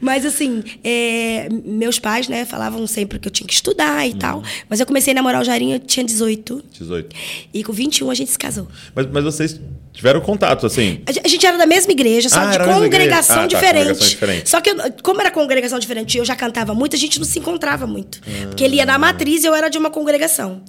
Mas 0.00 0.26
assim, 0.26 0.62
é, 0.84 1.48
meus 1.64 1.98
pais, 1.98 2.28
né, 2.28 2.44
falavam 2.44 2.86
sempre 2.86 3.18
que 3.18 3.26
eu 3.26 3.32
tinha 3.32 3.46
que 3.46 3.54
estudar 3.54 4.06
e 4.06 4.10
Uhum. 4.12 4.18
tal. 4.18 4.42
Mas 4.68 4.80
eu 4.80 4.86
comecei 4.86 5.12
a 5.12 5.14
namorar 5.14 5.40
o 5.40 5.44
Jairinho, 5.44 5.76
eu 5.76 5.80
tinha 5.80 6.04
18. 6.04 6.62
18. 6.78 7.16
E 7.54 7.64
com 7.64 7.72
21 7.72 8.10
a 8.10 8.14
gente 8.14 8.30
se 8.30 8.38
casou. 8.38 8.68
Mas, 8.94 9.06
mas 9.10 9.24
vocês 9.24 9.58
tiveram 9.96 10.20
contato, 10.20 10.66
assim? 10.66 11.00
A 11.06 11.12
gen- 11.12 11.22
a 11.24 11.28
gente 11.28 11.44
era 11.46 11.56
da 11.58 11.66
mesma 11.66 11.90
igreja, 11.90 12.28
só 12.28 12.38
Ah, 12.40 12.46
de 12.50 12.58
congregação. 12.58 13.36
Ah, 13.36 13.40
tá, 13.40 13.46
diferente. 13.46 13.76
congregação 13.78 14.08
diferente. 14.08 14.48
Só 14.48 14.60
que, 14.60 14.70
eu- 14.70 14.76
como 15.02 15.20
era 15.20 15.30
congregação 15.30 15.78
diferente 15.78 16.14
e 16.14 16.18
eu 16.18 16.24
já 16.24 16.36
cantava 16.36 16.74
muito, 16.74 16.94
a 16.94 16.98
gente 16.98 17.18
não 17.18 17.26
se 17.26 17.38
encontrava 17.38 17.86
muito. 17.86 18.20
Porque 18.48 18.62
ele 18.62 18.76
ia 18.76 18.86
na 18.86 18.98
matriz 18.98 19.42
e 19.42 19.46
eu 19.46 19.54
era 19.54 19.68
de 19.68 19.78
uma 19.78 19.90
congregação. 19.90 20.62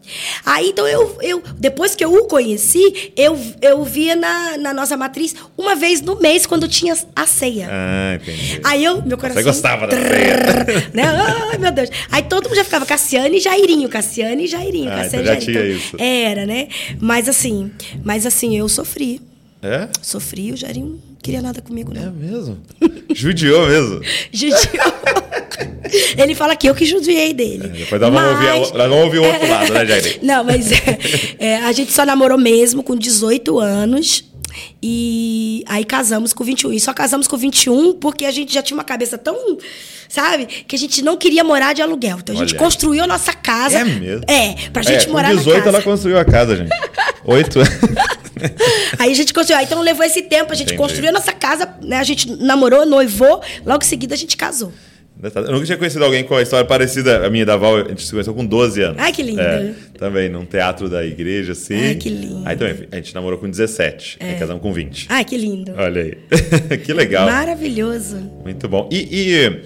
Aí, 0.46 0.70
então, 0.70 0.88
eu, 0.88 1.18
eu 1.22 1.44
depois 1.58 1.94
que 1.96 2.04
eu 2.04 2.14
o 2.14 2.26
conheci, 2.28 3.12
eu, 3.16 3.38
eu 3.62 3.84
via 3.84 4.16
na, 4.16 4.58
na 4.58 4.74
nossa 4.74 4.96
matriz 4.98 5.36
uma 5.58 5.76
vez 5.76 6.02
no 6.02 6.20
mês, 6.20 6.46
quando 6.46 6.68
tinha 6.68 6.96
a 7.16 7.28
ceia. 7.28 7.68
Ah, 7.70 8.16
entendi. 8.16 8.62
Aí 8.64 8.84
eu, 8.84 9.02
meu 9.04 9.18
coração. 9.18 9.44
gostava 9.44 9.88
da 9.88 9.96
trrr, 9.98 10.90
né? 10.94 11.04
Ai, 11.52 11.58
meu 11.58 11.72
Deus. 11.72 11.90
Aí 12.12 12.24
todo 12.24 12.46
mundo 12.48 12.56
já 12.56 12.64
ficava 12.64 12.86
Cassiane 12.86 13.38
e 13.38 13.40
Jairinho, 13.40 13.90
Cassiane 13.90 14.46
e 14.46 14.48
Jairinho, 14.48 14.90
Ah, 14.92 14.98
Cassiane 15.04 15.24
então 15.24 15.34
já 15.36 15.40
Jairinho. 15.40 15.62
tinha 15.64 15.78
isso. 15.78 15.96
Era, 16.00 16.46
né? 16.46 16.68
Mas 17.00 17.28
assim, 17.28 17.72
mas 18.04 18.26
assim, 18.26 18.58
eu 18.58 18.68
sofri. 18.70 19.17
É? 19.62 19.88
Sofri, 20.02 20.52
o 20.52 20.58
Jairinho 20.58 20.88
não 21.10 21.16
queria 21.22 21.42
nada 21.42 21.62
comigo, 21.62 21.92
É 21.96 22.00
não. 22.06 22.12
mesmo? 22.14 22.58
Judiou 23.14 23.68
mesmo. 23.68 24.02
Judiou. 24.32 24.58
Ele 26.18 26.36
fala 26.36 26.56
que 26.56 26.70
eu 26.70 26.76
que 26.76 26.86
judiei 26.86 27.34
dele. 27.34 27.66
É, 27.66 27.68
depois 27.70 28.02
a- 28.04 28.10
nós 28.12 28.90
vamos 28.90 29.06
ouvir 29.06 29.20
o 29.20 29.24
outro 29.24 29.48
lado, 29.50 29.74
né, 29.74 29.86
Jairinho? 29.86 30.20
Não, 30.22 30.44
mas 30.44 30.72
é, 30.72 31.00
é, 31.40 31.56
a 31.58 31.72
gente 31.72 31.92
só 31.92 32.06
namorou 32.06 32.38
mesmo 32.38 32.84
com 32.84 32.96
18 32.96 33.58
anos. 33.60 34.24
E 34.82 35.64
aí 35.68 35.84
casamos 35.86 36.34
com 36.34 36.44
21. 36.44 36.74
E 36.74 36.80
só 36.80 36.94
casamos 36.94 37.28
com 37.28 37.38
21 37.38 37.94
porque 37.94 38.26
a 38.26 38.32
gente 38.32 38.54
já 38.54 38.62
tinha 38.62 38.76
uma 38.78 38.84
cabeça 38.84 39.18
tão, 39.18 39.58
sabe? 40.10 40.46
Que 40.46 40.76
a 40.76 40.80
gente 40.80 41.02
não 41.02 41.16
queria 41.18 41.44
morar 41.44 41.74
de 41.74 41.82
aluguel. 41.82 42.18
Então 42.20 42.36
a 42.36 42.40
gente 42.40 42.52
Olha. 42.54 42.60
construiu 42.60 43.04
a 43.04 43.08
nossa 43.08 43.34
casa. 43.34 43.80
É 43.80 43.84
mesmo? 43.84 44.24
É, 44.28 44.56
pra 44.72 44.82
gente 44.84 45.08
é, 45.08 45.12
morar 45.12 45.30
com 45.32 45.38
18 45.38 45.58
na 45.58 45.64
casa. 45.64 45.78
ela 45.78 45.84
construiu 45.84 46.20
a 46.20 46.26
casa, 46.26 46.56
gente. 46.58 46.70
Oito 47.26 47.60
anos. 47.60 47.72
aí 49.00 49.12
a 49.12 49.16
gente 49.16 49.34
construiu. 49.34 49.60
Aí, 49.60 49.66
então 49.66 49.82
levou 49.82 50.06
esse 50.06 50.24
tempo, 50.24 50.52
a 50.52 50.56
gente 50.56 50.74
Entendi. 50.74 50.82
construiu 50.82 51.10
a 51.10 51.14
nossa 51.14 51.34
casa, 51.34 51.70
né? 51.82 51.98
A 51.98 52.04
gente 52.04 52.30
namorou, 52.38 52.86
noivou, 52.86 53.42
logo 53.66 53.84
em 53.84 53.88
seguida 53.88 54.14
a 54.14 54.18
gente 54.18 54.36
casou. 54.38 54.72
Eu 55.24 55.52
nunca 55.52 55.66
tinha 55.66 55.78
conhecido 55.78 56.06
alguém 56.06 56.24
com 56.24 56.36
uma 56.36 56.44
história 56.44 56.66
parecida. 56.66 57.26
A 57.26 57.30
minha 57.30 57.44
da 57.44 57.58
Val, 57.58 57.78
a 57.78 57.90
gente 57.90 58.04
se 58.04 58.12
conheceu 58.12 58.36
com 58.36 58.46
12 58.46 58.82
anos. 58.82 58.98
Ai, 59.00 59.12
que 59.12 59.24
lindo. 59.24 59.42
É, 59.42 59.74
também, 59.98 60.30
num 60.30 60.46
teatro 60.46 60.88
da 60.88 61.04
igreja, 61.04 61.54
assim. 61.54 61.76
Ai, 61.76 61.96
que 61.96 62.08
lindo. 62.08 62.46
É. 62.46 62.52
Aí 62.52 62.56
também, 62.56 62.88
a 62.92 62.96
gente 62.98 63.16
namorou 63.16 63.40
com 63.40 63.50
17. 63.50 64.18
Aí 64.20 64.36
casamos 64.36 64.62
com 64.62 64.72
20. 64.72 65.08
Ai, 65.10 65.26
que 65.26 65.36
lindo. 65.36 65.74
Olha 65.76 66.04
aí. 66.04 66.78
que 66.86 66.94
legal. 66.94 67.26
Maravilhoso. 67.28 68.18
Muito 68.44 68.68
bom. 68.70 68.88
E, 68.92 68.98
e, 69.12 69.62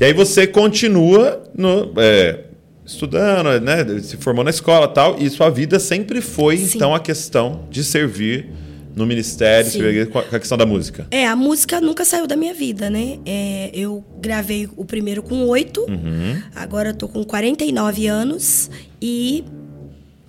e 0.00 0.04
aí 0.04 0.12
você 0.12 0.44
continua 0.44 1.44
no, 1.54 1.92
é, 1.98 2.40
estudando, 2.84 3.60
né? 3.60 3.84
Se 4.00 4.16
formou 4.16 4.44
na 4.44 4.50
escola 4.50 4.86
e 4.86 4.94
tal. 4.94 5.16
E 5.18 5.30
sua 5.30 5.50
vida 5.50 5.78
sempre 5.78 6.20
foi, 6.20 6.56
Sim. 6.58 6.76
então, 6.76 6.94
a 6.94 7.00
questão 7.00 7.66
de 7.70 7.82
servir 7.84 8.48
no 8.94 9.04
ministério, 9.06 9.68
servir 9.70 10.08
com 10.08 10.20
a 10.20 10.22
questão 10.38 10.56
da 10.56 10.64
música. 10.64 11.06
É, 11.10 11.26
a 11.26 11.34
música 11.34 11.80
nunca 11.80 12.04
saiu 12.04 12.28
da 12.28 12.36
minha 12.36 12.54
vida, 12.54 12.88
né? 12.88 13.18
É, 13.26 13.70
eu 13.74 14.04
gravei 14.20 14.68
o 14.76 14.84
primeiro 14.84 15.20
com 15.22 15.46
oito, 15.48 15.80
Uhum. 15.88 16.40
agora 16.54 16.90
eu 16.90 16.94
tô 16.94 17.08
com 17.08 17.24
49 17.24 18.06
anos 18.06 18.70
e 19.02 19.44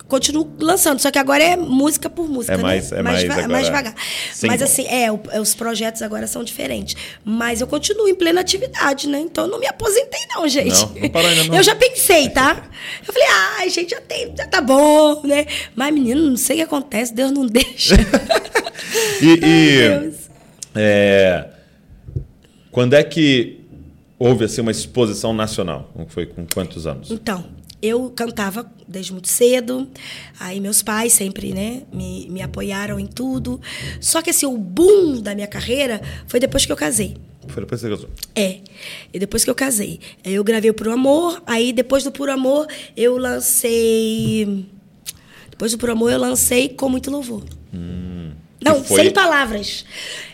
continuo 0.08 0.48
lançando. 0.60 1.00
Só 1.00 1.10
que 1.10 1.18
agora 1.18 1.42
é 1.42 1.56
música 1.56 2.08
por 2.08 2.28
música, 2.28 2.54
É 2.54 2.56
mais- 2.56 2.90
né? 2.90 2.98
é 2.98 3.02
mais 3.02 3.24
agora 3.24 3.48
mais 3.48 3.66
devagar. 3.66 3.94
single. 4.32 4.56
Mas 4.56 4.62
assim, 4.62 4.86
é, 4.88 5.10
o- 5.10 5.20
os 5.40 5.54
projetos 5.54 6.02
agora 6.02 6.26
são 6.26 6.44
diferentes. 6.44 6.96
Mas 7.24 7.60
eu 7.60 7.66
continuo 7.66 8.06
em 8.08 8.14
plena 8.14 8.40
atividade, 8.40 9.08
né? 9.08 9.18
Então 9.20 9.44
eu 9.44 9.50
não 9.50 9.58
me 9.58 9.66
aposentei, 9.66 10.20
não, 10.34 10.46
gente. 10.48 10.80
Não, 10.80 10.94
não 10.94 11.08
parou 11.08 11.28
ainda, 11.28 11.44
não. 11.44 11.54
Eu 11.56 11.62
já 11.62 11.74
pensei, 11.74 12.28
tá? 12.30 12.62
Eu 13.06 13.12
falei, 13.12 13.28
ai, 13.58 13.70
gente, 13.70 13.90
já 13.90 14.00
tem, 14.00 14.32
já 14.36 14.46
tá 14.46 14.60
bom, 14.60 15.22
né? 15.24 15.46
Mas, 15.74 15.92
menino, 15.92 16.22
não 16.30 16.36
sei 16.36 16.56
o 16.56 16.58
que 16.58 16.64
acontece, 16.64 17.12
Deus 17.14 17.30
não 17.32 17.44
deixa. 17.46 17.94
E, 19.20 19.40
e, 19.42 20.12
é, 20.74 21.48
quando 22.70 22.94
é 22.94 23.02
que 23.02 23.60
houve 24.18 24.44
assim, 24.44 24.60
uma 24.60 24.70
exposição 24.70 25.32
nacional? 25.32 25.90
Foi 26.08 26.26
com 26.26 26.46
quantos 26.46 26.86
anos? 26.86 27.10
Então, 27.10 27.44
eu 27.86 28.10
cantava 28.10 28.70
desde 28.86 29.12
muito 29.12 29.28
cedo. 29.28 29.88
Aí 30.38 30.60
meus 30.60 30.82
pais 30.82 31.12
sempre, 31.12 31.52
né, 31.52 31.82
me, 31.92 32.28
me 32.28 32.42
apoiaram 32.42 32.98
em 32.98 33.06
tudo. 33.06 33.60
Só 34.00 34.22
que 34.22 34.30
assim, 34.30 34.46
o 34.46 34.56
boom 34.56 35.20
da 35.20 35.34
minha 35.34 35.46
carreira 35.46 36.00
foi 36.26 36.40
depois 36.40 36.66
que 36.66 36.72
eu 36.72 36.76
casei. 36.76 37.16
Foi 37.48 37.62
depois 37.62 37.80
que 37.80 37.86
você 37.86 37.94
casou. 37.94 38.10
É. 38.34 38.58
E 39.12 39.18
depois 39.18 39.44
que 39.44 39.50
eu 39.50 39.54
casei. 39.54 40.00
Eu 40.24 40.42
gravei 40.42 40.70
o 40.70 40.74
Puro 40.74 40.92
Amor, 40.92 41.42
aí 41.46 41.72
depois 41.72 42.02
do 42.04 42.10
Puro 42.10 42.32
Amor 42.32 42.66
eu 42.96 43.16
lancei. 43.16 44.66
Depois 45.50 45.72
do 45.72 45.78
Puro 45.78 45.92
Amor 45.92 46.12
eu 46.12 46.18
lancei 46.18 46.68
Com 46.68 46.88
Muito 46.88 47.10
Louvor. 47.10 47.44
Não, 48.70 48.84
foi- 48.84 49.02
sem 49.02 49.12
palavras. 49.12 49.84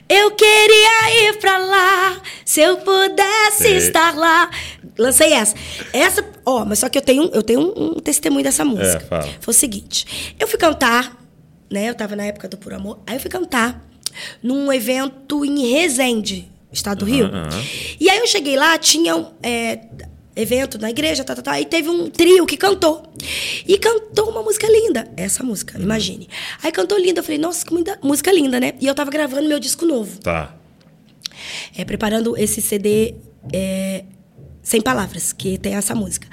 Eu 0.09 0.33
queria 0.33 1.29
ir 1.31 1.39
pra 1.39 1.57
lá, 1.59 2.21
se 2.45 2.61
eu 2.61 2.77
pudesse 2.79 3.63
Sei. 3.63 3.77
estar 3.79 4.15
lá. 4.15 4.51
Lancei 4.99 5.33
essa. 5.33 5.55
Essa, 5.93 6.25
ó, 6.45 6.65
mas 6.67 6.81
só 6.81 6.89
que 6.89 6.99
eu 6.99 7.03
tenho, 7.03 7.31
eu 7.33 7.43
tenho 7.43 7.61
um, 7.61 7.93
um 7.93 8.01
testemunho 8.01 8.45
dessa 8.45 8.63
música. 8.65 8.99
É, 8.99 9.01
fala. 9.01 9.29
Foi 9.41 9.53
o 9.53 9.57
seguinte: 9.57 10.35
eu 10.39 10.47
fui 10.47 10.59
cantar, 10.59 11.17
né? 11.71 11.89
Eu 11.89 11.95
tava 11.95 12.15
na 12.15 12.25
época 12.25 12.47
do 12.49 12.59
Puro 12.59 12.77
Amor. 12.77 12.99
Aí 13.07 13.17
eu 13.17 13.21
fui 13.21 13.31
cantar 13.31 13.83
num 14.43 14.71
evento 14.71 15.45
em 15.47 15.71
Resende, 15.71 16.47
estado 16.71 16.99
do 16.99 17.05
Rio. 17.07 17.27
aham. 17.27 17.49
E 17.99 18.11
aí 18.11 18.19
eu 18.19 18.27
cheguei 18.27 18.57
lá, 18.57 18.77
tinha 18.77 19.15
é, 19.43 19.79
evento 20.35 20.79
na 20.79 20.91
igreja, 20.91 21.25
tá, 21.25 21.35
tá, 21.35 21.43
tá, 21.43 21.61
e 21.61 21.65
teve 21.67 21.89
um 21.89 22.09
trio 22.09 22.47
que 22.47 22.57
cantou. 22.57 23.03
E 23.67 23.79
cantou 23.79 24.31
uma 24.31 24.43
música 24.43 24.67
linda, 24.67 25.09
essa 25.17 25.43
música, 25.43 25.79
imagine. 25.79 26.29
Aí 26.63 26.73
cantou 26.73 26.99
linda, 26.99 27.21
eu 27.21 27.25
falei, 27.25 27.39
nossa, 27.39 27.65
que 27.65 27.73
música 28.03 28.33
linda, 28.33 28.59
né? 28.59 28.75
E 28.81 28.87
eu 28.87 28.95
tava 28.95 29.11
gravando 29.11 29.49
meu 29.49 29.59
disco 29.61 29.85
novo, 29.87 30.19
Tá. 30.21 30.55
é, 31.77 31.85
preparando 31.85 32.37
esse 32.37 32.61
CD 32.63 33.15
é, 33.53 34.05
sem 34.63 34.81
palavras, 34.81 35.33
que 35.33 35.59
tem 35.59 35.75
essa 35.75 35.95
música. 35.95 36.29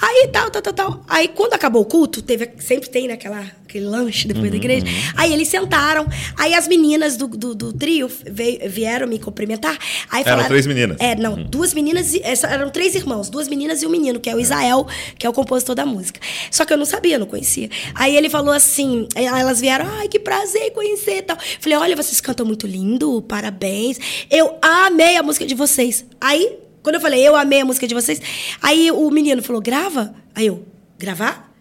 Aí 0.00 0.28
tal, 0.32 0.50
tal, 0.50 0.62
tal, 0.62 0.72
tal. 0.72 1.04
Aí 1.08 1.28
quando 1.28 1.54
acabou 1.54 1.82
o 1.82 1.84
culto, 1.84 2.22
teve, 2.22 2.50
sempre 2.58 2.88
tem 2.88 3.08
naquela 3.08 3.44
aquele 3.64 3.86
lanche 3.86 4.28
depois 4.28 4.44
Uhum, 4.44 4.50
da 4.50 4.56
igreja. 4.56 4.86
Aí 5.16 5.32
eles 5.32 5.48
sentaram, 5.48 6.06
aí 6.38 6.52
as 6.54 6.68
meninas 6.68 7.16
do, 7.16 7.26
do, 7.26 7.54
do 7.54 7.72
trio 7.72 8.10
veio- 8.30 8.68
vieram 8.68 9.06
me 9.08 9.18
cumprimentar. 9.18 9.78
Aí 10.10 10.20
Eram 10.20 10.30
falaram, 10.32 10.48
três 10.48 10.66
meninas? 10.66 10.96
É, 11.00 11.16
não, 11.16 11.42
duas 11.42 11.72
meninas, 11.72 12.12
e- 12.12 12.20
eram 12.46 12.68
três 12.70 12.94
irmãos, 12.94 13.30
duas 13.30 13.48
meninas 13.48 13.82
e 13.82 13.86
um 13.86 13.90
menino, 13.90 14.20
que 14.20 14.28
é 14.28 14.34
o 14.36 14.38
Isael, 14.40 14.86
que 15.18 15.26
é 15.26 15.30
o 15.30 15.32
compositor 15.32 15.74
da 15.74 15.86
música. 15.86 16.20
Só 16.50 16.66
que 16.66 16.72
eu 16.72 16.76
não 16.76 16.84
sabia, 16.84 17.18
não 17.18 17.26
conhecia. 17.26 17.70
Aí 17.94 18.14
ele 18.14 18.28
falou 18.28 18.52
assim, 18.52 19.08
elas 19.14 19.60
vieram, 19.60 19.86
ai, 19.88 20.06
que 20.06 20.18
prazer 20.18 20.70
conhecer 20.72 21.16
e 21.18 21.22
tal. 21.22 21.38
Falei, 21.58 21.78
olha, 21.78 21.96
vocês 21.96 22.20
cantam 22.20 22.44
muito 22.44 22.66
lindo, 22.66 23.22
parabéns. 23.22 23.98
Eu 24.30 24.56
amei 24.60 25.16
a 25.16 25.22
música 25.22 25.46
de 25.46 25.54
vocês. 25.54 26.04
Aí, 26.20 26.58
quando 26.82 26.96
eu 26.96 27.00
falei, 27.00 27.26
eu 27.26 27.36
amei 27.36 27.60
a 27.60 27.64
música 27.64 27.86
de 27.86 27.94
vocês, 27.94 28.20
aí 28.60 28.90
o 28.90 29.10
menino 29.10 29.42
falou, 29.42 29.62
grava? 29.62 30.14
Aí 30.34 30.46
eu, 30.46 30.66
gravar? 30.98 31.52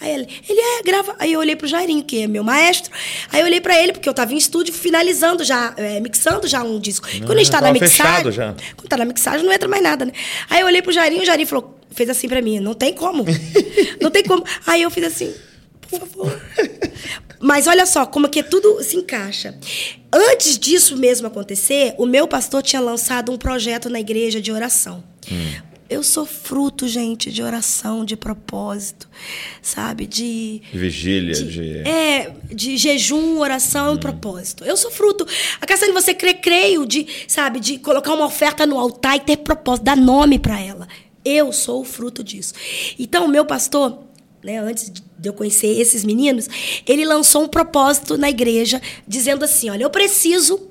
Aí 0.00 0.12
ele, 0.12 0.28
ele 0.48 0.60
é, 0.60 0.82
grava. 0.82 1.16
Aí 1.18 1.32
eu 1.32 1.40
olhei 1.40 1.56
pro 1.56 1.66
Jairinho, 1.66 2.04
que 2.04 2.22
é 2.22 2.26
meu 2.26 2.44
maestro. 2.44 2.92
Aí 3.32 3.40
eu 3.40 3.46
olhei 3.46 3.60
pra 3.60 3.76
ele, 3.82 3.92
porque 3.92 4.08
eu 4.08 4.14
tava 4.14 4.32
em 4.32 4.36
estúdio 4.36 4.72
finalizando 4.72 5.42
já, 5.42 5.74
é, 5.76 5.98
mixando 5.98 6.46
já 6.46 6.62
um 6.62 6.78
disco. 6.78 7.08
Quando 7.26 7.32
a 7.32 7.38
gente 7.38 7.50
tá 7.50 7.60
na 7.60 7.72
mixagem. 7.72 8.32
já. 8.32 8.54
Quando 8.76 8.88
tá 8.88 8.96
na 8.96 9.04
mixagem, 9.04 9.44
não 9.44 9.52
entra 9.52 9.68
mais 9.68 9.82
nada, 9.82 10.04
né? 10.04 10.12
Aí 10.48 10.60
eu 10.60 10.66
olhei 10.66 10.82
pro 10.82 10.92
Jairinho, 10.92 11.22
o 11.22 11.26
Jairinho 11.26 11.48
falou, 11.48 11.78
fez 11.90 12.08
assim 12.08 12.28
pra 12.28 12.40
mim, 12.40 12.60
não 12.60 12.74
tem 12.74 12.94
como. 12.94 13.24
não 14.00 14.10
tem 14.10 14.22
como. 14.22 14.44
Aí 14.66 14.82
eu 14.82 14.90
fiz 14.90 15.04
assim, 15.04 15.34
por 15.80 15.98
favor. 15.98 16.42
Mas 17.40 17.66
olha 17.66 17.86
só, 17.86 18.04
como 18.06 18.28
que 18.28 18.42
tudo 18.42 18.82
se 18.82 18.96
encaixa. 18.96 19.56
Antes 20.12 20.58
disso 20.58 20.96
mesmo 20.96 21.26
acontecer, 21.26 21.94
o 21.98 22.06
meu 22.06 22.26
pastor 22.26 22.62
tinha 22.62 22.80
lançado 22.80 23.30
um 23.30 23.38
projeto 23.38 23.88
na 23.88 24.00
igreja 24.00 24.40
de 24.40 24.50
oração. 24.50 25.04
Eu 25.90 26.02
sou 26.02 26.26
fruto, 26.26 26.86
gente, 26.86 27.32
de 27.32 27.42
oração, 27.42 28.04
de 28.04 28.14
propósito, 28.14 29.08
sabe? 29.62 30.06
De. 30.06 30.60
De 30.70 30.78
vigília, 30.78 31.32
de. 31.32 31.78
É, 31.88 32.30
de 32.52 32.76
jejum, 32.76 33.38
oração 33.38 33.94
e 33.94 33.98
propósito. 33.98 34.64
Eu 34.64 34.76
sou 34.76 34.90
fruto. 34.90 35.26
A 35.58 35.66
questão 35.66 35.88
de 35.88 35.94
você 35.94 36.12
crer, 36.12 36.40
creio, 36.42 36.84
de, 36.84 37.06
sabe, 37.26 37.58
de 37.58 37.78
colocar 37.78 38.12
uma 38.12 38.26
oferta 38.26 38.66
no 38.66 38.78
altar 38.78 39.16
e 39.16 39.20
ter 39.20 39.38
propósito, 39.38 39.84
dar 39.84 39.96
nome 39.96 40.38
para 40.38 40.60
ela. 40.60 40.86
Eu 41.24 41.54
sou 41.54 41.80
o 41.80 41.84
fruto 41.84 42.22
disso. 42.22 42.52
Então, 42.98 43.24
o 43.24 43.28
meu 43.28 43.46
pastor, 43.46 44.07
né, 44.42 44.58
antes 44.58 44.90
de 45.18 45.28
eu 45.28 45.32
conhecer 45.32 45.80
esses 45.80 46.04
meninos, 46.04 46.48
ele 46.86 47.04
lançou 47.04 47.42
um 47.42 47.48
propósito 47.48 48.16
na 48.16 48.30
igreja, 48.30 48.80
dizendo 49.06 49.44
assim: 49.44 49.70
olha, 49.70 49.82
eu 49.82 49.90
preciso. 49.90 50.68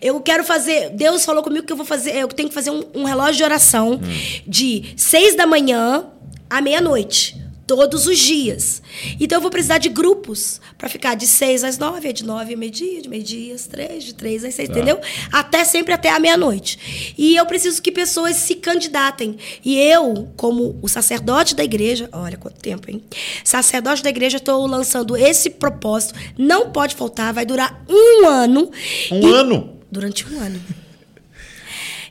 Eu 0.00 0.20
quero 0.20 0.42
fazer. 0.42 0.90
Deus 0.90 1.24
falou 1.24 1.42
comigo 1.44 1.64
que 1.64 1.72
eu 1.72 1.76
vou 1.76 1.86
fazer. 1.86 2.16
Eu 2.16 2.28
tenho 2.28 2.48
que 2.48 2.54
fazer 2.54 2.70
um, 2.70 2.84
um 2.94 3.04
relógio 3.04 3.36
de 3.36 3.44
oração 3.44 4.00
de 4.46 4.94
seis 4.96 5.36
da 5.36 5.46
manhã 5.46 6.06
à 6.48 6.60
meia-noite 6.60 7.40
todos 7.76 8.08
os 8.08 8.18
dias. 8.18 8.82
Então 9.20 9.38
eu 9.38 9.42
vou 9.42 9.48
precisar 9.50 9.78
de 9.78 9.88
grupos 9.88 10.60
para 10.76 10.88
ficar 10.88 11.14
de 11.14 11.24
seis 11.24 11.62
às 11.62 11.78
nove, 11.78 12.12
de 12.12 12.24
nove 12.24 12.52
ao 12.54 12.58
meio-dia, 12.58 13.00
de 13.00 13.08
meio-dia 13.08 13.54
às 13.54 13.68
três, 13.68 14.02
de 14.02 14.12
três 14.12 14.44
às 14.44 14.54
seis, 14.54 14.68
entendeu? 14.68 14.98
Até 15.30 15.64
sempre 15.64 15.94
até 15.94 16.10
a 16.10 16.18
meia-noite. 16.18 17.14
E 17.16 17.36
eu 17.36 17.46
preciso 17.46 17.80
que 17.80 17.92
pessoas 17.92 18.34
se 18.34 18.56
candidatem. 18.56 19.36
E 19.64 19.78
eu, 19.78 20.28
como 20.36 20.80
o 20.82 20.88
sacerdote 20.88 21.54
da 21.54 21.62
igreja, 21.62 22.08
olha 22.10 22.36
quanto 22.36 22.58
tempo, 22.60 22.90
hein? 22.90 23.00
Sacerdote 23.44 24.02
da 24.02 24.10
igreja, 24.10 24.38
estou 24.38 24.66
lançando 24.66 25.16
esse 25.16 25.48
propósito. 25.50 26.14
Não 26.36 26.70
pode 26.72 26.96
faltar, 26.96 27.32
vai 27.32 27.46
durar 27.46 27.84
um 27.88 28.26
ano. 28.26 28.68
Um 29.12 29.28
E- 29.28 29.32
ano? 29.32 29.78
Durante 29.92 30.26
um 30.28 30.40
ano. 30.40 30.60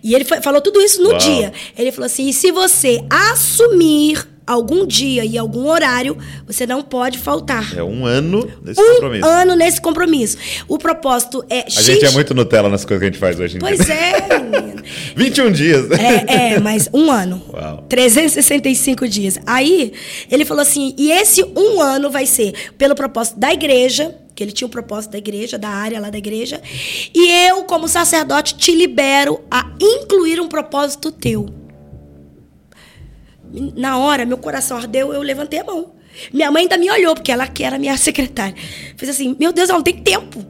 E 0.02 0.16
ele 0.16 0.24
foi- 0.24 0.42
falou 0.42 0.62
tudo 0.62 0.80
isso 0.82 1.04
no 1.04 1.10
Uau. 1.10 1.18
dia. 1.18 1.52
Ele 1.78 1.92
falou 1.92 2.06
assim: 2.06 2.30
e 2.30 2.34
se 2.34 2.50
você 2.52 3.04
assumir 3.10 4.26
algum 4.52 4.86
dia 4.86 5.24
e 5.24 5.38
algum 5.38 5.68
horário, 5.68 6.18
você 6.46 6.66
não 6.66 6.82
pode 6.82 7.18
faltar. 7.20 7.78
É 7.78 7.84
um 7.84 8.06
ano 8.06 8.50
desse 8.62 8.82
um 8.82 8.94
compromisso. 8.96 9.26
ano 9.26 9.56
nesse 9.56 9.80
compromisso. 9.82 10.38
O 10.68 10.78
propósito 10.78 11.46
é 11.50 11.66
A 11.68 11.82
gente 11.82 12.04
é 12.06 12.10
muito 12.12 12.34
Nutella 12.34 12.68
nas 12.68 12.84
coisas 12.84 13.00
que 13.00 13.06
a 13.06 13.12
gente 13.12 13.20
faz 13.20 13.40
hoje 13.40 13.58
em 13.58 13.60
Pois 13.60 13.78
dia. 13.86 13.94
é, 13.94 14.40
menino. 14.40 14.84
21 15.16 15.52
dias. 15.54 15.92
É, 15.92 16.54
é, 16.56 16.60
mas 16.60 16.90
um 16.94 17.12
ano. 17.12 17.42
Uau. 17.54 17.86
365 17.88 19.08
dias. 19.08 19.38
Aí, 19.46 19.94
ele 20.32 20.46
falou 20.46 20.62
assim: 20.62 20.96
e 20.98 21.12
esse 21.12 21.44
um 21.56 21.80
ano 21.82 22.10
vai 22.10 22.26
ser 22.26 22.54
pelo 22.78 22.96
propósito 22.96 23.40
da 23.40 23.54
igreja, 23.54 24.16
que 24.34 24.44
ele 24.44 24.52
tinha 24.52 24.68
um 24.68 24.72
propósito 24.72 25.12
da 25.12 25.18
igreja, 25.18 25.58
da 25.58 25.70
área 25.70 26.00
lá 26.00 26.10
da 26.10 26.18
igreja, 26.18 26.62
e 27.14 27.30
eu, 27.48 27.64
como 27.66 27.88
sacerdote, 27.88 28.56
te 28.56 28.74
libero 28.74 29.42
a 29.52 29.70
incluir 29.80 30.40
um 30.42 30.48
propósito 30.48 31.12
teu. 31.12 31.59
Na 33.76 33.98
hora, 33.98 34.26
meu 34.26 34.38
coração 34.38 34.78
ardeu, 34.78 35.14
eu 35.14 35.22
levantei 35.22 35.60
a 35.60 35.64
mão. 35.64 35.94
Minha 36.34 36.52
mãe 36.52 36.64
ainda 36.64 36.78
me 36.78 36.90
olhou, 36.92 37.16
porque 37.16 37.32
ela 37.32 37.48
que 37.48 37.64
era 37.64 37.78
minha 37.80 37.96
secretária. 37.98 38.56
Fez 38.98 39.10
assim: 39.10 39.36
meu 39.40 39.52
Deus, 39.52 39.70
ela 39.70 39.78
não 39.78 39.84
tem 39.84 39.98
tempo. 40.02 40.46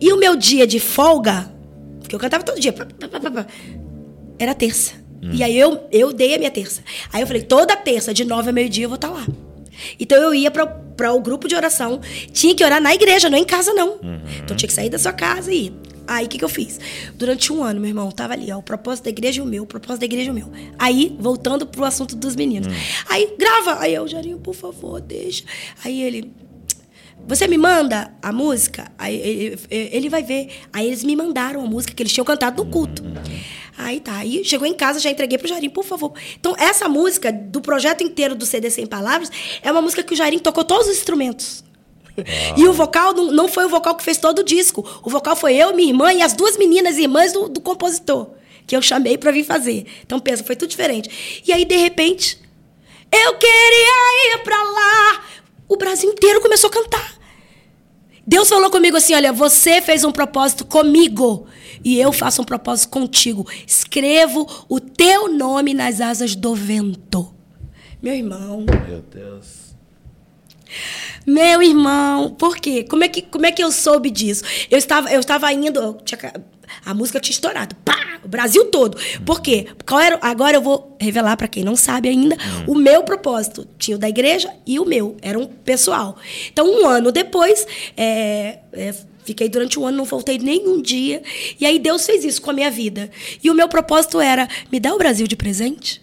E 0.00 0.12
o 0.12 0.16
meu 0.16 0.36
dia 0.36 0.66
de 0.66 0.80
folga, 0.80 1.50
porque 2.00 2.14
eu 2.14 2.18
cantava 2.18 2.42
todo 2.42 2.58
dia, 2.58 2.72
pá, 2.72 2.86
pá, 2.86 3.08
pá, 3.08 3.20
pá, 3.20 3.30
pá, 3.30 3.46
era 4.38 4.54
terça. 4.54 4.94
E 5.22 5.42
aí 5.42 5.58
eu, 5.58 5.86
eu 5.92 6.14
dei 6.14 6.34
a 6.34 6.38
minha 6.38 6.50
terça. 6.50 6.82
Aí 7.12 7.20
eu 7.20 7.26
falei, 7.26 7.42
toda 7.42 7.76
terça, 7.76 8.14
de 8.14 8.24
nove 8.24 8.48
a 8.48 8.52
meio-dia, 8.52 8.86
eu 8.86 8.88
vou 8.88 8.96
estar 8.96 9.10
lá. 9.10 9.26
Então 9.98 10.18
eu 10.18 10.34
ia 10.34 10.50
para 10.50 11.12
o 11.12 11.20
grupo 11.20 11.48
de 11.48 11.54
oração, 11.54 12.00
tinha 12.32 12.54
que 12.54 12.64
orar 12.64 12.80
na 12.80 12.94
igreja, 12.94 13.30
não 13.30 13.38
em 13.38 13.44
casa, 13.44 13.72
não. 13.72 13.98
Então 14.42 14.56
tinha 14.56 14.68
que 14.68 14.74
sair 14.74 14.90
da 14.90 14.98
sua 14.98 15.12
casa 15.12 15.52
e 15.52 15.66
ir. 15.66 15.72
Aí 16.06 16.26
o 16.26 16.28
que, 16.28 16.38
que 16.38 16.44
eu 16.44 16.48
fiz? 16.48 16.80
Durante 17.14 17.52
um 17.52 17.62
ano, 17.62 17.80
meu 17.80 17.88
irmão, 17.88 18.10
tava 18.10 18.32
ali, 18.32 18.50
ó, 18.50 18.58
o 18.58 18.62
propósito 18.62 19.04
da 19.04 19.10
igreja 19.10 19.38
e 19.38 19.42
o 19.42 19.46
meu, 19.46 19.62
o 19.62 19.66
propósito 19.66 20.00
da 20.00 20.06
igreja 20.06 20.26
e 20.28 20.30
o 20.30 20.34
meu. 20.34 20.50
Aí, 20.76 21.16
voltando 21.20 21.64
pro 21.64 21.84
assunto 21.84 22.16
dos 22.16 22.34
meninos. 22.34 22.66
Aí, 23.08 23.32
grava. 23.38 23.78
Aí 23.78 23.94
eu, 23.94 24.08
Jarinho, 24.08 24.38
por 24.38 24.54
favor, 24.54 25.00
deixa. 25.00 25.44
Aí 25.84 26.02
ele, 26.02 26.32
você 27.26 27.46
me 27.46 27.56
manda 27.56 28.12
a 28.22 28.32
música? 28.32 28.90
Aí 28.98 29.56
ele, 29.70 30.08
vai 30.08 30.22
ver. 30.22 30.48
Aí 30.72 30.86
eles 30.86 31.04
me 31.04 31.14
mandaram 31.14 31.62
a 31.62 31.66
música 31.66 31.94
que 31.94 32.02
eles 32.02 32.12
tinham 32.12 32.24
cantado 32.24 32.62
no 32.62 32.70
culto. 32.70 33.02
Aí 33.78 34.00
tá. 34.00 34.16
Aí 34.16 34.44
chegou 34.44 34.66
em 34.66 34.74
casa, 34.74 35.00
já 35.00 35.10
entreguei 35.10 35.38
pro 35.38 35.48
Jairinho, 35.48 35.72
por 35.72 35.84
favor. 35.84 36.12
Então, 36.38 36.54
essa 36.58 36.88
música, 36.88 37.32
do 37.32 37.60
projeto 37.60 38.02
inteiro 38.02 38.34
do 38.34 38.44
CD 38.44 38.68
Sem 38.70 38.86
Palavras, 38.86 39.30
é 39.62 39.70
uma 39.70 39.80
música 39.80 40.02
que 40.02 40.12
o 40.12 40.16
Jairinho 40.16 40.42
tocou 40.42 40.64
todos 40.64 40.88
os 40.88 40.96
instrumentos. 40.96 41.64
E 42.56 42.66
o 42.66 42.72
vocal 42.72 43.14
não, 43.14 43.30
não 43.30 43.48
foi 43.48 43.64
o 43.64 43.68
vocal 43.68 43.94
que 43.94 44.02
fez 44.02 44.18
todo 44.18 44.40
o 44.40 44.44
disco. 44.44 44.86
O 45.02 45.08
vocal 45.08 45.34
foi 45.34 45.54
eu, 45.54 45.74
minha 45.74 45.88
irmã 45.88 46.12
e 46.12 46.22
as 46.22 46.34
duas 46.34 46.56
meninas 46.56 46.98
irmãs 46.98 47.32
do, 47.32 47.48
do 47.48 47.60
compositor. 47.60 48.30
Que 48.66 48.76
eu 48.76 48.82
chamei 48.82 49.16
pra 49.16 49.30
vir 49.30 49.44
fazer. 49.44 49.86
Então, 50.04 50.18
pensa, 50.18 50.44
foi 50.44 50.56
tudo 50.56 50.68
diferente. 50.68 51.42
E 51.46 51.52
aí, 51.52 51.64
de 51.64 51.76
repente, 51.76 52.38
eu 53.12 53.34
queria 53.34 54.34
ir 54.34 54.38
pra 54.44 54.62
lá. 54.62 55.24
O 55.70 55.76
Brasil 55.76 56.10
inteiro 56.10 56.40
começou 56.40 56.68
a 56.68 56.72
cantar. 56.72 57.14
Deus 58.26 58.48
falou 58.48 58.70
comigo 58.70 58.96
assim: 58.96 59.14
olha, 59.14 59.32
você 59.32 59.80
fez 59.80 60.02
um 60.02 60.10
propósito 60.10 60.64
comigo 60.64 61.46
e 61.84 61.96
eu 61.96 62.12
faço 62.12 62.42
um 62.42 62.44
propósito 62.44 62.90
contigo. 62.90 63.46
Escrevo 63.64 64.48
o 64.68 64.80
teu 64.80 65.32
nome 65.32 65.72
nas 65.72 66.00
asas 66.00 66.34
do 66.34 66.56
vento. 66.56 67.32
Meu 68.02 68.14
irmão, 68.14 68.66
Meu 68.88 69.00
Deus. 69.02 69.76
meu 71.24 71.62
irmão, 71.62 72.30
por 72.30 72.56
quê? 72.56 72.82
Como 72.82 73.04
é 73.04 73.08
que, 73.08 73.22
como 73.22 73.46
é 73.46 73.52
que 73.52 73.62
eu 73.62 73.70
soube 73.70 74.10
disso? 74.10 74.42
Eu 74.68 74.78
estava, 74.78 75.12
eu 75.12 75.20
estava 75.20 75.52
indo, 75.52 75.78
eu 75.78 75.94
tinha 76.04 76.18
a 76.84 76.94
música 76.94 77.20
tinha 77.20 77.32
estourado, 77.32 77.74
pá, 77.84 78.18
o 78.24 78.28
Brasil 78.28 78.66
todo. 78.66 78.96
Por 79.24 79.40
quê? 79.40 79.66
Qual 79.86 80.00
era, 80.00 80.18
agora 80.20 80.56
eu 80.56 80.62
vou 80.62 80.96
revelar 81.00 81.36
para 81.36 81.48
quem 81.48 81.64
não 81.64 81.76
sabe 81.76 82.08
ainda 82.08 82.36
o 82.66 82.74
meu 82.74 83.02
propósito. 83.02 83.66
Tinha 83.78 83.96
o 83.96 84.00
da 84.00 84.08
igreja 84.08 84.52
e 84.66 84.78
o 84.78 84.84
meu, 84.84 85.16
era 85.22 85.38
um 85.38 85.46
pessoal. 85.46 86.16
Então, 86.52 86.66
um 86.66 86.86
ano 86.86 87.10
depois, 87.10 87.66
é, 87.96 88.58
é, 88.72 88.94
fiquei 89.24 89.48
durante 89.48 89.78
um 89.78 89.86
ano, 89.86 89.98
não 89.98 90.04
voltei 90.04 90.38
nenhum 90.38 90.80
dia. 90.82 91.22
E 91.58 91.66
aí 91.66 91.78
Deus 91.78 92.04
fez 92.04 92.24
isso 92.24 92.42
com 92.42 92.50
a 92.50 92.54
minha 92.54 92.70
vida. 92.70 93.10
E 93.42 93.50
o 93.50 93.54
meu 93.54 93.68
propósito 93.68 94.20
era, 94.20 94.48
me 94.70 94.78
dá 94.78 94.94
o 94.94 94.98
Brasil 94.98 95.26
de 95.26 95.36
presente? 95.36 96.02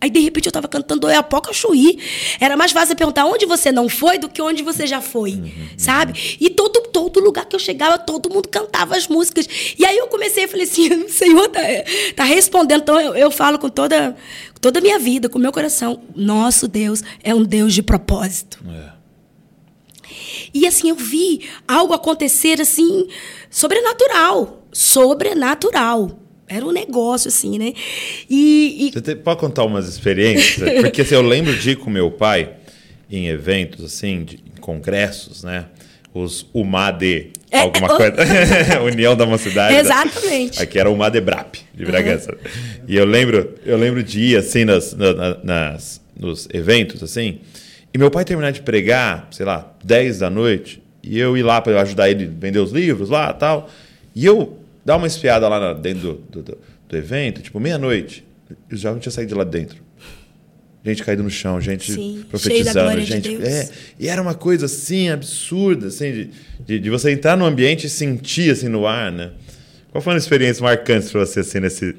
Aí, 0.00 0.10
de 0.10 0.20
repente, 0.20 0.46
eu 0.46 0.52
tava 0.52 0.68
cantando 0.68 1.08
Oiapoca 1.08 1.52
Chuí. 1.52 1.98
Era 2.38 2.56
mais 2.56 2.70
fácil 2.70 2.94
perguntar 2.94 3.24
onde 3.26 3.44
você 3.46 3.72
não 3.72 3.88
foi 3.88 4.16
do 4.16 4.28
que 4.28 4.40
onde 4.40 4.62
você 4.62 4.86
já 4.86 5.00
foi, 5.00 5.52
sabe? 5.76 6.36
E 6.40 6.48
todo, 6.50 6.80
todo 6.92 7.18
lugar 7.18 7.46
que 7.46 7.56
eu 7.56 7.60
chegava, 7.60 7.98
todo 7.98 8.30
mundo 8.30 8.48
cantava 8.48 8.96
as 8.96 9.08
músicas. 9.08 9.48
E 9.76 9.84
aí 9.84 9.98
eu 9.98 10.06
comecei 10.06 10.44
e 10.44 10.48
falei 10.48 10.66
assim, 10.66 10.88
o 11.02 11.08
Senhor 11.08 11.48
tá, 11.48 11.60
tá 12.14 12.24
respondendo. 12.24 12.82
Então, 12.82 13.00
eu, 13.00 13.16
eu 13.16 13.30
falo 13.30 13.58
com 13.58 13.68
toda, 13.68 14.16
com 14.54 14.60
toda 14.60 14.78
a 14.78 14.82
minha 14.82 15.00
vida, 15.00 15.28
com 15.28 15.36
o 15.38 15.42
meu 15.42 15.52
coração. 15.52 16.00
Nosso 16.14 16.68
Deus 16.68 17.02
é 17.24 17.34
um 17.34 17.42
Deus 17.42 17.74
de 17.74 17.82
propósito. 17.82 18.64
É. 18.68 18.98
E 20.54 20.64
assim, 20.64 20.90
eu 20.90 20.94
vi 20.94 21.48
algo 21.66 21.92
acontecer 21.92 22.60
assim, 22.60 23.08
sobrenatural. 23.50 24.62
Sobrenatural. 24.72 26.27
Era 26.48 26.64
um 26.64 26.72
negócio, 26.72 27.28
assim, 27.28 27.58
né? 27.58 27.72
E, 28.28 28.88
e 28.88 28.90
Você 28.92 29.14
pode 29.14 29.38
contar 29.40 29.64
umas 29.64 29.86
experiências? 29.88 30.68
Porque 30.80 31.02
assim, 31.02 31.14
eu 31.14 31.22
lembro 31.22 31.54
de 31.56 31.70
ir 31.70 31.76
com 31.76 31.90
meu 31.90 32.10
pai 32.10 32.50
em 33.10 33.28
eventos, 33.28 33.84
assim, 33.84 34.24
de, 34.24 34.36
em 34.36 34.60
congressos, 34.60 35.42
né? 35.44 35.66
Os 36.14 36.46
UMAD, 36.54 37.32
É, 37.50 37.60
alguma 37.60 37.86
é, 37.86 37.96
coisa. 37.96 38.80
União 38.82 39.14
da 39.14 39.26
Mocidade. 39.26 39.74
né? 39.74 39.80
Exatamente. 39.80 40.60
Aqui 40.62 40.78
era 40.78 40.90
o 40.90 40.94
UMADEBRAP, 40.94 41.56
de 41.74 41.84
Bragança. 41.84 42.36
E 42.88 42.96
eu 42.96 43.04
lembro, 43.04 43.54
eu 43.64 43.76
lembro 43.76 44.02
de 44.02 44.20
ir, 44.20 44.36
assim, 44.36 44.64
nas, 44.64 44.94
na- 44.94 45.12
na- 45.14 45.38
nas, 45.44 46.00
nos 46.18 46.48
eventos, 46.52 47.02
assim, 47.02 47.40
e 47.94 47.98
meu 47.98 48.10
pai 48.10 48.24
terminar 48.24 48.50
de 48.52 48.62
pregar, 48.62 49.28
sei 49.30 49.46
lá, 49.46 49.72
10 49.84 50.18
da 50.20 50.30
noite, 50.30 50.82
e 51.02 51.18
eu 51.18 51.36
ir 51.36 51.42
lá 51.42 51.60
para 51.60 51.80
ajudar 51.82 52.10
ele 52.10 52.24
a 52.24 52.40
vender 52.40 52.58
os 52.58 52.72
livros 52.72 53.10
lá 53.10 53.32
tal. 53.32 53.70
E 54.14 54.24
eu 54.26 54.57
dar 54.88 54.96
uma 54.96 55.06
espiada 55.06 55.46
lá 55.46 55.74
dentro 55.74 56.14
do, 56.30 56.42
do, 56.42 56.58
do- 56.88 56.96
evento, 56.96 57.42
tipo, 57.42 57.60
meia-noite. 57.60 58.24
Eu 58.70 58.76
já 58.78 58.90
não 58.90 58.98
tinha 58.98 59.12
saído 59.12 59.28
de 59.28 59.34
lá 59.34 59.44
dentro. 59.44 59.76
Gente 60.82 61.04
caída 61.04 61.22
no 61.22 61.28
chão, 61.28 61.60
gente 61.60 61.92
Sim, 61.92 62.24
profetizando, 62.30 62.98
de 62.98 63.04
gente. 63.04 63.28
Deus. 63.36 63.44
É, 63.44 63.68
e 64.00 64.08
era 64.08 64.22
uma 64.22 64.32
coisa 64.32 64.64
assim, 64.64 65.10
absurda, 65.10 65.88
assim, 65.88 66.10
de, 66.10 66.30
de, 66.64 66.78
de 66.80 66.88
você 66.88 67.10
entrar 67.10 67.36
no 67.36 67.44
ambiente 67.44 67.86
e 67.86 67.90
sentir 67.90 68.50
assim 68.50 68.68
no 68.68 68.86
ar, 68.86 69.12
né? 69.12 69.32
Qual 69.90 70.00
foi 70.00 70.14
uma 70.14 70.18
experiência 70.18 70.62
marcante 70.62 71.10
para 71.10 71.26
você 71.26 71.40
assim 71.40 71.60
nesse. 71.60 71.94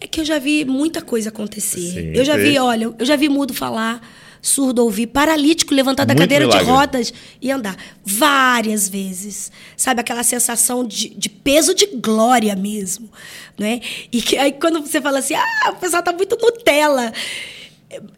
É 0.00 0.06
que 0.06 0.20
eu 0.22 0.24
já 0.24 0.38
vi 0.38 0.64
muita 0.64 1.02
coisa 1.02 1.28
acontecer. 1.28 1.80
Sim, 1.80 2.12
eu 2.14 2.24
já 2.24 2.38
vi, 2.38 2.58
olha, 2.58 2.94
eu 2.98 3.04
já 3.04 3.16
vi 3.16 3.28
mudo 3.28 3.52
falar, 3.52 4.00
surdo 4.42 4.82
ouvir, 4.84 5.08
paralítico 5.08 5.74
levantar 5.74 6.04
da 6.04 6.14
Muito 6.14 6.22
cadeira 6.22 6.46
milagre. 6.46 6.64
de 6.64 6.70
rodas 6.70 7.12
e 7.42 7.50
andar. 7.50 7.76
Várias 8.04 8.88
vezes. 8.88 9.50
Sabe, 9.76 10.00
aquela 10.00 10.22
sensação 10.22 10.84
de, 10.86 11.08
de 11.10 11.28
peso 11.28 11.74
de 11.74 11.86
glória 11.86 12.54
mesmo. 12.56 13.10
Né? 13.58 13.80
E 14.12 14.20
que, 14.22 14.36
aí 14.36 14.52
quando 14.52 14.80
você 14.80 15.00
fala 15.00 15.18
assim, 15.18 15.34
ah, 15.34 15.70
o 15.70 15.76
pessoal 15.76 16.02
tá 16.02 16.12
muito 16.12 16.36
Nutella. 16.40 17.12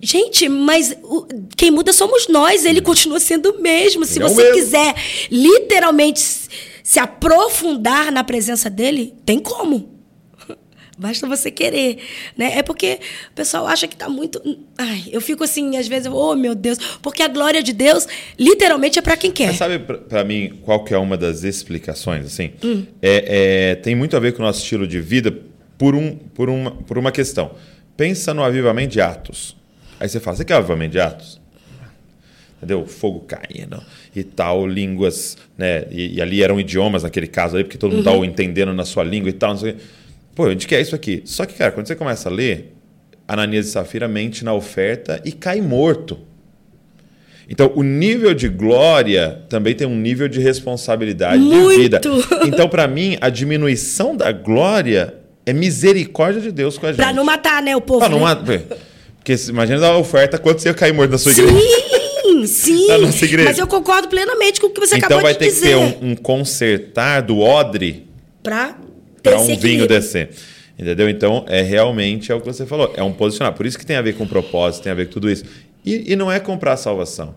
Gente, 0.00 0.48
mas 0.48 0.96
o- 1.02 1.26
quem 1.56 1.70
muda 1.70 1.92
somos 1.92 2.26
nós, 2.26 2.64
ele 2.64 2.80
continua 2.80 3.20
sendo 3.20 3.50
o 3.50 3.60
mesmo. 3.62 4.04
Se 4.04 4.18
Ele 4.18 4.24
é 4.24 4.28
você 4.28 4.42
mesmo. 4.42 4.54
quiser 4.56 4.94
literalmente 5.30 6.20
se 6.82 6.98
aprofundar 6.98 8.10
na 8.10 8.24
presença 8.24 8.70
dele, 8.70 9.14
tem 9.26 9.38
como. 9.38 9.97
Basta 10.98 11.28
você 11.28 11.48
querer, 11.50 11.98
né? 12.36 12.58
É 12.58 12.62
porque 12.62 12.98
o 13.30 13.34
pessoal 13.34 13.68
acha 13.68 13.86
que 13.86 13.96
tá 13.96 14.08
muito. 14.08 14.42
Ai, 14.76 15.04
eu 15.12 15.20
fico 15.20 15.44
assim, 15.44 15.76
às 15.76 15.86
vezes, 15.86 16.10
oh 16.12 16.34
meu 16.34 16.56
Deus, 16.56 16.76
porque 17.00 17.22
a 17.22 17.28
glória 17.28 17.62
de 17.62 17.72
Deus 17.72 18.06
literalmente 18.36 18.98
é 18.98 19.02
para 19.02 19.16
quem 19.16 19.30
quer. 19.30 19.46
Mas 19.46 19.56
sabe 19.56 19.78
pra 19.78 20.24
mim 20.24 20.58
qual 20.64 20.82
que 20.82 20.92
é 20.92 20.98
uma 20.98 21.16
das 21.16 21.44
explicações 21.44 22.26
assim? 22.26 22.50
É, 23.00 23.70
é, 23.70 23.74
tem 23.76 23.94
muito 23.94 24.16
a 24.16 24.20
ver 24.20 24.32
com 24.32 24.42
o 24.42 24.44
nosso 24.44 24.60
estilo 24.60 24.88
de 24.88 25.00
vida 25.00 25.32
por, 25.78 25.94
um, 25.94 26.16
por, 26.16 26.50
uma, 26.50 26.72
por 26.72 26.98
uma 26.98 27.12
questão. 27.12 27.52
Pensa 27.96 28.34
no 28.34 28.42
avivamento 28.42 28.92
de 28.92 29.00
Atos. 29.00 29.56
Aí 30.00 30.08
você 30.08 30.18
fala, 30.18 30.36
você 30.36 30.44
quer 30.44 30.54
avivamento 30.54 30.92
de 30.92 31.00
Atos? 31.00 31.40
Entendeu? 32.56 32.84
Fogo 32.86 33.20
caindo 33.20 33.80
e 34.16 34.24
tal, 34.24 34.66
línguas, 34.66 35.38
né? 35.56 35.84
E, 35.92 36.16
e 36.16 36.20
ali 36.20 36.42
eram 36.42 36.58
idiomas 36.58 37.04
naquele 37.04 37.28
caso 37.28 37.56
aí, 37.56 37.62
porque 37.62 37.78
todo 37.78 37.92
mundo 37.92 38.00
estava 38.00 38.26
entendendo 38.26 38.72
na 38.72 38.84
sua 38.84 39.04
língua 39.04 39.30
e 39.30 39.32
tal, 39.32 39.50
não 39.50 39.58
sei 39.60 39.70
o 39.70 39.74
quê. 39.74 39.80
Pô, 40.38 40.44
a 40.44 40.50
gente 40.50 40.68
quer 40.68 40.80
isso 40.80 40.94
aqui. 40.94 41.20
Só 41.24 41.44
que, 41.44 41.54
cara, 41.54 41.72
quando 41.72 41.88
você 41.88 41.96
começa 41.96 42.28
a 42.28 42.32
ler, 42.32 42.72
Ananias 43.26 43.66
e 43.66 43.70
Safira 43.72 44.06
mente 44.06 44.44
na 44.44 44.54
oferta 44.54 45.20
e 45.24 45.32
cai 45.32 45.60
morto. 45.60 46.16
Então, 47.48 47.72
o 47.74 47.82
nível 47.82 48.32
de 48.32 48.48
glória 48.48 49.42
também 49.48 49.74
tem 49.74 49.84
um 49.84 49.96
nível 49.96 50.28
de 50.28 50.38
responsabilidade 50.38 51.42
Muito! 51.42 51.70
de 51.70 51.76
vida. 51.82 52.00
Então, 52.46 52.68
para 52.68 52.86
mim, 52.86 53.18
a 53.20 53.28
diminuição 53.30 54.16
da 54.16 54.30
glória 54.30 55.16
é 55.44 55.52
misericórdia 55.52 56.40
de 56.40 56.52
Deus 56.52 56.78
com 56.78 56.86
a 56.86 56.90
gente. 56.90 56.98
Pra 56.98 57.12
não 57.12 57.24
matar, 57.24 57.60
né, 57.60 57.74
o 57.74 57.80
povo. 57.80 57.98
Pra 57.98 58.08
não 58.08 58.20
né? 58.20 58.24
matar. 58.26 58.60
Porque 59.16 59.34
imagina 59.48 59.80
dar 59.80 59.90
uma 59.90 59.98
oferta, 59.98 60.38
quanto 60.38 60.62
você 60.62 60.68
ia 60.68 60.74
cair 60.74 60.94
morto 60.94 61.10
na 61.10 61.18
sua 61.18 61.32
igreja? 61.32 61.52
Sim, 61.52 62.46
sim. 62.46 62.86
Da 62.86 62.98
nossa 62.98 63.24
igreja. 63.24 63.48
Mas 63.48 63.58
eu 63.58 63.66
concordo 63.66 64.06
plenamente 64.06 64.60
com 64.60 64.68
o 64.68 64.70
que 64.70 64.78
você 64.78 64.98
então 64.98 65.06
acabou 65.08 65.24
vai 65.24 65.32
de 65.32 65.40
ter 65.40 65.46
que 65.46 65.50
dizer. 65.50 65.70
ter 65.70 65.74
um, 65.74 66.12
um 66.12 66.14
consertar 66.14 67.22
do 67.22 67.40
odre 67.40 68.06
Pra 68.40 68.76
para 69.30 69.40
um 69.40 69.56
vinho 69.56 69.86
descer. 69.86 70.30
Entendeu? 70.78 71.08
Então, 71.08 71.44
é 71.48 71.60
realmente 71.60 72.30
é 72.30 72.34
o 72.34 72.40
que 72.40 72.46
você 72.46 72.64
falou. 72.64 72.92
É 72.96 73.02
um 73.02 73.12
posicionar. 73.12 73.52
Por 73.54 73.66
isso 73.66 73.76
que 73.78 73.84
tem 73.84 73.96
a 73.96 74.02
ver 74.02 74.14
com 74.14 74.26
propósito, 74.26 74.84
tem 74.84 74.92
a 74.92 74.94
ver 74.94 75.06
com 75.06 75.12
tudo 75.12 75.28
isso. 75.30 75.44
E, 75.84 76.12
e 76.12 76.16
não 76.16 76.30
é 76.30 76.38
comprar 76.38 76.74
a 76.74 76.76
salvação. 76.76 77.34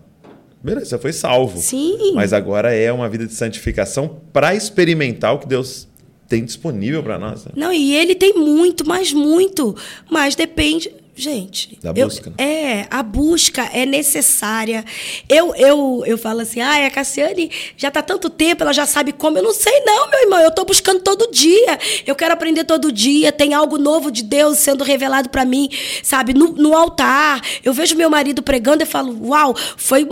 Beleza, 0.62 0.90
você 0.90 0.98
foi 0.98 1.12
salvo. 1.12 1.58
Sim. 1.58 2.12
Mas 2.14 2.32
agora 2.32 2.72
é 2.72 2.92
uma 2.92 3.08
vida 3.08 3.26
de 3.26 3.34
santificação 3.34 4.20
para 4.32 4.54
experimentar 4.54 5.34
o 5.34 5.38
que 5.40 5.48
Deus 5.48 5.88
tem 6.28 6.44
disponível 6.44 7.02
para 7.02 7.18
nós. 7.18 7.44
né? 7.44 7.52
Não, 7.56 7.72
e 7.72 7.94
ele 7.94 8.14
tem 8.14 8.32
muito, 8.34 8.86
mas 8.86 9.12
muito. 9.12 9.76
Mas 10.08 10.36
depende. 10.36 10.90
Gente. 11.14 11.78
Da 11.82 11.92
eu- 11.94 12.06
busca, 12.06 12.30
né? 12.30 12.36
é, 12.38 12.86
a 12.90 13.02
busca 13.02 13.62
é 13.72 13.84
necessária. 13.84 14.82
Eu, 15.28 15.54
eu, 15.54 16.02
eu 16.06 16.16
falo 16.16 16.40
assim, 16.40 16.60
ah, 16.60 16.86
a 16.86 16.90
Cassiane 16.90 17.50
já 17.76 17.88
está 17.88 18.00
tanto 18.00 18.30
tempo, 18.30 18.62
ela 18.62 18.72
já 18.72 18.86
sabe 18.86 19.12
como. 19.12 19.36
Eu 19.36 19.42
não 19.42 19.52
sei, 19.52 19.80
não, 19.84 20.08
meu 20.10 20.20
irmão. 20.22 20.40
Eu 20.40 20.48
estou 20.48 20.64
buscando 20.64 21.00
todo 21.00 21.30
dia. 21.30 21.78
Eu 22.06 22.14
quero 22.14 22.32
aprender 22.32 22.64
todo 22.64 22.90
dia. 22.90 23.30
Tem 23.30 23.52
algo 23.52 23.76
novo 23.76 24.10
de 24.10 24.22
Deus 24.22 24.58
sendo 24.58 24.82
revelado 24.82 25.28
para 25.28 25.44
mim, 25.44 25.68
sabe? 26.02 26.32
No, 26.32 26.52
no 26.52 26.74
altar. 26.74 27.42
Eu 27.62 27.74
vejo 27.74 27.94
meu 27.94 28.08
marido 28.08 28.42
pregando 28.42 28.82
e 28.82 28.86
falo, 28.86 29.28
uau, 29.28 29.54
foi. 29.76 30.08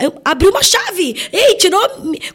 Eu 0.00 0.20
abri 0.24 0.48
uma 0.48 0.62
chave. 0.62 1.16
Ei, 1.32 1.54
tirou. 1.54 1.80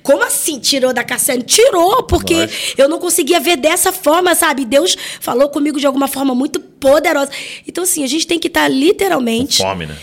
Como 0.01 0.23
assim 0.23 0.59
tirou 0.59 0.93
da 0.93 1.03
Cassiane? 1.03 1.43
Tirou, 1.43 2.03
porque 2.03 2.49
eu 2.77 2.87
não 2.87 2.99
conseguia 2.99 3.39
ver 3.41 3.57
dessa 3.57 3.91
forma, 3.91 4.33
sabe? 4.33 4.63
Deus 4.63 4.95
falou 5.19 5.49
comigo 5.49 5.77
de 5.77 5.85
alguma 5.85 6.07
forma 6.07 6.33
muito 6.33 6.59
poderosa. 6.59 7.31
Então, 7.67 7.83
assim, 7.83 7.96
a 8.03 8.07
gente 8.07 8.27
tem 8.27 8.39
que 8.39 8.47
estar 8.47 8.67
literalmente 8.67 9.57
Fome, 9.61 9.85
né? 9.85 9.97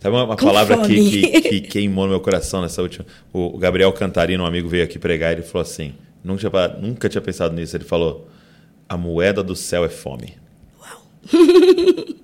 Sabe 0.00 0.14
uma, 0.14 0.24
uma 0.24 0.36
Com 0.36 0.46
palavra 0.46 0.86
que, 0.86 1.10
que, 1.10 1.40
que 1.40 1.60
queimou 1.68 2.04
no 2.04 2.10
meu 2.10 2.20
coração 2.20 2.62
nessa 2.62 2.80
última? 2.80 3.04
O, 3.32 3.58
Gabriel 3.58 3.92
Cantarino, 3.92 4.44
um 4.44 4.46
amigo, 4.46 4.68
veio 4.68 4.84
aqui 4.84 4.98
pregar 4.98 5.32
e 5.32 5.36
ele 5.36 5.42
falou 5.42 5.62
assim: 5.62 5.94
nunca 6.22 6.48
tinha, 6.48 6.68
nunca 6.80 7.08
tinha 7.08 7.20
pensado 7.20 7.54
nisso. 7.54 7.76
Ele 7.76 7.84
falou: 7.84 8.28
a 8.88 8.96
moeda 8.96 9.42
do 9.42 9.56
céu 9.56 9.84
é 9.84 9.88
fome. 9.88 10.34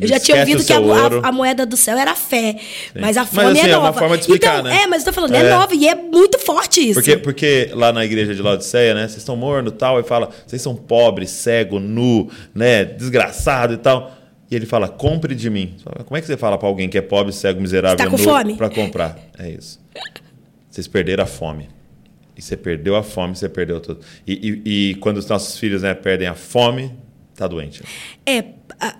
Eu 0.00 0.06
já 0.08 0.18
tinha 0.20 0.38
ouvido 0.40 0.64
que 0.64 0.72
a, 0.72 0.76
a- 0.78 1.28
a 1.28 1.32
moeda 1.32 1.66
do 1.66 1.76
céu 1.76 1.96
era 1.98 2.12
a 2.12 2.14
fé. 2.16 2.56
Mas 2.98 3.16
a 3.16 3.20
Mas, 3.20 3.30
fome 3.30 3.58
assim, 3.60 3.68
é 3.68 3.70
é 3.72 3.76
uma 3.76 3.86
nova. 3.86 3.98
forma 3.98 4.16
de 4.16 4.22
explicar, 4.22 4.60
então, 4.60 4.70
né? 4.70 4.82
É, 4.82 4.86
mas 4.86 5.02
eu 5.02 5.06
tô 5.06 5.12
falando, 5.12 5.34
É. 5.34 5.46
é, 5.46 5.50
nova 5.50 5.74
e 5.74 5.88
é 5.88 5.94
muito 5.94 6.38
forte 6.38 6.80
isso. 6.80 6.94
Porque, 6.94 7.16
porque 7.16 7.70
lá 7.74 7.92
na 7.92 8.04
igreja 8.04 8.34
de 8.34 8.40
Laodiceia, 8.42 8.94
né? 8.94 9.02
Vocês 9.02 9.18
estão 9.18 9.36
mornos 9.36 9.72
e 9.72 9.76
tal. 9.76 9.98
E 9.98 10.02
fala, 10.04 10.30
vocês 10.46 10.60
são 10.62 10.74
pobres, 10.76 11.30
cego, 11.30 11.78
nu, 11.80 12.30
né? 12.54 12.84
Desgraçado 12.84 13.74
e 13.74 13.76
tal. 13.78 14.14
E 14.50 14.54
ele 14.54 14.66
fala, 14.66 14.86
compre 14.88 15.34
de 15.34 15.48
mim. 15.50 15.74
Como 16.04 16.16
é 16.16 16.20
que 16.20 16.26
você 16.26 16.36
fala 16.36 16.56
pra 16.58 16.68
alguém 16.68 16.88
que 16.88 16.96
é 16.98 17.02
pobre, 17.02 17.32
cego, 17.32 17.60
miserável, 17.60 17.96
tá 17.96 18.04
com 18.06 18.16
nu, 18.16 18.22
fome? 18.22 18.54
pra 18.54 18.68
comprar? 18.70 19.18
É 19.38 19.48
isso. 19.50 19.80
Vocês 20.70 20.86
perderam 20.86 21.24
a 21.24 21.26
fome. 21.26 21.68
E 22.36 22.42
você 22.42 22.56
perdeu 22.56 22.96
a 22.96 23.02
fome, 23.02 23.36
você 23.36 23.48
perdeu 23.48 23.80
tudo. 23.80 24.00
E, 24.26 24.32
e- 24.64 24.90
e 24.90 24.94
quando 24.96 25.18
os 25.18 25.26
nossos 25.28 25.56
filhos 25.58 25.82
né, 25.82 25.94
perdem 25.94 26.26
a 26.28 26.34
fome, 26.34 26.92
tá 27.34 27.46
doente. 27.46 27.82
É, 28.26 28.44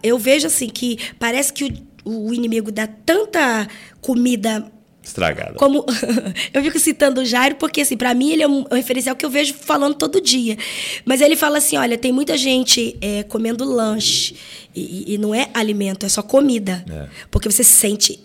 eu 0.02 0.18
vejo 0.18 0.46
assim 0.46 0.68
que 0.68 0.98
parece 1.18 1.52
que 1.52 1.64
o, 2.04 2.28
o 2.28 2.34
inimigo 2.34 2.70
dá 2.72 2.86
tanta 2.86 3.66
comida 4.00 4.70
Estragada. 5.02 5.54
como 5.54 5.84
eu 6.54 6.62
fico 6.62 6.78
citando 6.78 7.20
o 7.20 7.24
Jairo 7.24 7.56
porque 7.56 7.82
assim 7.82 7.96
para 7.96 8.14
mim 8.14 8.30
ele 8.32 8.42
é 8.42 8.48
um, 8.48 8.64
referencial 8.72 9.14
que 9.14 9.24
eu 9.24 9.28
vejo 9.30 9.52
falando 9.52 9.94
todo 9.94 10.18
dia 10.20 10.56
mas 11.04 11.20
ele 11.20 11.36
fala 11.36 11.58
assim 11.58 11.76
olha 11.76 11.98
tem 11.98 12.10
muita 12.10 12.38
gente 12.38 12.96
é, 13.02 13.22
comendo 13.22 13.64
lanche 13.66 14.34
e, 14.74 14.80
e- 15.10 15.14
e 15.14 15.18
não 15.18 15.34
é 15.34 15.50
alimento 15.52 16.06
é 16.06 16.08
só 16.08 16.22
comida 16.22 16.82
É. 16.90 17.08
porque 17.30 17.50
você 17.50 17.62
se 17.62 17.72
sente 17.72 18.20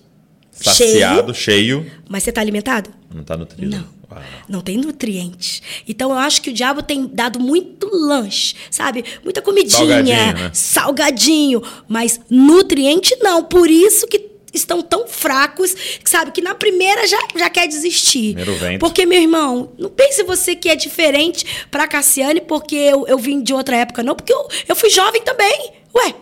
Saciado, 0.51 1.34
cheio 1.34 1.82
cheio, 1.84 1.91
mas 2.10 2.24
você 2.24 2.32
tá 2.32 2.39
alimentado 2.41 2.89
não 3.14 3.24
tá 3.24 3.36
nutrido. 3.38 3.76
não. 3.76 3.99
Uau. 4.12 4.22
Não 4.47 4.62
tem 4.62 4.78
nutrientes. 4.78 5.62
Então 5.88 6.12
eu 6.12 6.18
acho 6.18 6.41
que 6.41 6.49
o 6.49 6.53
diabo 6.53 6.82
tem 6.82 7.05
dado 7.05 7.39
muito 7.39 7.89
lanche, 7.91 8.55
sabe? 8.72 9.03
Muita 9.24 9.41
comidinha, 9.41 9.78
Salgadinho, 9.78 10.34
né? 10.34 10.51
salgadinho, 10.53 11.64
mas 11.88 12.20
nutriente 12.30 13.16
não. 13.22 13.43
Por 13.43 13.70
isso 13.70 14.07
que 14.07 14.30
estão 14.53 14.82
tão 14.82 15.07
fracos, 15.07 15.76
sabe 16.03 16.32
que 16.32 16.41
na 16.41 16.55
primeira 16.55 17.07
já, 17.07 17.20
já 17.36 17.49
quer 17.49 17.68
desistir. 17.68 18.36
Porque, 18.80 19.05
meu 19.05 19.22
irmão, 19.22 19.72
não 19.78 19.89
pense 19.89 20.24
você 20.24 20.55
que 20.55 20.70
é 20.70 20.76
diferente 20.76 21.45
pra 21.70 21.88
Cassiane 21.88 22.41
porque 22.41 22.76
eu, 22.76 23.07
eu 23.07 23.18
vim 23.18 23.41
de 23.41 23.53
outra 23.53 23.78
época, 23.78 24.01
não. 24.01 24.16
Porque 24.16 24.34
eu, 24.34 24.47
eu 24.68 24.76
fui 24.76 24.89
jovem 24.89 25.22
também. 25.22 25.72
Ué, 25.95 26.16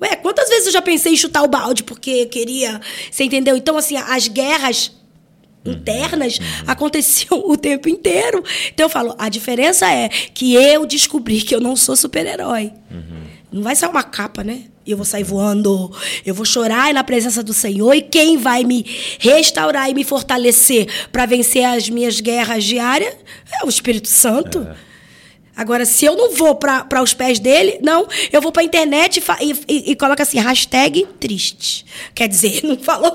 Ué, 0.00 0.14
quantas 0.16 0.48
vezes 0.48 0.66
eu 0.66 0.72
já 0.72 0.82
pensei 0.82 1.14
em 1.14 1.16
chutar 1.16 1.42
o 1.42 1.48
balde 1.48 1.82
porque 1.82 2.10
eu 2.10 2.28
queria. 2.28 2.80
Você 3.10 3.24
entendeu? 3.24 3.56
Então, 3.56 3.76
assim, 3.78 3.96
as 3.96 4.28
guerras 4.28 4.92
internas 5.70 6.38
aconteciam 6.66 7.42
o 7.46 7.56
tempo 7.56 7.88
inteiro. 7.88 8.42
Então 8.72 8.86
eu 8.86 8.90
falo, 8.90 9.14
a 9.18 9.28
diferença 9.28 9.90
é 9.90 10.08
que 10.08 10.54
eu 10.54 10.86
descobri 10.86 11.42
que 11.42 11.54
eu 11.54 11.60
não 11.60 11.76
sou 11.76 11.96
super-herói. 11.96 12.72
Não 13.52 13.62
vai 13.62 13.74
ser 13.74 13.86
uma 13.86 14.02
capa, 14.02 14.44
né? 14.44 14.64
Eu 14.86 14.96
vou 14.96 15.06
sair 15.06 15.24
voando, 15.24 15.90
eu 16.24 16.34
vou 16.34 16.44
chorar 16.44 16.92
na 16.94 17.02
presença 17.02 17.42
do 17.42 17.52
Senhor 17.52 17.92
e 17.94 18.02
quem 18.02 18.36
vai 18.36 18.62
me 18.64 18.84
restaurar 19.18 19.90
e 19.90 19.94
me 19.94 20.04
fortalecer 20.04 20.86
para 21.10 21.26
vencer 21.26 21.64
as 21.64 21.88
minhas 21.88 22.20
guerras 22.20 22.62
diárias 22.64 23.14
é 23.60 23.64
o 23.64 23.68
Espírito 23.68 24.08
Santo. 24.08 24.66
Agora, 25.56 25.86
se 25.86 26.04
eu 26.04 26.14
não 26.14 26.32
vou 26.32 26.54
para 26.54 27.02
os 27.02 27.14
pés 27.14 27.38
dele, 27.38 27.78
não, 27.82 28.06
eu 28.30 28.42
vou 28.42 28.52
para 28.52 28.60
a 28.60 28.64
internet 28.64 29.22
e, 29.40 29.44
e, 29.44 29.64
e, 29.66 29.90
e 29.92 29.96
coloca 29.96 30.22
assim, 30.22 30.38
hashtag 30.38 31.06
triste. 31.18 31.86
Quer 32.14 32.28
dizer, 32.28 32.60
não 32.68 32.76
falou 32.76 33.12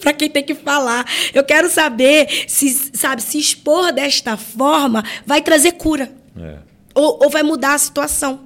para 0.00 0.12
quem 0.12 0.28
tem 0.28 0.42
que 0.42 0.56
falar. 0.56 1.06
Eu 1.32 1.44
quero 1.44 1.70
saber 1.70 2.46
se, 2.48 2.90
sabe, 2.92 3.22
se 3.22 3.38
expor 3.38 3.92
desta 3.92 4.36
forma 4.36 5.04
vai 5.24 5.40
trazer 5.40 5.72
cura. 5.72 6.12
É. 6.36 6.58
Ou, 6.94 7.20
ou 7.22 7.30
vai 7.30 7.44
mudar 7.44 7.74
a 7.74 7.78
situação. 7.78 8.40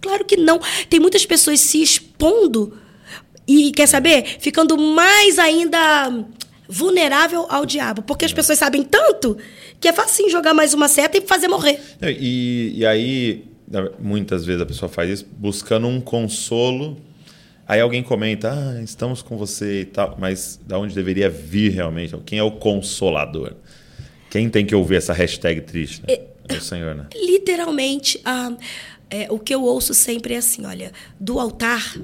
Claro 0.00 0.24
que 0.24 0.36
não. 0.36 0.60
Tem 0.88 1.00
muitas 1.00 1.26
pessoas 1.26 1.58
se 1.58 1.82
expondo 1.82 2.78
e, 3.46 3.72
quer 3.72 3.88
saber, 3.88 4.36
ficando 4.38 4.76
mais 4.76 5.38
ainda 5.38 6.12
vulnerável 6.68 7.46
ao 7.48 7.64
diabo. 7.64 8.02
Porque 8.02 8.24
as 8.24 8.32
pessoas 8.32 8.58
sabem 8.58 8.82
tanto 8.82 9.36
que 9.80 9.88
é 9.88 9.92
fácil 9.92 10.28
jogar 10.28 10.52
mais 10.52 10.74
uma 10.74 10.88
seta 10.88 11.16
e 11.16 11.20
fazer 11.22 11.48
morrer. 11.48 11.80
E, 12.02 12.72
e 12.76 12.86
aí, 12.86 13.44
muitas 13.98 14.44
vezes 14.44 14.60
a 14.60 14.66
pessoa 14.66 14.88
faz 14.88 15.10
isso 15.10 15.26
buscando 15.38 15.86
um 15.86 16.00
consolo. 16.00 16.98
Aí 17.66 17.80
alguém 17.80 18.02
comenta, 18.02 18.50
ah, 18.52 18.82
estamos 18.82 19.20
com 19.20 19.36
você 19.36 19.82
e 19.82 19.84
tal, 19.84 20.16
mas 20.18 20.58
da 20.66 20.78
onde 20.78 20.94
deveria 20.94 21.28
vir 21.28 21.72
realmente? 21.72 22.16
Quem 22.24 22.38
é 22.38 22.42
o 22.42 22.52
consolador? 22.52 23.52
Quem 24.30 24.48
tem 24.48 24.64
que 24.64 24.74
ouvir 24.74 24.96
essa 24.96 25.12
hashtag 25.12 25.60
triste? 25.62 26.02
Né? 26.06 26.18
É 26.48 26.54
o 26.54 26.60
Senhor, 26.62 26.94
né? 26.94 27.06
Literalmente, 27.14 28.20
ah, 28.24 28.52
é, 29.10 29.26
o 29.30 29.38
que 29.38 29.54
eu 29.54 29.62
ouço 29.62 29.92
sempre 29.92 30.34
é 30.34 30.38
assim: 30.38 30.64
olha, 30.64 30.92
do 31.20 31.38
altar 31.38 31.94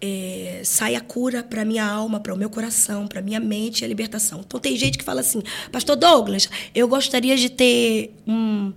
é, 0.00 0.62
sai 0.64 0.94
a 0.94 1.00
cura 1.00 1.42
para 1.42 1.64
minha 1.64 1.84
alma, 1.84 2.20
para 2.20 2.32
o 2.32 2.36
meu 2.36 2.48
coração, 2.48 3.06
para 3.06 3.20
minha 3.20 3.40
mente 3.40 3.82
e 3.82 3.84
a 3.84 3.88
libertação. 3.88 4.40
Então 4.46 4.58
tem 4.58 4.76
gente 4.76 4.96
que 4.96 5.04
fala 5.04 5.20
assim, 5.20 5.42
Pastor 5.70 5.96
Douglas, 5.96 6.48
eu 6.74 6.88
gostaria 6.88 7.36
de 7.36 7.50
ter 7.50 8.14
um, 8.26 8.72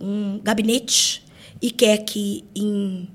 um 0.00 0.40
gabinete 0.42 1.24
e 1.62 1.70
quer 1.70 1.98
que 1.98 2.44
em 2.54 3.08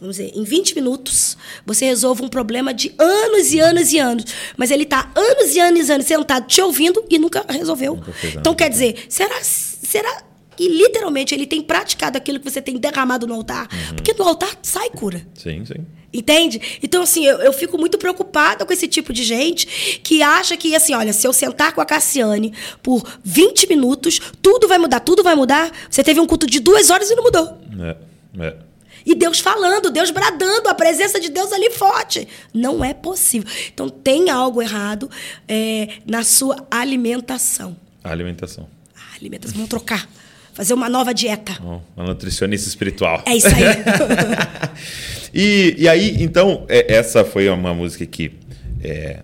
vamos 0.00 0.16
dizer, 0.16 0.32
em 0.34 0.44
20 0.44 0.74
minutos, 0.74 1.36
você 1.64 1.86
resolva 1.86 2.22
um 2.22 2.28
problema 2.28 2.72
de 2.72 2.94
anos 2.98 3.52
e 3.52 3.60
anos 3.60 3.92
e 3.92 3.98
anos. 3.98 4.24
Mas 4.56 4.70
ele 4.70 4.82
está 4.82 5.10
anos 5.14 5.54
e 5.54 5.58
anos 5.58 5.88
e 5.88 5.92
anos 5.92 6.06
sentado 6.06 6.46
te 6.46 6.60
ouvindo 6.60 7.02
e 7.08 7.18
nunca 7.18 7.44
resolveu. 7.48 7.98
Então, 8.38 8.54
quer 8.54 8.68
dizer, 8.68 9.06
será, 9.08 9.42
será 9.42 10.22
que 10.56 10.68
literalmente 10.68 11.34
ele 11.34 11.46
tem 11.46 11.62
praticado 11.62 12.16
aquilo 12.16 12.38
que 12.38 12.50
você 12.50 12.60
tem 12.60 12.76
derramado 12.76 13.26
no 13.26 13.34
altar? 13.34 13.68
Porque 13.94 14.12
no 14.14 14.24
altar 14.24 14.56
sai 14.62 14.90
cura. 14.90 15.26
Sim, 15.34 15.64
sim. 15.64 15.86
Entende? 16.16 16.78
Então, 16.82 17.02
assim, 17.02 17.26
eu, 17.26 17.38
eu 17.38 17.52
fico 17.52 17.76
muito 17.76 17.98
preocupada 17.98 18.64
com 18.64 18.72
esse 18.72 18.88
tipo 18.88 19.12
de 19.12 19.22
gente 19.22 20.00
que 20.02 20.22
acha 20.22 20.56
que, 20.56 20.74
assim, 20.74 20.94
olha, 20.94 21.12
se 21.12 21.26
eu 21.26 21.32
sentar 21.32 21.74
com 21.74 21.80
a 21.80 21.84
Cassiane 21.84 22.54
por 22.82 23.02
20 23.22 23.68
minutos, 23.68 24.18
tudo 24.40 24.66
vai 24.66 24.78
mudar, 24.78 25.00
tudo 25.00 25.22
vai 25.22 25.34
mudar. 25.34 25.70
Você 25.90 26.02
teve 26.02 26.18
um 26.18 26.26
culto 26.26 26.46
de 26.46 26.58
duas 26.58 26.88
horas 26.88 27.10
e 27.10 27.14
não 27.14 27.22
mudou. 27.22 27.58
É, 27.80 27.96
é. 28.40 28.56
E 29.04 29.14
Deus 29.14 29.38
falando, 29.38 29.90
Deus 29.90 30.10
bradando, 30.10 30.68
a 30.68 30.74
presença 30.74 31.20
de 31.20 31.28
Deus 31.28 31.52
ali 31.52 31.70
forte. 31.70 32.26
Não 32.52 32.82
é 32.82 32.94
possível. 32.94 33.48
Então 33.72 33.88
tem 33.88 34.30
algo 34.30 34.62
errado 34.62 35.10
é, 35.46 35.88
na 36.06 36.24
sua 36.24 36.66
alimentação. 36.70 37.76
A 38.02 38.10
alimentação. 38.10 38.66
A 38.96 39.16
alimentação, 39.16 39.54
vamos 39.54 39.68
trocar. 39.68 40.08
Fazer 40.54 40.72
uma 40.72 40.88
nova 40.88 41.12
dieta. 41.12 41.52
Uma 41.94 42.06
nutricionista 42.06 42.66
espiritual. 42.66 43.22
É 43.26 43.36
isso 43.36 43.46
aí. 43.46 43.54
e, 45.36 45.74
e 45.78 45.88
aí, 45.88 46.16
então, 46.22 46.64
é, 46.68 46.94
essa 46.94 47.24
foi 47.24 47.48
uma 47.48 47.74
música 47.74 48.04
que 48.06 48.32
é, 48.82 49.20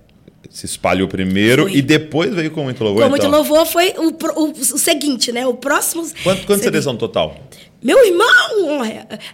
se 0.50 0.66
espalhou 0.66 1.08
primeiro 1.08 1.62
Foi. 1.64 1.74
e 1.76 1.80
depois 1.82 2.34
veio 2.34 2.50
com 2.50 2.64
muito 2.64 2.84
louvor. 2.84 3.02
Com 3.04 3.08
muito 3.08 3.26
então. 3.26 3.36
louvor 3.38 3.64
foi 3.66 3.94
o, 3.96 4.08
o- 4.40 4.50
o 4.50 4.78
seguinte, 4.78 5.32
né? 5.32 5.46
O 5.46 5.54
próximo. 5.54 6.02
Quanto, 6.22 6.46
quantos 6.46 6.58
Você- 6.58 6.64
CDs 6.64 6.84
são 6.84 6.92
no 6.92 6.98
total? 6.98 7.36
Meu 7.82 7.98
irmão! 8.06 8.82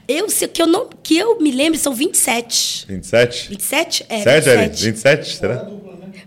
Eu, 0.07 0.29
se, 0.31 0.49
que, 0.49 0.63
eu 0.63 0.67
não, 0.67 0.89
que 1.03 1.19
eu 1.19 1.39
me 1.41 1.51
lembre, 1.51 1.79
são 1.79 1.93
27. 1.95 2.87
27? 2.89 3.49
27? 3.51 4.07
É, 4.09 4.23
Certo, 4.23 4.45
Jair? 4.47 4.71
27. 4.71 4.85
27, 4.91 5.37
será? 5.37 5.71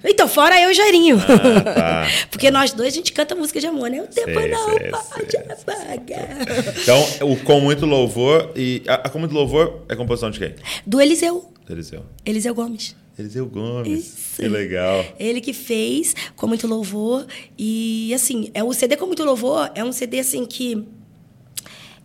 Então, 0.04 0.28
fora 0.28 0.60
eu 0.62 0.70
e 0.70 0.72
o 0.72 0.76
Jairinho. 0.76 1.18
tá. 1.20 2.08
Porque 2.32 2.50
nós 2.50 2.74
dois 2.74 2.94
a 2.94 2.96
gente 2.96 3.14
canta 3.14 3.36
música 3.36 3.60
de 3.60 3.68
amor, 3.68 3.90
né? 3.90 4.02
O 4.02 4.08
tempo 4.08 4.32
Sei, 4.40 4.50
não 4.50 4.66
sei, 4.66 4.90
pode 4.92 5.32
sei, 5.32 5.40
apagar. 5.42 6.38
Então, 6.82 7.30
o 7.30 7.36
Com 7.38 7.60
Muito 7.62 7.86
Louvor. 7.86 8.52
E 8.56 8.82
a, 8.88 8.96
a 8.96 9.10
Com 9.10 9.20
Muito 9.20 9.34
Louvor 9.34 9.84
é 9.88 9.96
composição 9.96 10.32
de 10.32 10.40
quem? 10.40 10.56
Do 10.86 11.00
Eliseu. 11.00 11.52
Eliseu. 11.70 12.06
Eliseu 12.26 12.54
Gomes. 12.56 12.96
Eliseu 13.18 13.46
Gomes. 13.46 14.08
Isso. 14.08 14.42
Que 14.42 14.48
legal. 14.48 15.06
Ele 15.20 15.40
que 15.42 15.54
fez 15.54 16.16
com 16.36 16.48
muito 16.48 16.66
louvor. 16.66 17.26
E, 17.58 18.12
assim, 18.16 18.50
é 18.54 18.64
o 18.64 18.74
CD 18.74 18.98
com 18.98 19.06
muito 19.06 19.24
louvor 19.24 19.70
é 19.76 19.84
um 19.84 19.92
CD, 19.92 20.20
assim, 20.20 20.46
que 20.46 20.84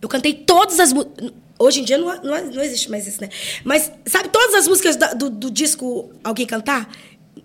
eu 0.01 0.07
cantei 0.07 0.33
todas 0.33 0.79
as 0.79 0.93
músicas. 0.93 1.31
Hoje 1.59 1.79
em 1.81 1.83
dia 1.83 1.97
não, 1.97 2.05
não, 2.21 2.51
não 2.51 2.63
existe 2.63 2.89
mais 2.91 3.07
isso, 3.07 3.19
né? 3.19 3.29
Mas, 3.63 3.91
sabe, 4.05 4.29
todas 4.29 4.53
as 4.53 4.67
músicas 4.67 4.95
da- 4.95 5.13
do, 5.13 5.27
do 5.29 5.49
disco 5.49 6.11
Alguém 6.23 6.45
Cantar? 6.45 6.87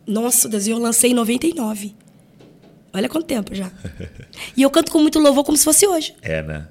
Nossa, 0.07 0.49
eu 0.69 0.79
lancei 0.79 1.11
em 1.11 1.15
99. 1.15 1.95
Olha 2.93 3.09
quanto 3.09 3.27
tempo 3.27 3.55
já. 3.55 3.71
E 4.57 4.63
eu 4.63 4.71
canto 4.71 4.91
com 4.91 4.99
muito 4.99 5.19
louvor 5.19 5.45
como 5.45 5.57
se 5.57 5.65
fosse 5.65 5.87
hoje. 5.87 6.15
É, 6.21 6.43
né? 6.43 6.67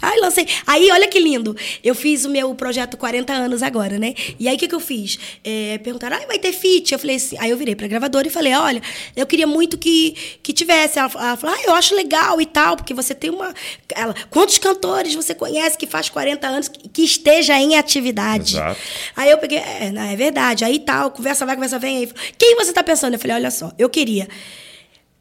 Ai, 0.00 0.18
lancei. 0.20 0.46
Aí, 0.66 0.90
olha 0.90 1.08
que 1.08 1.18
lindo. 1.18 1.56
Eu 1.82 1.94
fiz 1.94 2.24
o 2.24 2.28
meu 2.28 2.54
projeto 2.54 2.96
40 2.96 3.32
anos 3.32 3.62
agora, 3.62 3.98
né? 3.98 4.14
E 4.38 4.48
aí, 4.48 4.56
o 4.56 4.58
que, 4.58 4.68
que 4.68 4.74
eu 4.74 4.80
fiz? 4.80 5.18
É, 5.42 5.78
perguntaram, 5.78 6.16
ah, 6.16 6.26
vai 6.26 6.38
ter 6.38 6.52
feat? 6.52 6.92
Eu 6.92 6.98
falei 6.98 7.16
assim. 7.16 7.36
Aí 7.38 7.50
eu 7.50 7.56
virei 7.56 7.74
pra 7.74 7.86
gravadora 7.86 8.26
e 8.26 8.30
falei, 8.30 8.54
olha, 8.54 8.82
eu 9.14 9.26
queria 9.26 9.46
muito 9.46 9.78
que, 9.78 10.14
que 10.42 10.52
tivesse. 10.52 10.98
Ela, 10.98 11.10
ela 11.14 11.36
falou, 11.36 11.56
ah, 11.56 11.62
eu 11.64 11.74
acho 11.74 11.94
legal 11.94 12.40
e 12.40 12.46
tal, 12.46 12.76
porque 12.76 12.92
você 12.92 13.14
tem 13.14 13.30
uma. 13.30 13.54
Ela, 13.94 14.14
quantos 14.30 14.58
cantores 14.58 15.14
você 15.14 15.34
conhece 15.34 15.78
que 15.78 15.86
faz 15.86 16.08
40 16.08 16.46
anos 16.46 16.68
que, 16.68 16.88
que 16.88 17.02
esteja 17.02 17.58
em 17.58 17.76
atividade? 17.76 18.56
Exato. 18.56 18.80
Aí 19.16 19.30
eu 19.30 19.38
peguei, 19.38 19.58
é, 19.58 19.90
não, 19.90 20.02
é 20.02 20.16
verdade. 20.16 20.64
Aí 20.64 20.78
tal, 20.78 21.10
conversa 21.10 21.46
vai, 21.46 21.54
conversa 21.54 21.78
vem. 21.78 21.98
Aí, 21.98 22.10
quem 22.36 22.54
você 22.56 22.72
tá 22.72 22.82
pensando? 22.82 23.14
Eu 23.14 23.18
falei, 23.18 23.36
olha 23.36 23.50
só, 23.50 23.72
eu 23.78 23.88
queria 23.88 24.28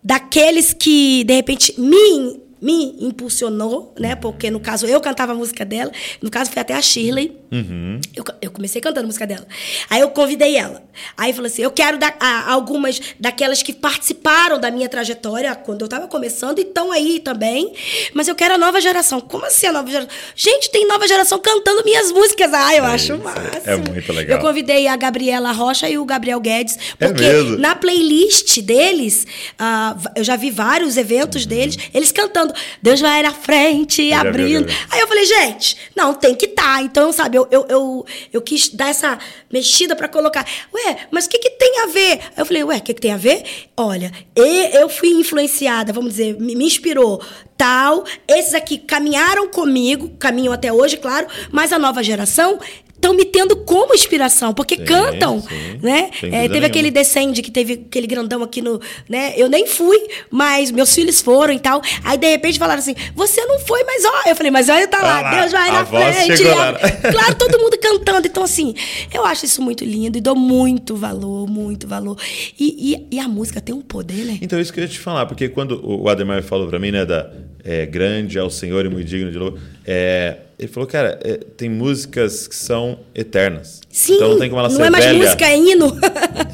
daqueles 0.03 0.71
que, 0.71 1.23
de 1.23 1.33
repente, 1.33 1.73
me 1.79 2.44
me 2.61 2.95
impulsionou, 2.99 3.93
né? 3.99 4.15
Porque 4.15 4.49
no 4.49 4.59
caso 4.59 4.85
eu 4.87 4.99
cantava 5.01 5.33
a 5.33 5.35
música 5.35 5.65
dela, 5.65 5.91
no 6.21 6.29
caso 6.31 6.51
foi 6.51 6.61
até 6.61 6.73
a 6.73 6.81
Shirley. 6.81 7.37
Uhum. 7.51 7.99
Eu, 8.15 8.23
eu, 8.41 8.51
comecei 8.51 8.81
cantando 8.81 9.03
a 9.05 9.07
música 9.07 9.25
dela. 9.27 9.45
Aí 9.89 10.01
eu 10.01 10.09
convidei 10.09 10.55
ela. 10.57 10.83
Aí 11.15 11.31
falou 11.33 11.47
assim: 11.47 11.61
eu 11.61 11.71
quero 11.71 11.97
da, 11.97 12.13
a, 12.19 12.51
algumas 12.51 12.99
daquelas 13.19 13.61
que 13.61 13.71
participaram 13.73 14.59
da 14.59 14.71
minha 14.71 14.89
trajetória 14.89 15.53
quando 15.55 15.81
eu 15.81 15.85
estava 15.85 16.07
começando 16.07 16.59
e 16.59 16.63
estão 16.63 16.91
aí 16.91 17.19
também. 17.19 17.73
Mas 18.13 18.27
eu 18.27 18.35
quero 18.35 18.55
a 18.55 18.57
nova 18.57 18.81
geração. 18.81 19.21
Como 19.21 19.45
assim 19.45 19.67
a 19.67 19.71
nova 19.71 19.89
geração? 19.89 20.09
Gente, 20.35 20.69
tem 20.71 20.87
nova 20.87 21.07
geração 21.07 21.39
cantando 21.39 21.83
minhas 21.83 22.11
músicas. 22.11 22.51
Ah, 22.53 22.75
eu 22.75 22.83
É 22.85 22.87
acho 22.87 23.17
massa. 23.19 23.61
é 23.65 23.75
muito 23.77 24.11
legal. 24.11 24.37
Eu 24.37 24.41
convidei 24.43 24.87
a 24.87 24.95
Gabriela 24.95 25.51
Rocha 25.51 25.89
e 25.89 25.97
o 25.97 26.05
Gabriel 26.05 26.39
Guedes. 26.39 26.77
É 26.99 27.07
Porque 27.07 27.21
mesmo? 27.23 27.57
na 27.57 27.75
playlist 27.75 28.59
deles, 28.61 29.25
ah, 29.59 29.95
eu 30.15 30.23
já 30.23 30.35
vi 30.35 30.49
vários 30.51 30.97
eventos 30.97 31.45
deles, 31.45 31.77
eles 31.93 32.11
cantando 32.11 32.44
Deus 32.81 32.99
vai 32.99 33.21
na 33.23 33.31
frente, 33.33 34.01
vi, 34.01 34.13
abrindo. 34.13 34.67
vi. 34.67 34.77
Aí 34.91 34.99
eu 34.99 35.07
falei, 35.07 35.25
gente, 35.25 35.77
não, 35.95 36.13
tem 36.13 36.35
que 36.35 36.45
estar. 36.45 36.81
Então, 36.83 37.11
sabe, 37.11 37.37
eu, 37.37 37.47
eu, 37.51 37.65
eu, 37.69 38.05
eu 38.33 38.41
quis 38.41 38.69
dar 38.69 38.89
essa 38.89 39.17
mexida 39.51 39.95
pra 39.95 40.07
colocar. 40.07 40.45
Ué, 40.73 40.97
mas 41.11 41.25
o 41.25 41.29
que, 41.29 41.39
que 41.39 41.49
tem 41.51 41.81
a 41.83 41.87
ver? 41.87 42.11
Aí 42.13 42.33
eu 42.37 42.45
falei, 42.45 42.63
ué, 42.63 42.77
o 42.77 42.81
que, 42.81 42.93
que 42.93 43.01
tem 43.01 43.11
a 43.13 43.17
ver? 43.17 43.43
Olha, 43.77 44.11
e- 44.35 44.75
eu 44.77 44.89
fui 44.89 45.09
influenciada, 45.09 45.91
vamos 45.93 46.11
dizer, 46.11 46.39
me, 46.39 46.55
me 46.55 46.65
inspirou 46.65 47.21
tal. 47.57 48.03
Esses 48.27 48.53
aqui 48.53 48.77
caminharam 48.77 49.47
comigo, 49.49 50.09
caminham 50.19 50.53
até 50.53 50.71
hoje, 50.71 50.97
claro, 50.97 51.27
mas 51.51 51.71
a 51.71 51.79
nova 51.79 52.03
geração 52.03 52.59
estão 53.05 53.13
me 53.15 53.25
tendo 53.25 53.55
como 53.57 53.93
inspiração, 53.93 54.53
porque 54.53 54.75
Sim, 54.77 54.85
cantam, 54.85 55.41
sim, 55.41 55.79
né? 55.81 56.09
É, 56.23 56.47
teve 56.49 56.65
aquele 56.65 56.83
nenhuma. 56.89 56.91
Descende, 56.95 57.41
que 57.41 57.51
teve 57.51 57.85
aquele 57.87 58.07
grandão 58.07 58.41
aqui 58.41 58.61
no. 58.61 58.79
Né? 59.07 59.33
Eu 59.37 59.47
nem 59.49 59.67
fui, 59.67 59.97
mas 60.31 60.71
meus 60.71 60.93
filhos 60.93 61.21
foram 61.21 61.53
e 61.53 61.59
tal. 61.59 61.81
Aí, 62.03 62.17
de 62.17 62.27
repente, 62.27 62.57
falaram 62.57 62.79
assim: 62.79 62.95
você 63.13 63.43
não 63.45 63.59
foi, 63.59 63.83
mas 63.83 64.03
ó. 64.05 64.29
Eu 64.29 64.35
falei, 64.35 64.51
mas 64.51 64.69
olha, 64.69 64.87
tá 64.87 65.01
lá, 65.01 65.39
Deus 65.39 65.51
vai 65.51 65.71
na 65.71 65.85
frente. 65.85 66.47
a- 66.47 66.75
Claro, 67.11 67.35
todo 67.35 67.59
mundo 67.59 67.77
cantando. 67.81 68.27
Então, 68.27 68.43
assim, 68.43 68.73
eu 69.13 69.25
acho 69.25 69.45
isso 69.45 69.61
muito 69.61 69.83
lindo 69.83 70.17
e 70.17 70.21
dou 70.21 70.35
muito 70.35 70.95
valor, 70.95 71.47
muito 71.47 71.87
valor. 71.87 72.17
E, 72.59 72.93
e, 73.11 73.15
e 73.17 73.19
a 73.19 73.27
música 73.27 73.61
tem 73.61 73.75
um 73.75 73.81
poder, 73.81 74.25
né? 74.25 74.39
Então, 74.41 74.59
isso 74.59 74.71
que 74.73 74.79
eu 74.79 74.83
ia 74.83 74.89
te 74.89 74.99
falar, 74.99 75.25
porque 75.25 75.49
quando 75.49 75.79
o 75.83 76.07
Ademar 76.09 76.41
falou 76.43 76.67
pra 76.67 76.79
mim, 76.79 76.91
né, 76.91 77.05
da 77.05 77.29
é, 77.63 77.85
grande 77.85 78.37
é 78.37 78.43
o 78.43 78.49
Senhor 78.49 78.85
e 78.85 78.89
muito 78.89 79.07
digno 79.07 79.31
de 79.31 79.37
louvor, 79.37 79.59
é, 79.87 80.37
ele 80.57 80.67
falou, 80.69 80.87
cara, 80.87 81.19
é, 81.23 81.37
tem 81.57 81.69
músicas 81.69 82.47
que 82.47 82.55
são 82.55 82.99
eternas. 83.13 83.81
Sim, 83.89 84.15
então 84.15 84.29
não 84.29 84.39
tem 84.39 84.49
como 84.49 84.59
ela 84.59 84.69
não 84.69 84.75
ser 84.75 84.83
é 84.83 84.89
mais 84.89 85.05
velha. 85.05 85.17
música, 85.19 85.45
é 85.45 85.57
hino. 85.57 85.93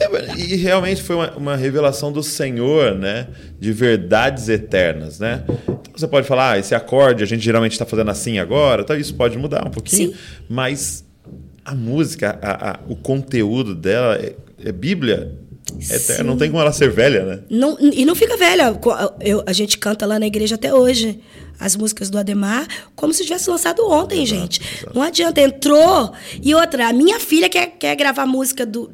É, 0.02 0.36
e 0.40 0.56
realmente 0.58 1.02
foi 1.02 1.16
uma, 1.16 1.32
uma 1.38 1.56
revelação 1.56 2.12
do 2.12 2.22
Senhor, 2.24 2.96
né? 2.96 3.28
De 3.60 3.72
verdades 3.72 4.50
eternas, 4.50 5.20
né? 5.20 5.44
Então 5.48 5.82
você 5.96 6.08
pode 6.08 6.28
falar, 6.28 6.54
ah, 6.54 6.60
esse 6.60 6.74
acorde 6.76 7.24
a 7.24 7.26
gente 7.28 7.44
geralmente 7.44 7.74
está 7.74 7.86
fazendo 7.86 8.10
assim 8.12 8.40
agora, 8.40 8.82
então 8.82 8.96
isso 8.98 9.14
pode 9.16 9.38
mudar 9.38 9.66
um 9.66 9.72
pouquinho, 9.72 10.10
Sim. 10.12 10.18
mas 10.50 11.06
a 11.64 11.74
música, 11.76 12.38
a- 12.42 12.72
a- 12.72 12.80
o 12.90 12.96
conteúdo 12.96 13.74
dela 13.76 14.16
é, 14.16 14.34
é 14.66 14.72
Bíblia. 14.72 15.32
É 15.90 16.24
não 16.24 16.38
tem 16.38 16.50
como 16.50 16.62
ela 16.62 16.72
ser 16.72 16.92
velha, 16.92 17.24
né? 17.26 17.40
Não, 17.50 17.78
e 17.80 18.06
não 18.06 18.16
fica 18.16 18.38
velha. 18.38 18.78
Eu- 19.20 19.44
a 19.46 19.54
gente 19.54 19.78
canta 19.78 20.06
lá 20.06 20.20
na 20.20 20.28
igreja 20.28 20.56
até 20.56 20.74
hoje 20.74 21.20
as 21.60 21.76
músicas 21.76 22.10
do 22.10 22.18
Ademar 22.18 22.68
como 22.96 23.14
se 23.14 23.24
tivesse 23.24 23.50
lançado 23.50 23.88
ontem, 23.90 24.26
gente. 24.26 24.62
Não 24.94 25.02
adianta. 25.02 25.42
Entrou. 25.42 26.12
E 26.42 26.54
outra, 26.56 26.88
a 26.90 26.94
minha 26.94 27.20
filha 27.20 27.48
quer, 27.50 27.68
quer 27.78 27.96
gravar 27.96 28.26
música 28.26 28.66
do 28.66 28.90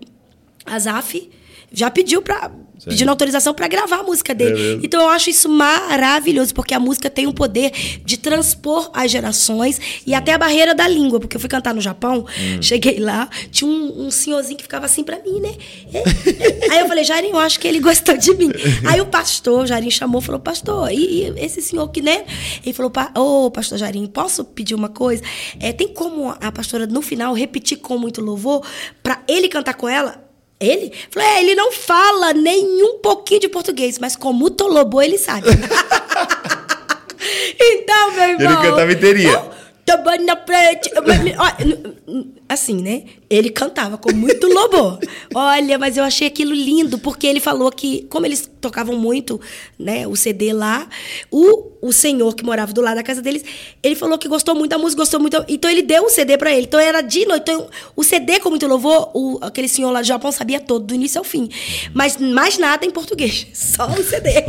Azaf. 0.65 1.29
Já 1.71 1.89
pediu 1.91 2.21
pra. 2.21 2.51
Sim. 2.79 2.89
Pedindo 2.91 3.09
autorização 3.09 3.53
para 3.53 3.67
gravar 3.67 3.97
a 3.97 4.03
música 4.03 4.33
dele. 4.35 4.51
Beleza. 4.53 4.79
Então 4.83 5.01
eu 5.01 5.09
acho 5.09 5.29
isso 5.29 5.49
maravilhoso, 5.49 6.53
porque 6.53 6.73
a 6.73 6.79
música 6.79 7.09
tem 7.09 7.27
o 7.27 7.33
poder 7.33 7.71
de 8.05 8.17
transpor 8.17 8.89
as 8.93 9.09
gerações 9.11 9.79
e 10.05 10.13
até 10.13 10.33
a 10.33 10.37
barreira 10.37 10.73
da 10.75 10.87
língua. 10.87 11.19
Porque 11.19 11.35
eu 11.35 11.39
fui 11.41 11.49
cantar 11.49 11.73
no 11.73 11.81
Japão, 11.81 12.25
Hum. 12.39 12.61
cheguei 12.61 12.99
lá, 12.99 13.29
tinha 13.51 13.69
um, 13.69 14.07
um 14.07 14.11
senhorzinho 14.11 14.57
que 14.57 14.63
ficava 14.63 14.85
assim 14.85 15.03
pra 15.03 15.17
mim, 15.19 15.39
né? 15.39 15.55
É. 15.93 16.71
Aí 16.73 16.79
eu 16.79 16.87
falei, 16.87 17.03
Jairinho, 17.03 17.33
eu 17.35 17.39
acho 17.39 17.59
que 17.59 17.67
ele 17.67 17.79
gostou 17.79 18.15
de 18.17 18.33
mim. 18.35 18.51
Aí 18.87 19.01
o 19.01 19.05
pastor, 19.05 19.63
o 19.63 19.65
Jairinho 19.67 19.91
chamou 19.91 20.21
e 20.21 20.23
falou, 20.23 20.39
pastor, 20.39 20.91
e, 20.91 21.23
e 21.23 21.33
esse 21.43 21.61
senhor 21.61 21.87
que, 21.89 22.01
né? 22.01 22.25
Ele 22.63 22.73
falou, 22.73 22.91
"Pa- 22.91 23.11
ô, 23.17 23.49
pastor 23.51 23.77
Jairinho, 23.77 24.07
posso 24.07 24.43
pedir 24.45 24.75
uma 24.75 24.89
coisa? 24.89 25.23
É, 25.59 25.71
tem 25.73 25.87
como 25.87 26.29
a 26.39 26.51
pastora, 26.51 26.85
no 26.87 27.01
final, 27.01 27.33
repetir 27.33 27.77
com 27.79 27.97
muito 27.97 28.21
louvor 28.21 28.63
pra 29.01 29.21
ele 29.27 29.47
cantar 29.49 29.73
com 29.73 29.87
ela? 29.89 30.26
Ele? 30.59 30.91
Falou, 31.11 31.29
é, 31.29 31.41
ele 31.41 31.53
não 31.55 31.71
fala 31.71 32.33
nem 32.33 32.83
um 32.83 32.97
pouquinho 32.99 33.41
de 33.41 33.49
português, 33.49 33.99
mas 33.99 34.15
como 34.15 34.45
o 34.45 34.49
Tolobô, 34.49 35.01
ele 35.01 35.17
sabe. 35.17 35.47
então, 37.59 38.11
meu 38.11 38.23
irmão... 38.23 38.61
cantava 38.61 38.91
inteirinha. 38.91 39.57
Tomando 39.87 40.25
na 40.25 40.35
frente. 40.35 40.91
Assim, 42.49 42.81
né? 42.81 43.03
Ele 43.29 43.49
cantava 43.49 43.97
com 43.97 44.11
muito 44.13 44.45
lobo. 44.51 44.99
Olha, 45.33 45.79
mas 45.79 45.95
eu 45.95 46.03
achei 46.03 46.27
aquilo 46.27 46.53
lindo, 46.53 46.99
porque 46.99 47.25
ele 47.25 47.39
falou 47.39 47.71
que, 47.71 48.05
como 48.09 48.25
eles 48.25 48.51
tocavam 48.59 48.97
muito, 48.97 49.39
né, 49.79 50.05
o 50.05 50.13
CD 50.13 50.51
lá, 50.51 50.89
o, 51.31 51.71
o 51.81 51.93
senhor 51.93 52.35
que 52.35 52.43
morava 52.43 52.73
do 52.73 52.81
lado 52.81 52.95
da 52.95 53.03
casa 53.03 53.21
deles, 53.21 53.45
ele 53.81 53.95
falou 53.95 54.17
que 54.17 54.27
gostou 54.27 54.53
muito 54.53 54.71
da 54.71 54.77
música, 54.77 55.01
gostou 55.01 55.21
muito. 55.21 55.41
Então 55.47 55.71
ele 55.71 55.81
deu 55.81 56.03
um 56.03 56.09
CD 56.09 56.37
pra 56.37 56.51
ele. 56.51 56.65
Então 56.65 56.81
era 56.81 56.99
de 56.99 57.25
noite. 57.25 57.43
Então, 57.43 57.69
o 57.95 58.03
CD 58.03 58.41
com 58.41 58.49
muito 58.49 58.67
louvor, 58.67 59.09
o, 59.13 59.39
aquele 59.41 59.69
senhor 59.69 59.89
lá 59.91 60.01
do 60.01 60.07
Japão 60.07 60.33
sabia 60.33 60.59
todo, 60.59 60.85
do 60.85 60.93
início 60.93 61.17
ao 61.17 61.23
fim. 61.23 61.49
Mas 61.93 62.17
mais 62.17 62.57
nada 62.57 62.85
em 62.85 62.91
português. 62.91 63.47
Só 63.55 63.87
o 63.87 64.03
CD. 64.03 64.43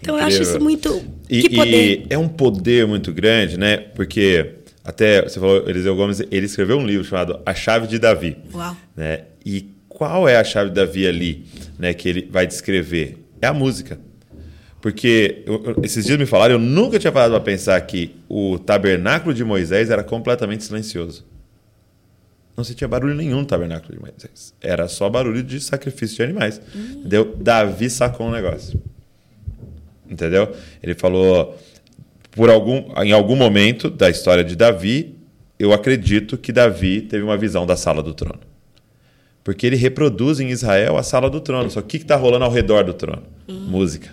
Então 0.00 0.18
eu 0.18 0.24
acho 0.24 0.42
isso 0.42 0.60
muito. 0.60 1.02
E, 1.28 1.42
que 1.42 1.56
poder. 1.56 2.02
e 2.02 2.06
é 2.10 2.18
um 2.18 2.28
poder 2.28 2.86
muito 2.86 3.12
grande, 3.12 3.58
né? 3.58 3.76
Porque 3.78 4.56
até 4.84 5.22
você 5.22 5.40
falou, 5.40 5.68
Eliseu 5.68 5.96
Gomes, 5.96 6.20
ele 6.30 6.46
escreveu 6.46 6.78
um 6.78 6.86
livro 6.86 7.04
chamado 7.04 7.40
A 7.46 7.54
Chave 7.54 7.86
de 7.86 7.98
Davi. 7.98 8.36
Uau. 8.52 8.76
Né? 8.96 9.22
E 9.44 9.70
qual 9.88 10.28
é 10.28 10.36
a 10.36 10.44
chave 10.44 10.70
de 10.70 10.74
Davi 10.76 11.06
ali, 11.06 11.44
né? 11.78 11.94
Que 11.94 12.08
ele 12.08 12.28
vai 12.30 12.46
descrever? 12.46 13.18
É 13.40 13.46
a 13.46 13.54
música. 13.54 13.98
Porque 14.80 15.42
eu- 15.46 15.76
esses 15.82 16.04
dias 16.04 16.18
me 16.18 16.26
falaram, 16.26 16.56
eu 16.56 16.58
nunca 16.58 16.98
tinha 16.98 17.10
parado 17.12 17.32
para 17.32 17.40
pensar 17.42 17.80
que 17.82 18.16
o 18.28 18.58
tabernáculo 18.58 19.32
de 19.32 19.42
Moisés 19.42 19.88
era 19.88 20.02
completamente 20.04 20.64
silencioso. 20.64 21.24
Não 22.56 22.62
se 22.62 22.74
tinha 22.74 22.86
barulho 22.86 23.14
nenhum 23.14 23.40
no 23.40 23.46
tabernáculo 23.46 23.94
de 23.94 24.00
Moisés. 24.00 24.52
Era 24.60 24.86
só 24.86 25.08
barulho 25.08 25.42
de 25.42 25.58
sacrifício 25.60 26.16
de 26.16 26.22
animais. 26.22 26.60
Entendeu? 26.74 27.34
Davi 27.40 27.88
sacou 27.88 28.26
um 28.28 28.30
negócio. 28.30 28.80
Entendeu? 30.08 30.54
Ele 30.82 30.94
falou, 30.94 31.58
por 32.30 32.50
algum, 32.50 32.92
em 33.02 33.12
algum 33.12 33.36
momento 33.36 33.88
da 33.88 34.10
história 34.10 34.44
de 34.44 34.56
Davi, 34.56 35.16
eu 35.58 35.72
acredito 35.72 36.36
que 36.36 36.52
Davi 36.52 37.02
teve 37.02 37.22
uma 37.22 37.36
visão 37.36 37.64
da 37.64 37.76
sala 37.76 38.02
do 38.02 38.12
trono. 38.12 38.40
Porque 39.42 39.66
ele 39.66 39.76
reproduz 39.76 40.40
em 40.40 40.48
Israel 40.48 40.96
a 40.96 41.02
sala 41.02 41.28
do 41.28 41.40
trono. 41.40 41.70
Só 41.70 41.80
que 41.80 41.86
o 41.86 41.88
que 41.90 41.96
está 41.98 42.16
rolando 42.16 42.44
ao 42.44 42.50
redor 42.50 42.82
do 42.84 42.94
trono? 42.94 43.22
Música. 43.46 44.10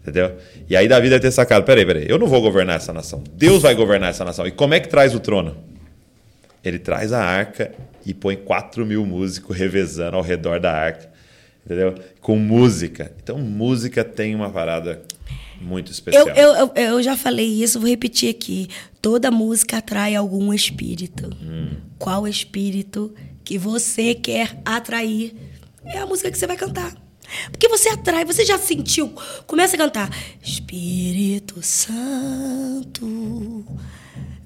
Entendeu? 0.00 0.36
E 0.68 0.76
aí 0.76 0.88
Davi 0.88 1.08
deve 1.08 1.20
ter 1.20 1.30
sacado: 1.30 1.64
peraí, 1.64 1.84
peraí, 1.84 2.06
eu 2.08 2.18
não 2.18 2.26
vou 2.26 2.40
governar 2.40 2.76
essa 2.76 2.92
nação. 2.92 3.22
Deus 3.34 3.62
vai 3.62 3.74
governar 3.74 4.10
essa 4.10 4.24
nação. 4.24 4.46
E 4.46 4.50
como 4.50 4.74
é 4.74 4.80
que 4.80 4.88
traz 4.88 5.14
o 5.14 5.20
trono? 5.20 5.56
Ele 6.64 6.78
traz 6.78 7.12
a 7.12 7.22
arca 7.22 7.72
e 8.06 8.14
põe 8.14 8.36
4 8.36 8.86
mil 8.86 9.04
músicos 9.04 9.56
revezando 9.56 10.16
ao 10.16 10.22
redor 10.22 10.60
da 10.60 10.72
arca. 10.72 11.11
Entendeu? 11.64 11.94
Com 12.20 12.36
música. 12.36 13.14
Então, 13.22 13.38
música 13.38 14.04
tem 14.04 14.34
uma 14.34 14.50
parada 14.50 15.02
muito 15.60 15.92
especial. 15.92 16.28
Eu, 16.28 16.34
eu, 16.34 16.54
eu, 16.54 16.70
eu 16.74 17.02
já 17.02 17.16
falei 17.16 17.46
isso, 17.46 17.78
vou 17.78 17.88
repetir 17.88 18.28
aqui. 18.30 18.68
Toda 19.00 19.30
música 19.30 19.78
atrai 19.78 20.14
algum 20.14 20.52
espírito. 20.52 21.30
Qual 21.98 22.26
espírito 22.26 23.14
que 23.44 23.58
você 23.58 24.14
quer 24.14 24.60
atrair? 24.64 25.34
É 25.84 25.98
a 25.98 26.06
música 26.06 26.30
que 26.30 26.38
você 26.38 26.46
vai 26.46 26.56
cantar. 26.56 26.94
Porque 27.50 27.68
você 27.68 27.88
atrai, 27.88 28.24
você 28.24 28.44
já 28.44 28.58
sentiu. 28.58 29.12
Começa 29.46 29.74
a 29.76 29.78
cantar. 29.78 30.10
Espírito 30.42 31.62
Santo, 31.62 33.06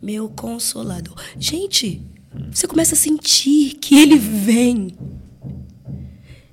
meu 0.00 0.28
consolador. 0.28 1.14
Gente, 1.38 2.02
você 2.50 2.66
começa 2.66 2.94
a 2.94 2.98
sentir 2.98 3.74
que 3.80 3.98
ele 3.98 4.16
vem. 4.16 4.96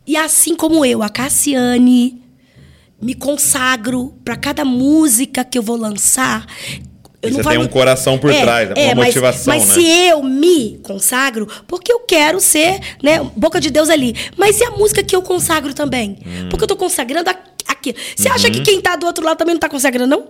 E 0.06 0.16
assim 0.18 0.56
como 0.56 0.86
eu, 0.86 1.02
a 1.02 1.10
Cassiane, 1.10 2.22
me 3.02 3.14
consagro 3.16 4.14
para 4.24 4.36
cada 4.36 4.66
música 4.66 5.44
que 5.44 5.58
eu 5.58 5.64
vou 5.64 5.76
lançar. 5.78 6.46
eu 7.22 7.32
você 7.32 7.42
tem 7.44 7.58
um 7.58 7.68
coração 7.68 8.18
por 8.18 8.32
trás, 8.34 8.70
né? 8.70 8.76
Uma 8.88 8.96
mas- 8.96 9.06
motivação, 9.08 9.54
mas 9.54 9.68
né? 9.70 9.74
se 9.76 9.86
eu 9.86 10.22
me 10.22 10.78
consagro, 10.84 11.48
porque 11.68 11.92
eu 11.92 12.00
quero 12.02 12.40
ser, 12.42 12.80
né, 13.02 13.20
boca 13.36 13.60
de 13.62 13.70
Deus 13.72 13.90
ali. 13.90 14.14
Mas 14.38 14.60
e 14.60 14.64
a 14.66 14.72
música 14.72 15.02
que 15.04 15.16
eu 15.16 15.22
consagro 15.22 15.74
também? 15.74 16.18
Hum. 16.26 16.50
Porque 16.50 16.64
eu 16.64 16.68
tô 16.68 16.76
consagrando 16.76 17.30
a- 17.30 17.40
aquilo. 17.68 17.98
Você 18.16 18.28
acha 18.28 18.48
Uhum. 18.48 18.54
que 18.54 18.62
quem 18.62 18.82
tá 18.82 18.96
do 18.98 19.06
outro 19.06 19.24
lado 19.26 19.38
também 19.38 19.54
não 19.56 19.60
tá 19.60 19.70
consagrando, 19.70 20.08
não? 20.18 20.28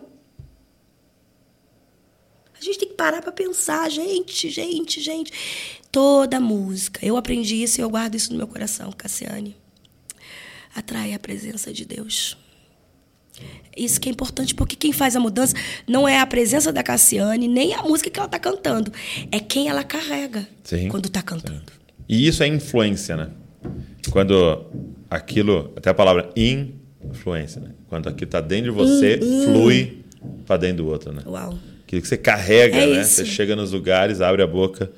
A 2.60 2.64
gente 2.64 2.78
tem 2.80 2.88
que 2.90 2.96
parar 2.96 3.22
pra 3.22 3.32
pensar, 3.32 3.90
gente, 3.90 4.50
gente, 4.50 5.02
gente. 5.02 5.32
Toda 5.92 6.40
música. 6.40 7.06
Eu 7.06 7.18
aprendi 7.18 7.62
isso 7.62 7.80
e 7.80 7.84
eu 7.84 7.90
guardo 7.90 8.16
isso 8.16 8.32
no 8.32 8.38
meu 8.38 8.48
coração, 8.48 8.92
Cassiane. 8.96 9.56
Atrai 10.76 11.14
a 11.14 11.20
presença 11.20 11.72
de 11.72 11.86
Deus. 11.86 12.38
Isso 13.76 14.00
que 14.00 14.08
é 14.08 14.12
importante, 14.12 14.54
porque 14.54 14.76
quem 14.76 14.92
faz 14.94 15.16
a 15.16 15.20
mudança 15.20 15.56
não 15.88 16.08
é 16.08 16.20
a 16.20 16.26
presença 16.26 16.72
da 16.72 16.84
Cassiane, 16.84 17.48
nem 17.48 17.74
a 17.74 17.82
música 17.82 18.10
que 18.10 18.20
ela 18.20 18.30
tá 18.30 18.38
cantando. 18.38 18.92
É 19.32 19.40
quem 19.40 19.68
ela 19.68 19.84
carrega 19.84 20.48
Sim. 20.64 20.88
quando 20.90 21.10
tá 21.10 21.22
cantando. 21.22 21.64
E 22.08 22.28
isso 22.28 22.44
é 22.44 22.48
influência, 22.48 23.16
né? 23.18 23.30
Quando 24.12 24.66
aquilo, 25.10 25.74
até 25.76 25.90
a 25.90 25.94
palavra 25.94 26.30
influência, 26.36 27.60
né? 27.62 27.72
Quando 27.88 28.08
aquilo 28.08 28.26
está 28.26 28.42
dentro 28.42 28.66
de 28.72 28.78
você, 28.78 29.20
Hum, 29.24 29.46
flui 29.46 30.04
para 30.46 30.58
dentro 30.58 30.84
do 30.84 30.88
outro, 30.90 31.12
né? 31.12 31.24
Uau. 31.26 31.58
Aquilo 31.86 32.02
que 32.02 32.08
você 32.08 32.18
carrega, 32.18 32.78
É 32.78 32.86
né? 32.88 33.02
isso. 33.02 33.16
Você 33.16 33.26
chega 33.26 33.56
nos 33.56 33.72
lugares, 33.72 34.22
abre 34.22 34.44
a 34.44 34.48
boca 34.48 34.92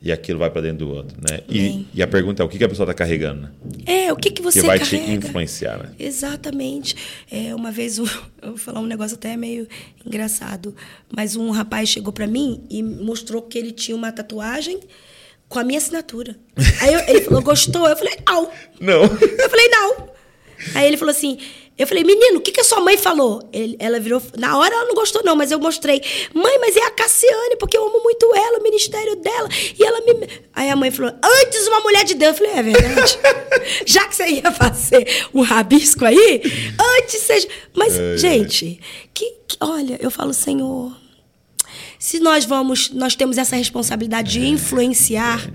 e 0.00 0.12
aquilo 0.12 0.38
vai 0.38 0.48
para 0.50 0.60
dentro 0.62 0.86
do 0.86 0.90
outro, 0.92 1.16
né? 1.28 1.40
E, 1.48 1.84
e 1.92 2.02
a 2.02 2.06
pergunta 2.06 2.40
é 2.42 2.46
o 2.46 2.48
que 2.48 2.62
a 2.62 2.68
pessoa 2.68 2.84
está 2.84 2.94
carregando, 2.94 3.42
né? 3.42 3.50
É, 3.84 4.12
o 4.12 4.16
que, 4.16 4.30
que 4.30 4.40
você 4.40 4.60
que 4.60 4.66
vai 4.66 4.78
carrega? 4.78 5.04
te 5.04 5.10
influenciar, 5.12 5.76
né? 5.78 5.90
Exatamente. 5.98 6.94
É, 7.30 7.52
uma 7.54 7.72
vez, 7.72 7.98
um- 7.98 8.04
eu 8.40 8.50
vou 8.50 8.56
falar 8.58 8.80
um 8.80 8.86
negócio 8.86 9.16
até 9.16 9.36
meio 9.36 9.66
engraçado, 10.06 10.74
mas 11.14 11.34
um 11.36 11.50
rapaz 11.50 11.88
chegou 11.88 12.12
pra 12.12 12.26
mim 12.26 12.62
e 12.70 12.82
mostrou 12.82 13.42
que 13.42 13.58
ele 13.58 13.72
tinha 13.72 13.96
uma 13.96 14.12
tatuagem 14.12 14.78
com 15.48 15.58
a 15.58 15.64
minha 15.64 15.78
assinatura. 15.78 16.36
Aí 16.80 16.94
eu- 16.94 17.00
ele 17.08 17.20
falou, 17.22 17.42
gostou? 17.42 17.88
Eu 17.88 17.96
falei, 17.96 18.16
não. 18.26 18.50
Não. 18.80 19.02
Eu 19.02 19.50
falei, 19.50 19.68
não. 19.68 20.08
Aí 20.74 20.86
ele 20.86 20.96
falou 20.96 21.10
assim, 21.12 21.38
eu 21.78 21.86
falei, 21.86 22.02
menino, 22.04 22.38
o 22.38 22.40
que, 22.40 22.50
que 22.50 22.60
a 22.60 22.64
sua 22.64 22.80
mãe 22.80 22.96
falou? 22.98 23.48
Ele- 23.52 23.76
ela 23.78 24.00
virou, 24.00 24.20
na 24.36 24.58
hora 24.58 24.74
ela 24.74 24.84
não 24.86 24.94
gostou 24.94 25.22
não, 25.24 25.36
mas 25.36 25.50
eu 25.52 25.60
mostrei. 25.60 26.02
Mãe, 26.34 26.58
mas 26.58 26.76
é 26.76 26.82
a 26.82 26.90
Cassiane, 26.90 27.56
porque 27.58 27.76
eu 27.78 27.86
amo 27.86 28.02
muito 28.02 28.26
ela, 28.34 28.58
o 28.58 28.62
ministério 28.62 29.14
dela. 29.16 29.48
E 29.78 29.82
ela 29.84 30.00
me... 30.00 30.28
Aí 30.52 30.68
a 30.70 30.74
mãe 30.76 30.90
falou, 30.90 31.12
antes 31.22 31.66
uma 31.68 31.80
mulher 31.80 32.04
de 32.04 32.14
Deus. 32.14 32.32
Eu 32.40 32.46
falei, 32.46 32.58
é 32.58 32.62
verdade. 32.64 33.18
Já 33.86 34.06
que 34.08 34.16
você 34.16 34.26
ia 34.28 34.50
fazer 34.50 35.06
um 35.32 35.42
rabisco 35.42 36.04
aí, 36.04 36.42
antes 36.98 37.20
seja... 37.22 37.46
Mas, 37.74 37.94
gente, 38.20 38.80
que, 39.14 39.24
que- 39.46 39.56
olha, 39.60 39.98
eu 40.02 40.10
falo, 40.10 40.34
Senhor... 40.34 40.92
Se 42.00 42.20
nós 42.20 42.44
vamos, 42.44 42.90
nós 42.90 43.16
temos 43.16 43.38
essa 43.38 43.56
responsabilidade 43.56 44.30
de 44.32 44.46
influenciar, 44.46 45.50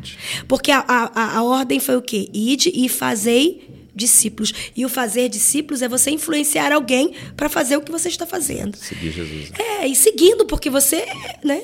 porque 0.47 0.71
a, 0.71 0.80
a, 0.86 1.11
a- 1.15 1.38
a 1.38 1.43
ordem 1.43 1.80
foi 1.80 1.95
o 1.95 2.01
quê? 2.01 2.30
Ide 2.34 2.69
e 2.76 2.89
fazei 2.89 3.69
discípulos. 3.95 4.53
E 4.75 4.85
o 4.85 4.89
fazer 4.89 5.29
discípulos 5.29 5.81
é 5.81 5.87
você 5.87 6.11
influenciar 6.11 6.71
alguém 6.71 7.13
para 7.35 7.49
fazer 7.49 7.77
o 7.77 7.81
que 7.81 7.91
você 7.91 8.09
está 8.09 8.25
fazendo. 8.25 8.77
Seguir 8.77 9.11
Jesus. 9.11 9.51
É, 9.57 9.87
e 9.87 9.95
seguindo, 9.95 10.45
porque 10.45 10.69
você, 10.69 11.05
né? 11.43 11.63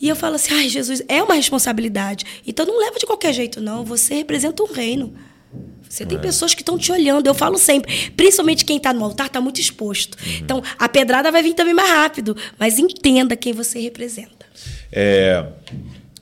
E 0.00 0.08
eu 0.08 0.16
falo 0.16 0.34
assim, 0.34 0.52
ai, 0.52 0.68
Jesus, 0.68 1.02
é 1.08 1.22
uma 1.22 1.34
responsabilidade. 1.34 2.24
Então 2.46 2.66
não 2.66 2.78
leva 2.78 2.98
de 2.98 3.06
qualquer 3.06 3.32
jeito, 3.32 3.60
não. 3.60 3.84
Você 3.84 4.14
representa 4.14 4.62
um 4.62 4.66
reino. 4.66 5.14
Você 5.88 6.06
tem 6.06 6.18
pessoas 6.18 6.54
que 6.54 6.62
estão 6.62 6.78
te 6.78 6.90
olhando. 6.90 7.26
Eu 7.26 7.34
falo 7.34 7.58
sempre, 7.58 8.10
principalmente 8.16 8.64
quem 8.64 8.78
está 8.78 8.94
no 8.94 9.04
altar 9.04 9.26
está 9.26 9.40
muito 9.42 9.60
exposto. 9.60 10.16
Então 10.40 10.62
a 10.78 10.88
pedrada 10.88 11.30
vai 11.30 11.42
vir 11.42 11.52
também 11.52 11.74
mais 11.74 11.90
rápido, 11.90 12.34
mas 12.58 12.78
entenda 12.78 13.36
quem 13.36 13.52
você 13.52 13.78
representa. 13.78 14.46
É, 14.90 15.46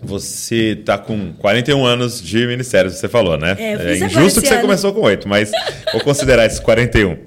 você 0.03 0.77
está 0.79 0.97
com 0.97 1.33
41 1.35 1.85
anos 1.85 2.23
de 2.23 2.47
ministério, 2.47 2.91
você 2.91 3.09
falou, 3.09 3.37
né? 3.37 3.57
É, 3.59 3.75
agora 3.75 3.97
injusto 3.97 4.41
que 4.41 4.49
você 4.49 4.55
ano. 4.55 4.63
começou 4.63 4.93
com 4.95 5.01
8, 5.01 5.29
mas 5.29 5.51
vou 5.93 6.01
considerar 6.03 6.47
esses 6.47 6.59
41. 6.61 7.19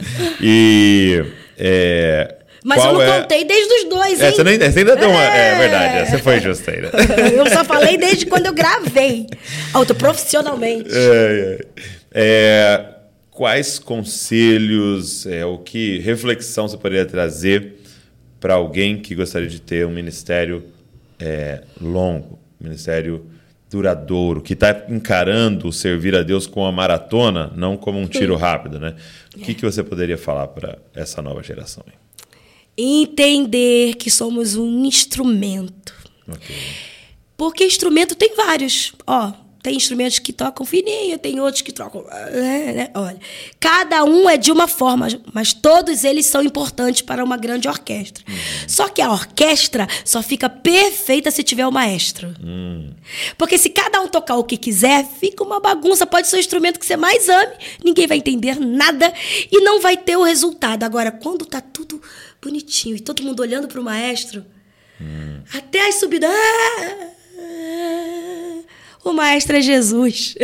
E. 0.41 1.23
é, 1.57 2.35
Mas 2.63 2.79
qual 2.81 2.93
eu 2.93 2.99
não 2.99 3.01
é... 3.13 3.21
contei 3.21 3.45
desde 3.45 3.73
os 3.73 3.83
dois, 3.89 4.19
hein? 4.19 4.27
É, 4.27 4.31
você, 4.31 4.43
nem, 4.43 4.57
você 4.57 4.79
ainda 4.79 4.95
deu 4.95 5.09
uma. 5.09 5.23
É, 5.23 5.49
É. 5.49 5.57
verdade, 5.59 6.09
você 6.09 6.17
foi 6.17 6.39
justo 6.39 6.69
ainda. 6.69 6.91
Eu 7.31 7.47
só 7.49 7.63
falei 7.63 7.97
desde 7.97 8.25
quando 8.25 8.47
eu 8.47 8.53
gravei. 8.53 9.27
Auto 9.73 9.93
profissionalmente. 9.93 10.89
É, 10.91 11.59
é. 11.59 11.83
É, 12.15 12.85
quais 13.31 13.79
conselhos, 13.79 15.25
é, 15.25 15.45
o 15.45 15.57
que 15.57 15.99
reflexão 15.99 16.67
você 16.67 16.77
poderia 16.77 17.05
trazer 17.05 17.73
para 18.39 18.55
alguém 18.55 18.97
que 18.97 19.15
gostaria 19.15 19.47
de 19.47 19.59
ter 19.61 19.85
um 19.85 19.89
ministério 19.91 20.63
é, 21.19 21.61
longo, 21.81 22.39
ministério 22.63 23.25
duradouro, 23.69 24.41
que 24.41 24.53
está 24.53 24.85
encarando 24.87 25.67
o 25.67 25.73
servir 25.73 26.15
a 26.15 26.21
Deus 26.21 26.45
como 26.45 26.65
uma 26.65 26.71
maratona, 26.71 27.51
não 27.55 27.75
como 27.75 27.99
um 27.99 28.07
tiro 28.07 28.35
rápido, 28.35 28.79
né? 28.79 28.95
O 29.35 29.39
que, 29.39 29.53
que 29.55 29.65
você 29.65 29.83
poderia 29.83 30.17
falar 30.17 30.47
para 30.47 30.77
essa 30.93 31.21
nova 31.21 31.41
geração? 31.41 31.83
aí? 31.87 31.93
Entender 32.77 33.95
que 33.95 34.09
somos 34.11 34.55
um 34.55 34.85
instrumento. 34.85 35.93
Ok. 36.27 36.55
Porque 37.35 37.65
instrumento 37.65 38.15
tem 38.15 38.35
vários. 38.35 38.93
Ó, 39.05 39.33
tem 39.63 39.77
instrumentos 39.77 40.19
que 40.19 40.33
tocam 40.33 40.65
fininho, 40.65 41.17
tem 41.17 41.39
outros 41.39 41.61
que 41.61 41.71
tocam. 41.71 42.03
né, 42.03 42.73
né? 42.73 42.89
Olha, 42.93 43.17
cada 43.61 44.03
um 44.03 44.29
é 44.29 44.35
de 44.35 44.51
uma 44.51 44.67
forma, 44.67 45.07
mas 45.33 45.53
todos 45.53 46.03
eles 46.03 46.25
são 46.25 46.43
importantes 46.43 47.01
para 47.01 47.23
uma 47.23 47.37
grande 47.37 47.69
orquestra. 47.69 48.25
Só 48.67 48.89
que 48.89 49.01
a 49.01 49.09
orquestra 49.09 49.87
só 50.03 50.21
fica 50.21 50.49
perfeita 50.49 51.31
se 51.31 51.43
tiver 51.43 51.65
o 51.65 51.71
maestro. 51.71 52.35
Porque 53.37 53.57
se 53.57 53.69
cada 53.69 54.01
um 54.01 54.07
tocar 54.09 54.35
o 54.35 54.43
que 54.43 54.57
quiser, 54.57 55.05
fica 55.05 55.41
uma 55.41 55.61
bagunça. 55.61 56.05
Pode 56.05 56.27
ser 56.27 56.35
o 56.35 56.39
instrumento 56.39 56.77
que 56.77 56.85
você 56.85 56.97
mais 56.97 57.29
ame, 57.29 57.53
ninguém 57.81 58.05
vai 58.05 58.17
entender 58.17 58.59
nada 58.59 59.13
e 59.49 59.61
não 59.61 59.79
vai 59.79 59.95
ter 59.95 60.17
o 60.17 60.23
resultado. 60.23 60.83
Agora, 60.83 61.09
quando 61.09 61.45
tá 61.45 61.61
tudo 61.61 62.01
bonitinho 62.41 62.97
e 62.97 62.99
todo 62.99 63.23
mundo 63.23 63.39
olhando 63.39 63.69
para 63.69 63.79
o 63.79 63.83
maestro, 63.83 64.45
até 65.53 65.87
as 65.87 65.95
subidas. 65.95 66.29
ah, 66.29 67.12
O 69.03 69.11
maestro 69.11 69.57
é 69.57 69.61
Jesus. 69.61 70.35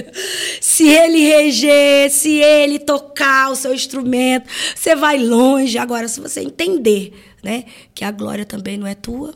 Se 0.60 0.88
ele 0.88 1.20
reger, 1.20 2.12
se 2.12 2.40
ele 2.40 2.78
tocar 2.80 3.52
o 3.52 3.56
seu 3.56 3.74
instrumento, 3.74 4.50
você 4.76 4.96
vai 4.96 5.18
longe. 5.18 5.78
Agora, 5.78 6.08
se 6.08 6.20
você 6.20 6.42
entender 6.42 7.14
né, 7.42 7.66
que 7.94 8.04
a 8.04 8.12
glória 8.12 8.46
também 8.46 8.78
não 8.78 8.86
é 8.86 8.96
tua, 8.96 9.34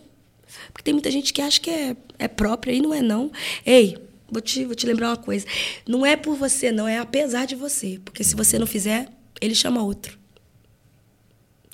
porque 0.72 0.84
tem 0.84 0.94
muita 0.94 1.10
gente 1.10 1.32
que 1.32 1.42
acha 1.42 1.60
que 1.60 1.70
é, 1.70 1.96
é 2.20 2.28
própria 2.28 2.74
e 2.74 2.82
não 2.82 2.94
é 2.94 3.02
não. 3.02 3.32
Ei, 3.66 3.98
vou 4.30 4.42
te, 4.42 4.66
vou 4.66 4.76
te 4.76 4.86
lembrar 4.86 5.10
uma 5.10 5.18
coisa. 5.18 5.46
Não 5.88 6.06
é 6.06 6.18
por 6.18 6.36
você, 6.36 6.72
não, 6.72 6.88
é 6.88 6.98
apesar 6.98 7.46
de 7.46 7.56
você. 7.56 8.00
Porque 8.04 8.24
se 8.24 8.36
você 8.36 8.60
não 8.60 8.68
fizer, 8.68 9.08
ele 9.40 9.56
chama 9.56 9.82
outro. 9.82 10.18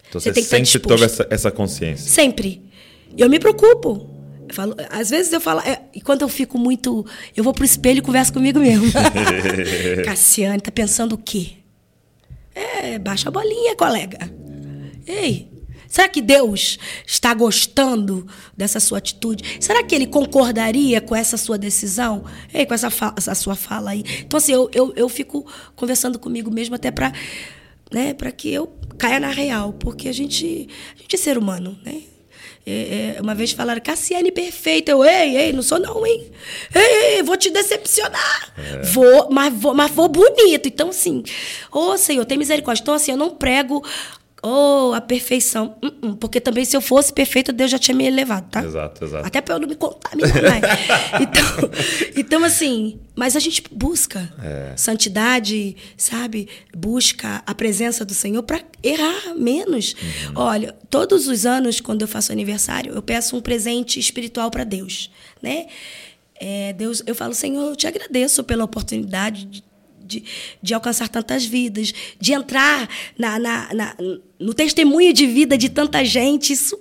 Então 0.07 0.19
Você 0.19 0.29
você, 0.29 0.33
tem 0.33 0.43
que 0.43 0.47
estar 0.47 0.79
sempre 0.79 0.87
teve 0.87 1.05
essa, 1.05 1.27
essa 1.29 1.51
consciência. 1.51 2.11
Sempre. 2.11 2.61
Eu 3.17 3.29
me 3.29 3.39
preocupo. 3.39 4.18
Falo, 4.51 4.75
às 4.89 5.09
vezes 5.09 5.31
eu 5.33 5.39
falo, 5.41 5.59
é, 5.61 5.81
e 5.93 6.01
quando 6.01 6.21
eu 6.21 6.29
fico 6.29 6.57
muito. 6.57 7.05
Eu 7.35 7.43
vou 7.43 7.53
pro 7.53 7.65
espelho 7.65 7.99
e 7.99 8.01
converso 8.01 8.33
comigo 8.33 8.59
mesmo. 8.59 8.85
Cassiane, 10.05 10.61
tá 10.61 10.71
pensando 10.71 11.13
o 11.13 11.17
quê? 11.17 11.51
É, 12.53 12.97
baixa 12.99 13.29
a 13.29 13.31
bolinha, 13.31 13.75
colega. 13.75 14.17
Ei, 15.07 15.49
será 15.87 16.07
que 16.09 16.21
Deus 16.21 16.77
está 17.05 17.33
gostando 17.33 18.27
dessa 18.55 18.79
sua 18.79 18.97
atitude? 18.97 19.43
Será 19.59 19.83
que 19.83 19.95
ele 19.95 20.05
concordaria 20.07 20.99
com 21.01 21.15
essa 21.15 21.37
sua 21.37 21.57
decisão? 21.57 22.25
Ei, 22.53 22.65
com 22.65 22.73
essa, 22.73 22.89
fa- 22.89 23.13
essa 23.17 23.33
sua 23.35 23.55
fala 23.55 23.91
aí. 23.91 24.03
Então, 24.21 24.37
assim, 24.37 24.51
eu, 24.51 24.69
eu, 24.73 24.93
eu 24.95 25.09
fico 25.09 25.45
conversando 25.75 26.19
comigo 26.19 26.51
mesmo 26.51 26.75
até 26.75 26.91
para 26.91 27.13
né, 27.91 28.13
para 28.13 28.31
que 28.31 28.51
eu 28.53 28.67
caia 28.99 29.19
na 29.19 29.31
real, 29.31 29.73
porque 29.73 30.07
a 30.09 30.11
gente, 30.13 30.67
a 30.95 31.01
gente 31.01 31.15
é 31.15 31.17
ser 31.17 31.37
humano, 31.39 31.75
né? 31.83 32.01
É, 32.65 33.15
é, 33.17 33.21
uma 33.21 33.33
vez 33.33 33.51
falaram, 33.51 33.81
Cassiane 33.81 34.31
perfeita. 34.31 34.91
Eu, 34.91 35.03
ei, 35.03 35.37
ei, 35.37 35.53
não 35.53 35.61
sou 35.61 35.79
não, 35.79 36.05
hein? 36.05 36.31
Ei, 36.73 37.15
ei, 37.15 37.23
vou 37.23 37.35
te 37.35 37.49
decepcionar. 37.49 38.53
Vou, 38.93 39.29
mas 39.31 39.53
vou, 39.53 39.73
mas 39.73 39.91
vou 39.91 40.07
bonito. 40.07 40.67
Então, 40.67 40.89
assim, 40.89 41.23
ô 41.71 41.97
Senhor, 41.97 42.25
tem 42.25 42.37
misericórdia. 42.37 42.81
Então, 42.81 42.93
assim, 42.93 43.11
eu 43.11 43.17
não 43.17 43.31
prego, 43.31 43.83
oh, 44.41 44.93
a 44.93 45.01
perfeição. 45.01 45.75
Uh-uh, 45.83 46.15
porque 46.15 46.39
também, 46.39 46.65
se 46.65 46.75
eu 46.75 46.81
fosse 46.81 47.11
perfeita, 47.11 47.51
Deus 47.51 47.71
já 47.71 47.79
tinha 47.79 47.95
me 47.95 48.05
elevado, 48.05 48.49
tá? 48.49 48.63
Exato, 48.63 49.05
exato. 49.05 49.27
Até 49.27 49.41
para 49.41 49.55
eu 49.55 49.59
não 49.59 49.67
me 49.67 49.75
contaminar 49.75 50.33
mais. 50.41 50.63
então, 51.21 51.69
então, 52.15 52.43
assim, 52.43 52.99
mas 53.15 53.35
a 53.35 53.39
gente 53.39 53.63
busca 53.71 54.31
santidade, 54.75 55.75
sabe? 55.97 56.47
Busca 56.75 57.43
a 57.45 57.53
presença 57.53 58.05
do 58.05 58.13
Senhor 58.13 58.43
para 58.43 58.61
errar 58.81 59.35
menos. 59.35 59.95
Olha, 60.35 60.75
todos 60.89 61.27
os 61.27 61.45
anos, 61.45 61.81
quando 61.81 62.01
eu 62.01 62.07
faço 62.07 62.31
aniversário, 62.31 62.93
eu 62.93 63.01
peço 63.01 63.35
um 63.35 63.41
presente 63.41 63.99
espiritual 63.99 64.49
para 64.49 64.63
Deus, 64.63 65.11
né? 65.41 65.67
É, 66.39 66.71
Deus, 66.71 67.03
eu 67.05 67.13
falo, 67.13 67.33
Senhor, 67.33 67.69
eu 67.69 67.75
te 67.75 67.85
agradeço 67.85 68.41
pela 68.45 68.63
oportunidade 68.63 69.43
de, 69.43 69.63
de, 70.09 70.23
de 70.61 70.73
alcançar 70.73 71.07
tantas 71.07 71.45
vidas, 71.45 71.93
de 72.19 72.33
entrar 72.33 72.89
na, 73.17 73.37
na, 73.39 73.73
na- 73.73 73.95
no 74.39 74.53
testemunho 74.53 75.13
de 75.13 75.27
vida 75.27 75.57
de 75.57 75.69
tanta 75.69 76.03
gente. 76.03 76.51
Isso 76.53 76.77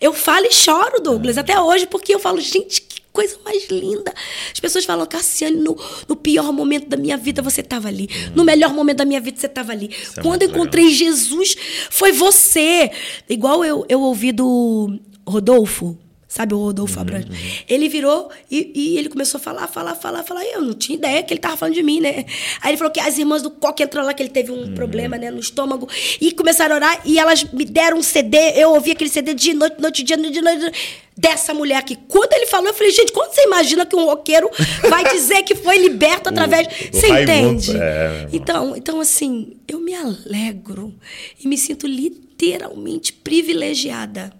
Eu 0.00 0.12
falo 0.12 0.46
e 0.46 0.52
choro, 0.52 1.00
Douglas, 1.00 1.38
até 1.38 1.58
hoje, 1.60 1.86
porque 1.86 2.14
eu 2.14 2.18
falo, 2.18 2.40
gente, 2.40 2.82
que 2.82 2.98
coisa 3.12 3.36
mais 3.44 3.68
linda. 3.68 4.12
As 4.52 4.60
pessoas 4.60 4.84
falam, 4.84 5.04
Cassiane, 5.06 5.56
no, 5.56 5.76
no 6.08 6.14
pior 6.16 6.52
momento 6.52 6.86
da 6.88 6.96
minha 6.96 7.16
vida 7.16 7.42
você 7.42 7.60
estava 7.62 7.88
ali. 7.88 8.08
No 8.34 8.44
melhor 8.44 8.72
momento 8.72 8.98
da 8.98 9.04
minha 9.04 9.20
vida 9.20 9.38
você 9.38 9.46
estava 9.46 9.72
ali. 9.72 9.90
é 10.16 10.22
Quando 10.22 10.42
encontrei 10.44 10.84
legal. 10.84 10.98
Jesus, 10.98 11.56
foi 11.90 12.12
você. 12.12 12.90
Igual 13.28 13.64
eu, 13.64 13.84
eu 13.88 14.00
ouvi 14.00 14.30
do 14.32 14.98
Rodolfo. 15.26 15.98
Sabe 16.28 16.52
o 16.52 16.58
Rodolfo 16.58 17.00
Abrantes? 17.00 17.64
Ele 17.66 17.88
virou 17.88 18.30
e, 18.50 18.70
e 18.74 18.98
ele 18.98 19.08
começou 19.08 19.38
a 19.38 19.40
falar, 19.40 19.66
falar, 19.66 19.94
falar, 19.94 20.22
falar. 20.22 20.44
E 20.44 20.52
eu 20.52 20.60
não 20.60 20.74
tinha 20.74 20.98
ideia 20.98 21.22
que 21.22 21.32
ele 21.32 21.40
tava 21.40 21.56
falando 21.56 21.74
de 21.74 21.82
mim, 21.82 22.00
né? 22.00 22.26
Aí 22.60 22.72
ele 22.72 22.76
falou 22.76 22.92
que 22.92 23.00
as 23.00 23.16
irmãs 23.16 23.40
do 23.40 23.50
Coque 23.50 23.82
entrou 23.82 24.04
lá, 24.04 24.12
que 24.12 24.22
ele 24.22 24.28
teve 24.28 24.52
um 24.52 24.74
problema, 24.74 25.16
né, 25.16 25.30
no 25.30 25.40
estômago. 25.40 25.88
E 26.20 26.30
começaram 26.32 26.74
a 26.74 26.76
orar 26.76 27.00
e 27.06 27.18
elas 27.18 27.44
me 27.44 27.64
deram 27.64 27.96
um 27.96 28.02
CD. 28.02 28.36
Eu 28.56 28.74
ouvi 28.74 28.90
aquele 28.90 29.08
CD 29.08 29.32
de 29.32 29.54
noite, 29.54 29.80
noite, 29.80 30.02
dia, 30.02 30.18
noite, 30.18 30.42
noite. 30.42 30.70
Dessa 31.16 31.54
mulher 31.54 31.78
aqui. 31.78 31.96
Quando 32.06 32.32
ele 32.34 32.46
falou, 32.46 32.68
eu 32.68 32.74
falei, 32.74 32.92
gente, 32.92 33.10
quando 33.10 33.32
você 33.32 33.42
imagina 33.44 33.86
que 33.86 33.96
um 33.96 34.04
roqueiro 34.04 34.50
vai 34.88 35.10
dizer 35.10 35.42
que 35.42 35.54
foi 35.54 35.78
liberto 35.78 36.28
através. 36.30 36.68
o 36.68 36.70
você 36.92 37.08
Raimundo, 37.08 37.62
entende? 37.62 37.76
é. 37.76 38.28
Então, 38.34 38.76
então, 38.76 39.00
assim, 39.00 39.56
eu 39.66 39.80
me 39.80 39.94
alegro 39.94 40.94
e 41.42 41.48
me 41.48 41.56
sinto 41.56 41.86
literalmente 41.86 43.14
privilegiada. 43.14 44.37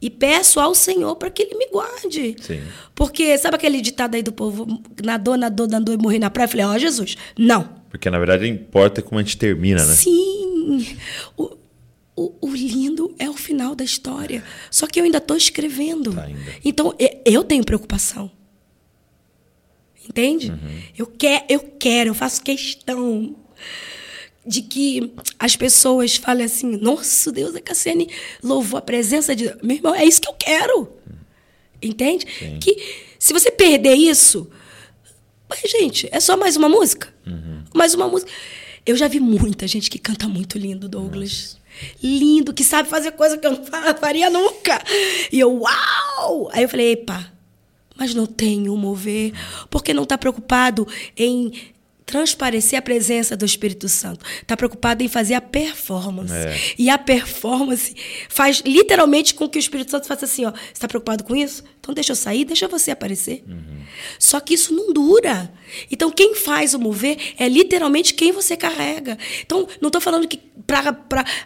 E 0.00 0.08
peço 0.08 0.58
ao 0.58 0.74
Senhor 0.74 1.14
para 1.16 1.30
que 1.30 1.42
Ele 1.42 1.56
me 1.56 1.68
guarde. 1.68 2.34
Sim. 2.40 2.62
Porque, 2.94 3.36
sabe 3.36 3.56
aquele 3.56 3.80
ditado 3.80 4.14
aí 4.14 4.22
do 4.22 4.32
povo? 4.32 4.66
Nadou, 5.04 5.36
nadou, 5.36 5.68
nadou 5.68 5.94
e 5.94 5.98
morri 5.98 6.18
na 6.18 6.30
praia? 6.30 6.46
Eu 6.46 6.50
falei, 6.50 6.66
ó, 6.66 6.78
Jesus, 6.78 7.16
não. 7.38 7.68
Porque 7.90 8.08
na 8.08 8.18
verdade 8.18 8.48
importa 8.48 9.02
como 9.02 9.18
a 9.18 9.22
gente 9.22 9.36
termina, 9.36 9.84
né? 9.84 9.94
Sim. 9.94 10.86
O, 11.36 11.56
o, 12.16 12.34
o 12.40 12.54
lindo 12.54 13.14
é 13.18 13.28
o 13.28 13.34
final 13.34 13.74
da 13.74 13.84
história. 13.84 14.42
Só 14.70 14.86
que 14.86 15.00
eu 15.00 15.04
ainda 15.04 15.18
estou 15.18 15.36
escrevendo. 15.36 16.14
Tá 16.14 16.24
ainda. 16.24 16.40
Então, 16.64 16.94
eu 17.24 17.44
tenho 17.44 17.64
preocupação. 17.64 18.30
Entende? 20.08 20.50
Uhum. 20.50 20.82
Eu, 20.96 21.06
quer, 21.06 21.44
eu 21.48 21.60
quero, 21.60 22.10
eu 22.10 22.14
faço 22.14 22.42
questão 22.42 23.36
de 24.50 24.62
que 24.62 25.12
as 25.38 25.54
pessoas 25.56 26.16
falem 26.16 26.44
assim: 26.44 26.76
nossa, 26.76 27.30
Deus, 27.32 27.54
a 27.54 27.60
Cassiane 27.60 28.08
louvou 28.42 28.78
a 28.78 28.82
presença 28.82 29.34
de. 29.34 29.44
Meu 29.62 29.76
irmão, 29.76 29.94
é 29.94 30.04
isso 30.04 30.20
que 30.20 30.28
eu 30.28 30.34
quero. 30.34 30.88
Entende? 31.80 32.26
Que 32.60 32.76
se 33.18 33.32
você 33.32 33.50
perder 33.50 33.94
isso. 33.94 34.50
Mas, 35.48 35.60
gente, 35.70 36.08
é 36.12 36.20
só 36.20 36.36
mais 36.36 36.56
uma 36.56 36.68
música? 36.68 37.12
Mais 37.74 37.94
uma 37.94 38.06
música. 38.08 38.30
Eu 38.84 38.96
já 38.96 39.08
vi 39.08 39.20
muita 39.20 39.66
gente 39.66 39.88
que 39.90 39.98
canta 39.98 40.26
muito 40.28 40.58
lindo, 40.58 40.88
Douglas. 40.88 41.58
Lindo, 42.02 42.52
que 42.52 42.62
sabe 42.64 42.88
fazer 42.88 43.12
coisa 43.12 43.38
que 43.38 43.46
eu 43.46 43.52
não 43.52 43.64
fa- 43.64 43.94
faria 43.94 44.28
nunca. 44.28 44.82
E 45.32 45.38
eu, 45.40 45.60
uau! 45.60 46.50
Aí 46.52 46.62
eu 46.64 46.68
falei, 46.68 46.92
epa, 46.92 47.32
mas 47.96 48.14
não 48.14 48.26
tem 48.26 48.68
o 48.68 48.76
mover, 48.76 49.32
porque 49.70 49.92
não 49.94 50.02
está 50.04 50.16
preocupado 50.18 50.86
em 51.16 51.52
transparecer 52.10 52.76
a 52.76 52.82
presença 52.82 53.36
do 53.36 53.44
Espírito 53.44 53.88
Santo. 53.88 54.26
Está 54.42 54.56
preocupado 54.56 55.02
em 55.04 55.08
fazer 55.08 55.34
a 55.34 55.40
performance. 55.40 56.34
É. 56.34 56.56
E 56.76 56.90
a 56.90 56.98
performance 56.98 57.94
faz 58.28 58.62
literalmente 58.66 59.32
com 59.32 59.48
que 59.48 59.58
o 59.58 59.60
Espírito 59.60 59.92
Santo 59.92 60.08
faça 60.08 60.24
assim, 60.24 60.44
ó, 60.44 60.50
você 60.50 60.72
está 60.72 60.88
preocupado 60.88 61.22
com 61.22 61.36
isso? 61.36 61.62
Então 61.80 61.94
deixa 61.94 62.12
eu 62.12 62.16
sair, 62.16 62.44
deixa 62.44 62.68
você 62.68 62.90
aparecer. 62.90 63.42
Só 64.18 64.38
que 64.38 64.52
isso 64.54 64.72
não 64.74 64.92
dura. 64.92 65.50
Então 65.90 66.10
quem 66.10 66.34
faz 66.34 66.74
o 66.74 66.78
mover 66.78 67.16
é 67.38 67.48
literalmente 67.48 68.12
quem 68.14 68.32
você 68.32 68.56
carrega. 68.56 69.16
Então 69.40 69.66
não 69.80 69.88
estou 69.88 70.00
falando 70.00 70.28
que 70.28 70.38
para 70.66 70.94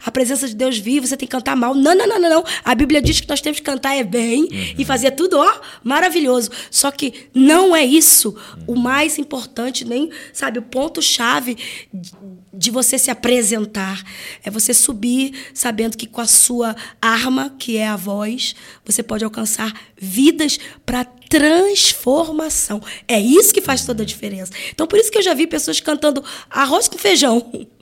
a 0.05 0.11
presença 0.11 0.47
de 0.49 0.55
Deus 0.55 0.77
vir 0.77 1.01
você 1.01 1.17
tem 1.17 1.27
que 1.27 1.33
cantar 1.33 1.57
mal. 1.57 1.75
Não, 1.75 1.95
não, 1.95 2.07
não, 2.07 2.19
não, 2.21 2.29
não. 2.29 2.45
A 2.65 2.75
Bíblia 2.75 3.01
diz 3.01 3.21
que 3.21 3.29
nós 3.29 3.41
temos 3.41 3.61
que 3.61 3.65
cantar 3.65 3.95
é 3.97 4.03
bem 4.05 4.49
e 4.77 4.85
fazer 4.85 5.13
tudo, 5.13 5.39
ó, 5.39 5.61
maravilhoso. 5.85 6.51
Só 6.71 6.91
que 6.91 7.29
não 7.33 7.75
é 7.75 7.85
isso 7.85 8.37
o 8.67 8.75
mais 8.75 9.19
importante, 9.19 9.85
nem, 9.85 10.11
sabe, 10.33 10.59
o 10.59 10.63
ponto-chave 10.63 11.57
de- 11.93 12.13
de 12.53 12.71
você 12.71 12.99
se 12.99 13.11
apresentar. 13.11 14.03
É 14.45 14.51
você 14.51 14.73
subir 14.75 15.33
sabendo 15.55 15.97
que 15.97 16.07
com 16.07 16.21
a 16.21 16.27
sua 16.27 16.75
arma, 17.01 17.55
que 17.59 17.77
é 17.77 17.87
a 17.89 17.97
voz, 17.97 18.55
você 18.85 19.03
pode 19.03 19.25
alcançar 19.25 19.73
vidas 20.05 20.59
para 20.85 21.05
transformação. 21.05 22.81
É 23.09 23.19
isso 23.19 23.53
que 23.53 23.61
faz 23.61 23.85
toda 23.85 24.03
a 24.03 24.07
diferença. 24.07 24.53
Então, 24.71 24.87
por 24.87 24.99
isso 24.99 25.11
que 25.11 25.19
eu 25.19 25.23
já 25.23 25.35
vi 25.35 25.47
pessoas 25.47 25.81
cantando 25.81 26.23
arroz 26.51 26.89
com 26.89 26.99
feijão. 26.99 27.51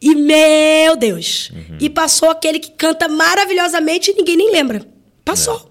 E, 0.00 0.16
meu 0.16 0.96
Deus! 0.96 1.52
E 1.80 1.88
passou 1.88 2.28
aquele 2.28 2.58
que 2.58 2.72
canta 2.72 3.08
maravilhosamente 3.08 4.10
e 4.10 4.14
ninguém 4.14 4.36
nem 4.36 4.50
lembra. 4.50 4.84
Passou. 5.24 5.70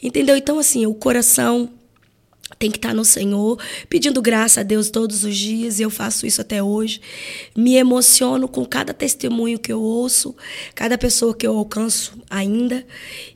Entendeu? 0.00 0.36
Então, 0.36 0.58
assim, 0.58 0.86
o 0.86 0.94
coração 0.94 1.68
tem 2.58 2.70
que 2.70 2.78
estar 2.78 2.94
no 2.94 3.04
Senhor, 3.04 3.58
pedindo 3.88 4.22
graça 4.22 4.60
a 4.60 4.62
Deus 4.62 4.88
todos 4.88 5.24
os 5.24 5.36
dias, 5.36 5.80
e 5.80 5.82
eu 5.82 5.90
faço 5.90 6.26
isso 6.26 6.40
até 6.40 6.62
hoje. 6.62 7.00
Me 7.56 7.74
emociono 7.74 8.46
com 8.46 8.64
cada 8.64 8.94
testemunho 8.94 9.58
que 9.58 9.72
eu 9.72 9.80
ouço, 9.80 10.34
cada 10.74 10.96
pessoa 10.96 11.34
que 11.34 11.46
eu 11.46 11.56
alcanço 11.56 12.12
ainda, 12.30 12.86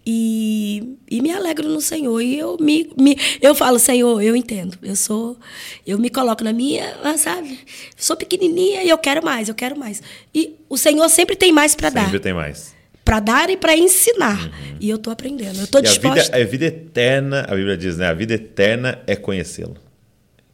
e, 0.07 0.97
e 1.11 1.21
me 1.21 1.33
alegro 1.33 1.69
no 1.69 1.81
Senhor. 1.81 2.21
E 2.21 2.39
eu 2.39 2.57
me, 2.61 2.91
me 2.97 3.17
eu 3.43 3.55
falo, 3.55 3.79
Senhor, 3.79 4.23
eu 4.23 4.37
entendo. 4.37 4.79
Eu 4.81 4.95
sou, 4.95 5.37
eu 5.85 5.99
me 5.99 6.09
coloco 6.09 6.45
na 6.45 6.53
minha, 6.53 6.97
sabe? 7.19 7.59
Sou 7.97 8.17
pequenininha 8.17 8.85
e 8.85 8.89
eu 8.89 8.99
quero 8.99 9.25
mais, 9.25 9.49
eu 9.49 9.55
quero 9.55 9.77
mais. 9.77 10.01
E 10.33 10.55
o 10.69 10.79
Senhor 10.79 11.09
sempre 11.09 11.35
tem 11.35 11.51
mais 11.51 11.75
para 11.75 11.91
dar, 11.91 12.05
Sempre 12.05 12.21
tem 12.21 12.33
mais. 12.33 12.80
Para 13.05 13.21
dar 13.21 13.51
e 13.51 13.57
para 13.57 13.77
ensinar. 13.77 14.51
E 14.79 14.89
eu 14.89 14.99
tô 14.99 15.11
aprendendo. 15.11 15.61
Eu 15.61 15.67
tô 15.67 15.79
E 15.79 15.87
a 15.87 15.91
vida, 15.91 16.11
disposta. 16.11 16.37
a 16.37 16.45
vida 16.45 16.65
eterna, 16.67 17.47
a 17.49 17.55
Bíblia 17.55 17.77
diz, 17.77 17.97
né? 17.97 18.07
A 18.09 18.15
vida 18.15 18.35
eterna 18.35 18.99
é 19.07 19.17
conhecê-lo. 19.17 19.77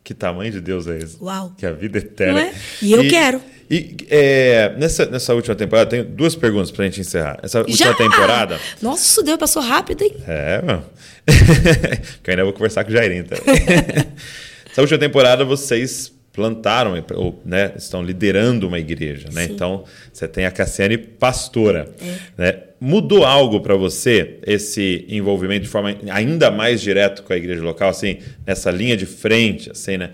Que 0.03 0.15
tamanho 0.15 0.53
de 0.53 0.61
Deus 0.61 0.87
é 0.87 0.99
esse? 0.99 1.17
Uau. 1.21 1.53
Que 1.59 1.67
a 1.67 1.73
vida 1.73 1.99
eterna. 1.99 2.35
Não 2.35 2.41
é? 2.41 2.53
E 2.81 2.93
eu 2.93 3.09
quero. 3.09 3.41
E 3.69 3.97
é, 4.09 4.73
nessa, 4.79 5.05
nessa 5.07 5.35
última 5.35 5.57
temporada, 5.57 5.91
tenho 5.91 6.05
duas 6.05 6.37
perguntas 6.37 6.71
pra 6.71 6.85
gente 6.85 7.01
encerrar. 7.01 7.41
Essa 7.43 7.59
última 7.59 7.77
Já? 7.77 7.95
temporada. 7.95 8.61
Nossa, 8.81 9.23
Deus, 9.25 9.37
passou 9.37 9.61
rápido, 9.61 10.03
hein? 10.03 10.15
É, 10.27 10.63
mano. 10.63 10.85
que 12.23 12.31
eu 12.31 12.33
ainda 12.33 12.45
vou 12.45 12.53
conversar 12.53 12.85
com 12.85 12.91
o 12.91 12.93
Jairinho 12.93 13.25
também. 13.25 13.45
Essa 14.71 14.81
última 14.81 14.99
temporada 14.99 15.45
vocês 15.45 16.13
plantaram, 16.37 17.03
ou 17.15 17.41
né, 17.47 17.73
estão 17.77 18.03
liderando 18.03 18.69
uma 18.69 18.79
igreja, 18.79 19.31
né? 19.33 19.45
Então, 19.47 19.85
você 20.13 20.29
tem 20.29 20.45
a 20.45 20.51
Cassiane 20.51 20.99
pastora. 20.99 21.89
Né? 22.37 22.59
Mudou 22.79 23.25
algo 23.25 23.61
para 23.61 23.75
você 23.75 24.39
esse 24.47 25.07
envolvimento 25.09 25.63
de 25.63 25.69
forma 25.69 25.97
ainda 26.11 26.51
mais 26.51 26.83
direto 26.83 27.23
com 27.23 27.33
a 27.33 27.37
igreja 27.39 27.63
local, 27.63 27.89
assim, 27.89 28.19
nessa 28.47 28.71
linha 28.71 28.99
de 28.99 29.07
frente, 29.07 29.71
assim, 29.71 29.97
né? 29.97 30.11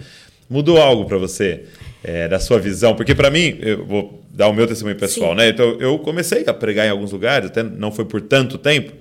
Mudou 0.48 0.80
algo 0.80 1.06
para 1.06 1.18
você 1.18 1.64
é, 2.04 2.28
da 2.28 2.38
sua 2.38 2.60
visão? 2.60 2.94
Porque 2.94 3.14
para 3.14 3.30
mim, 3.30 3.58
eu 3.60 3.84
vou 3.84 4.22
dar 4.30 4.46
o 4.46 4.52
meu 4.52 4.66
testemunho 4.66 4.96
pessoal, 4.96 5.30
Sim. 5.30 5.38
né? 5.38 5.48
Então, 5.48 5.76
eu 5.80 5.98
comecei 5.98 6.44
a 6.46 6.54
pregar 6.54 6.86
em 6.86 6.90
alguns 6.90 7.10
lugares, 7.10 7.48
até 7.48 7.64
não 7.64 7.90
foi 7.90 8.04
por 8.04 8.20
tanto 8.20 8.56
tempo, 8.56 8.92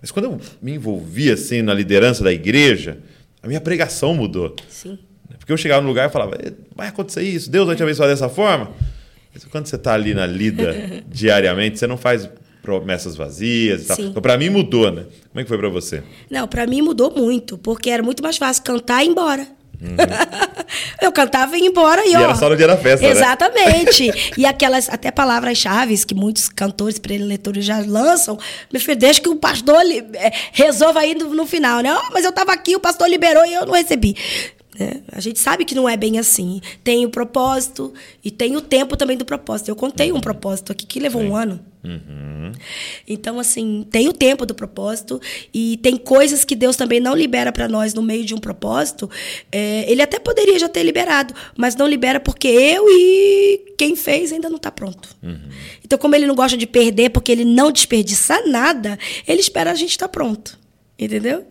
mas 0.00 0.12
quando 0.12 0.26
eu 0.26 0.40
me 0.62 0.74
envolvi 0.74 1.28
assim 1.28 1.60
na 1.60 1.74
liderança 1.74 2.22
da 2.22 2.32
igreja, 2.32 2.98
a 3.42 3.48
minha 3.48 3.60
pregação 3.60 4.14
mudou. 4.14 4.54
Sim. 4.68 4.96
Porque 5.38 5.52
eu 5.52 5.56
chegava 5.56 5.82
no 5.82 5.88
lugar 5.88 6.08
e 6.08 6.12
falava, 6.12 6.36
"Eh, 6.42 6.52
vai 6.74 6.88
acontecer 6.88 7.22
isso, 7.22 7.50
Deus 7.50 7.66
vai 7.66 7.74
te 7.76 7.82
abençoar 7.82 8.08
dessa 8.08 8.28
forma. 8.28 8.70
Mas 9.34 9.44
quando 9.44 9.66
você 9.66 9.76
está 9.76 9.94
ali 9.94 10.14
na 10.14 10.26
lida 10.26 10.74
diariamente, 11.06 11.78
você 11.78 11.86
não 11.86 11.96
faz 11.96 12.28
promessas 12.62 13.16
vazias 13.16 13.82
e 13.82 13.86
tal. 13.86 13.96
Sim. 13.96 14.06
Então, 14.08 14.20
para 14.22 14.36
mim 14.36 14.50
mudou, 14.50 14.90
né? 14.90 15.04
Como 15.30 15.40
é 15.40 15.42
que 15.42 15.48
foi 15.48 15.56
para 15.58 15.68
você? 15.68 16.02
Não, 16.30 16.46
pra 16.48 16.66
mim 16.66 16.82
mudou 16.82 17.10
muito, 17.16 17.56
porque 17.58 17.88
era 17.90 18.02
muito 18.02 18.22
mais 18.22 18.36
fácil 18.36 18.62
cantar 18.62 19.02
e 19.02 19.06
ir 19.06 19.10
embora. 19.10 19.46
eu 21.00 21.12
cantava 21.12 21.56
e 21.56 21.60
ia 21.62 21.68
embora 21.68 22.04
e, 22.04 22.08
Uhum. 22.08 22.12
E 22.14 22.16
ó. 22.16 22.20
era 22.24 22.34
só 22.34 22.48
no 22.48 22.56
dia 22.56 22.66
da 22.66 22.76
festa, 22.76 23.06
né? 23.06 23.12
Exatamente. 23.12 24.10
e 24.36 24.44
aquelas 24.44 24.88
até 24.88 25.10
palavras-chave 25.10 25.96
que 26.04 26.14
muitos 26.14 26.48
cantores 26.48 26.98
preletores 26.98 27.64
já 27.64 27.78
lançam, 27.78 28.36
meu 28.72 28.80
filho, 28.82 28.98
deixa 28.98 29.20
que 29.20 29.28
o 29.28 29.36
pastor 29.36 29.80
li- 29.84 30.04
é, 30.14 30.32
resolva 30.52 31.00
aí 31.00 31.14
no, 31.14 31.32
no 31.34 31.46
final, 31.46 31.80
né? 31.80 31.94
Oh, 31.94 32.12
mas 32.12 32.24
eu 32.24 32.32
tava 32.32 32.52
aqui, 32.52 32.74
o 32.74 32.80
pastor 32.80 33.08
liberou 33.08 33.46
e 33.46 33.54
eu 33.54 33.64
não 33.66 33.72
recebi. 33.74 34.16
Né? 34.78 35.02
A 35.10 35.20
gente 35.20 35.38
sabe 35.38 35.64
que 35.64 35.74
não 35.74 35.88
é 35.88 35.96
bem 35.96 36.18
assim. 36.18 36.60
Tem 36.84 37.04
o 37.04 37.10
propósito 37.10 37.92
e 38.24 38.30
tem 38.30 38.56
o 38.56 38.60
tempo 38.60 38.96
também 38.96 39.16
do 39.16 39.24
propósito. 39.24 39.68
Eu 39.68 39.76
contei 39.76 40.12
um 40.12 40.20
propósito 40.20 40.72
aqui 40.72 40.86
que 40.86 41.00
levou 41.00 41.20
um 41.22 41.34
ano. 41.34 41.60
Então, 43.06 43.38
assim, 43.38 43.86
tem 43.90 44.08
o 44.08 44.12
tempo 44.12 44.44
do 44.44 44.54
propósito 44.54 45.20
e 45.54 45.78
tem 45.78 45.96
coisas 45.96 46.44
que 46.44 46.54
Deus 46.54 46.76
também 46.76 47.00
não 47.00 47.14
libera 47.14 47.50
para 47.50 47.68
nós 47.68 47.94
no 47.94 48.02
meio 48.02 48.24
de 48.24 48.34
um 48.34 48.38
propósito. 48.38 49.10
É, 49.50 49.90
ele 49.90 50.02
até 50.02 50.18
poderia 50.18 50.58
já 50.58 50.68
ter 50.68 50.82
liberado, 50.82 51.34
mas 51.56 51.74
não 51.76 51.86
libera 51.86 52.20
porque 52.20 52.48
eu 52.48 52.84
e 52.88 53.74
quem 53.76 53.96
fez 53.96 54.32
ainda 54.32 54.48
não 54.48 54.56
está 54.56 54.70
pronto. 54.70 55.16
Então, 55.84 55.98
como 55.98 56.14
ele 56.14 56.26
não 56.26 56.34
gosta 56.34 56.56
de 56.56 56.66
perder 56.66 57.10
porque 57.10 57.32
ele 57.32 57.44
não 57.44 57.72
desperdiça 57.72 58.46
nada, 58.46 58.98
ele 59.26 59.40
espera 59.40 59.70
a 59.70 59.74
gente 59.74 59.90
estar 59.90 60.08
pronto. 60.08 60.58
Entendeu? 60.98 61.46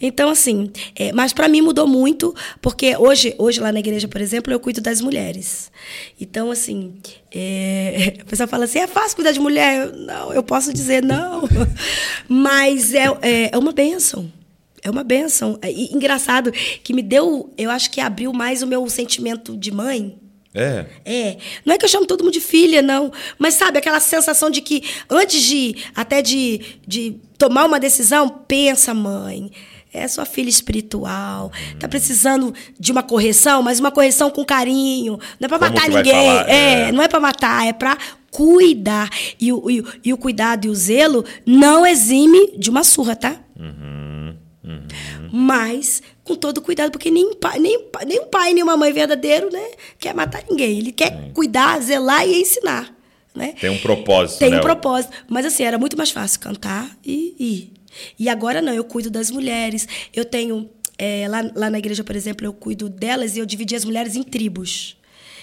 Então, 0.00 0.28
assim, 0.28 0.68
é, 0.96 1.12
mas 1.12 1.32
para 1.32 1.48
mim 1.48 1.60
mudou 1.60 1.86
muito, 1.86 2.34
porque 2.60 2.96
hoje, 2.96 3.32
hoje 3.38 3.60
lá 3.60 3.70
na 3.70 3.78
igreja, 3.78 4.08
por 4.08 4.20
exemplo, 4.20 4.52
eu 4.52 4.58
cuido 4.58 4.80
das 4.80 5.00
mulheres. 5.00 5.70
Então, 6.20 6.50
assim, 6.50 6.94
é, 7.32 8.16
a 8.22 8.24
pessoa 8.24 8.48
fala 8.48 8.64
assim: 8.64 8.80
é 8.80 8.88
fácil 8.88 9.14
cuidar 9.14 9.30
de 9.30 9.38
mulher? 9.38 9.86
Eu, 9.86 9.96
não, 9.96 10.32
eu 10.32 10.42
posso 10.42 10.72
dizer 10.72 11.00
não. 11.00 11.42
mas 12.28 12.92
é, 12.92 13.06
é, 13.22 13.50
é 13.52 13.58
uma 13.58 13.70
bênção. 13.70 14.30
É 14.82 14.90
uma 14.90 15.04
benção. 15.04 15.60
E, 15.62 15.94
engraçado 15.94 16.50
que 16.50 16.92
me 16.92 17.02
deu, 17.02 17.54
eu 17.56 17.70
acho 17.70 17.88
que 17.88 18.00
abriu 18.00 18.32
mais 18.32 18.62
o 18.62 18.66
meu 18.66 18.88
sentimento 18.90 19.56
de 19.56 19.70
mãe. 19.70 20.18
É. 20.54 20.84
É. 21.04 21.36
Não 21.64 21.74
é 21.74 21.78
que 21.78 21.84
eu 21.84 21.88
chamo 21.88 22.06
todo 22.06 22.24
mundo 22.24 22.32
de 22.32 22.40
filha, 22.40 22.82
não. 22.82 23.12
Mas 23.38 23.54
sabe, 23.54 23.78
aquela 23.78 24.00
sensação 24.00 24.50
de 24.50 24.60
que 24.60 24.84
antes 25.08 25.42
de 25.42 25.76
até 25.94 26.20
de, 26.20 26.60
de 26.86 27.16
tomar 27.38 27.64
uma 27.64 27.80
decisão, 27.80 28.28
pensa, 28.28 28.92
mãe. 28.92 29.50
É 29.94 30.08
sua 30.08 30.24
filha 30.24 30.48
espiritual. 30.48 31.52
Hum. 31.54 31.78
Tá 31.78 31.86
precisando 31.86 32.54
de 32.80 32.90
uma 32.90 33.02
correção, 33.02 33.62
mas 33.62 33.78
uma 33.78 33.90
correção 33.90 34.30
com 34.30 34.42
carinho. 34.42 35.18
Não 35.38 35.46
é 35.46 35.48
para 35.48 35.58
matar 35.58 35.88
ninguém. 35.88 36.30
É, 36.46 36.86
é, 36.88 36.92
não 36.92 37.02
é 37.02 37.08
para 37.08 37.20
matar, 37.20 37.66
é 37.66 37.74
para 37.74 37.98
cuidar. 38.30 39.10
E 39.38 39.52
o, 39.52 39.70
e, 39.70 39.84
e, 40.02 40.12
o 40.12 40.16
cuidado 40.16 40.66
e 40.66 40.70
o 40.70 40.74
zelo 40.74 41.24
não 41.44 41.84
exime 41.84 42.56
de 42.56 42.70
uma 42.70 42.82
surra, 42.82 43.14
tá? 43.14 43.36
Uhum. 43.54 44.01
Mas 45.32 46.02
com 46.22 46.36
todo 46.36 46.60
cuidado, 46.60 46.92
porque 46.92 47.10
nem, 47.10 47.34
pai, 47.34 47.58
nem, 47.58 47.88
nem 48.06 48.20
um 48.20 48.26
pai, 48.26 48.52
nem 48.52 48.62
uma 48.62 48.76
mãe 48.76 48.92
verdadeiro 48.92 49.50
né, 49.50 49.70
quer 49.98 50.14
matar 50.14 50.44
ninguém. 50.48 50.78
Ele 50.78 50.92
quer 50.92 51.10
Sim. 51.10 51.30
cuidar, 51.32 51.80
zelar 51.80 52.28
e 52.28 52.42
ensinar. 52.42 52.94
Né? 53.34 53.54
Tem 53.58 53.70
um 53.70 53.78
propósito. 53.78 54.38
Tem 54.38 54.50
né? 54.50 54.58
um 54.58 54.60
propósito. 54.60 55.10
Mas 55.26 55.46
assim, 55.46 55.62
era 55.62 55.78
muito 55.78 55.96
mais 55.96 56.10
fácil 56.10 56.38
cantar 56.38 56.94
e 57.02 57.34
ir. 57.38 57.72
E 58.18 58.28
agora 58.28 58.60
não, 58.60 58.74
eu 58.74 58.84
cuido 58.84 59.10
das 59.10 59.30
mulheres. 59.30 59.88
Eu 60.14 60.24
tenho. 60.24 60.68
É, 60.98 61.26
lá, 61.26 61.50
lá 61.54 61.70
na 61.70 61.78
igreja, 61.78 62.04
por 62.04 62.14
exemplo, 62.14 62.46
eu 62.46 62.52
cuido 62.52 62.88
delas 62.88 63.34
e 63.34 63.40
eu 63.40 63.46
dividi 63.46 63.74
as 63.74 63.84
mulheres 63.84 64.14
em 64.14 64.22
tribos. 64.22 64.96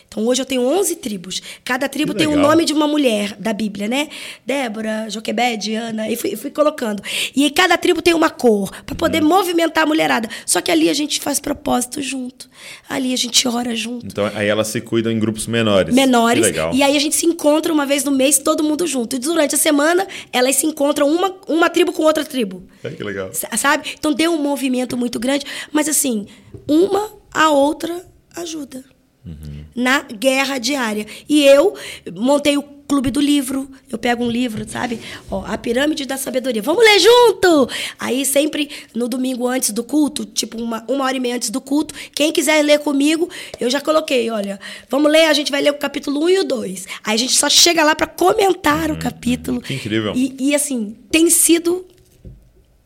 Então 0.09 0.25
hoje 0.25 0.41
eu 0.41 0.45
tenho 0.45 0.63
11 0.63 0.95
tribos. 0.95 1.39
Cada 1.63 1.87
tribo 1.87 2.15
tem 2.15 2.25
o 2.25 2.35
nome 2.35 2.65
de 2.65 2.73
uma 2.73 2.87
mulher 2.87 3.35
da 3.37 3.53
Bíblia, 3.53 3.87
né? 3.87 4.09
Débora, 4.43 5.07
Joquebede, 5.07 5.75
Ana, 5.75 6.09
e 6.09 6.15
fui, 6.15 6.35
fui 6.35 6.49
colocando. 6.49 7.03
E 7.35 7.47
cada 7.51 7.77
tribo 7.77 8.01
tem 8.01 8.15
uma 8.15 8.31
cor, 8.31 8.71
para 8.83 8.95
poder 8.95 9.23
hum. 9.23 9.27
movimentar 9.27 9.83
a 9.83 9.85
mulherada. 9.85 10.27
Só 10.47 10.61
que 10.61 10.71
ali 10.71 10.89
a 10.89 10.95
gente 10.95 11.21
faz 11.21 11.39
propósito 11.39 12.01
junto. 12.01 12.49
Ali 12.89 13.13
a 13.13 13.15
gente 13.15 13.47
ora 13.47 13.75
junto. 13.75 14.07
Então 14.07 14.29
aí 14.33 14.47
elas 14.47 14.69
se 14.69 14.81
cuidam 14.81 15.11
em 15.11 15.19
grupos 15.19 15.45
menores. 15.45 15.93
Menores. 15.93 16.47
E 16.73 16.81
aí 16.81 16.97
a 16.97 16.99
gente 16.99 17.15
se 17.15 17.27
encontra 17.27 17.71
uma 17.71 17.85
vez 17.85 18.03
no 18.03 18.11
mês, 18.11 18.39
todo 18.39 18.63
mundo 18.63 18.87
junto. 18.87 19.15
E 19.15 19.19
durante 19.19 19.53
a 19.53 19.59
semana 19.59 20.07
elas 20.33 20.55
se 20.55 20.65
encontram 20.65 21.07
uma, 21.07 21.35
uma 21.47 21.69
tribo 21.69 21.93
com 21.93 22.01
outra 22.01 22.25
tribo. 22.25 22.63
É 22.83 22.89
que 22.89 23.03
legal. 23.03 23.29
Sabe? 23.33 23.93
Então 23.97 24.11
deu 24.11 24.33
um 24.33 24.41
movimento 24.41 24.97
muito 24.97 25.19
grande. 25.19 25.45
Mas 25.71 25.87
assim, 25.87 26.25
uma 26.67 27.11
a 27.31 27.51
outra 27.51 28.03
ajuda 28.35 28.83
uhum. 29.25 29.63
na 29.75 30.01
guerra 30.01 30.57
diária. 30.57 31.05
E 31.27 31.43
eu 31.43 31.75
montei 32.13 32.57
o 32.57 32.79
clube 32.89 33.11
do 33.11 33.21
livro. 33.21 33.69
Eu 33.89 33.99
pego 33.99 34.23
um 34.23 34.29
livro, 34.29 34.67
sabe? 34.67 34.99
Ó, 35.29 35.45
a 35.45 35.55
pirâmide 35.57 36.05
da 36.05 36.17
sabedoria. 36.17 36.61
Vamos 36.61 36.83
ler 36.83 36.99
junto! 36.99 37.69
Aí 37.99 38.25
sempre 38.25 38.67
no 38.95 39.07
domingo 39.07 39.47
antes 39.47 39.69
do 39.69 39.83
culto, 39.83 40.25
tipo 40.25 40.59
uma, 40.59 40.83
uma 40.87 41.05
hora 41.05 41.15
e 41.15 41.19
meia 41.19 41.35
antes 41.35 41.51
do 41.51 41.61
culto, 41.61 41.93
quem 42.15 42.31
quiser 42.31 42.63
ler 42.63 42.79
comigo, 42.79 43.29
eu 43.59 43.69
já 43.69 43.79
coloquei, 43.79 44.31
olha, 44.31 44.59
vamos 44.89 45.11
ler, 45.11 45.25
a 45.25 45.33
gente 45.33 45.51
vai 45.51 45.61
ler 45.61 45.69
o 45.69 45.75
capítulo 45.75 46.23
1 46.23 46.29
e 46.29 46.39
o 46.39 46.43
2. 46.43 46.87
Aí 47.03 47.13
a 47.13 47.17
gente 47.17 47.33
só 47.33 47.47
chega 47.47 47.83
lá 47.83 47.93
para 47.93 48.07
comentar 48.07 48.89
uhum. 48.89 48.95
o 48.95 48.99
capítulo. 48.99 49.61
Que 49.61 49.75
incrível. 49.75 50.13
E, 50.15 50.35
e 50.39 50.55
assim, 50.55 50.97
tem 51.11 51.29
sido 51.29 51.85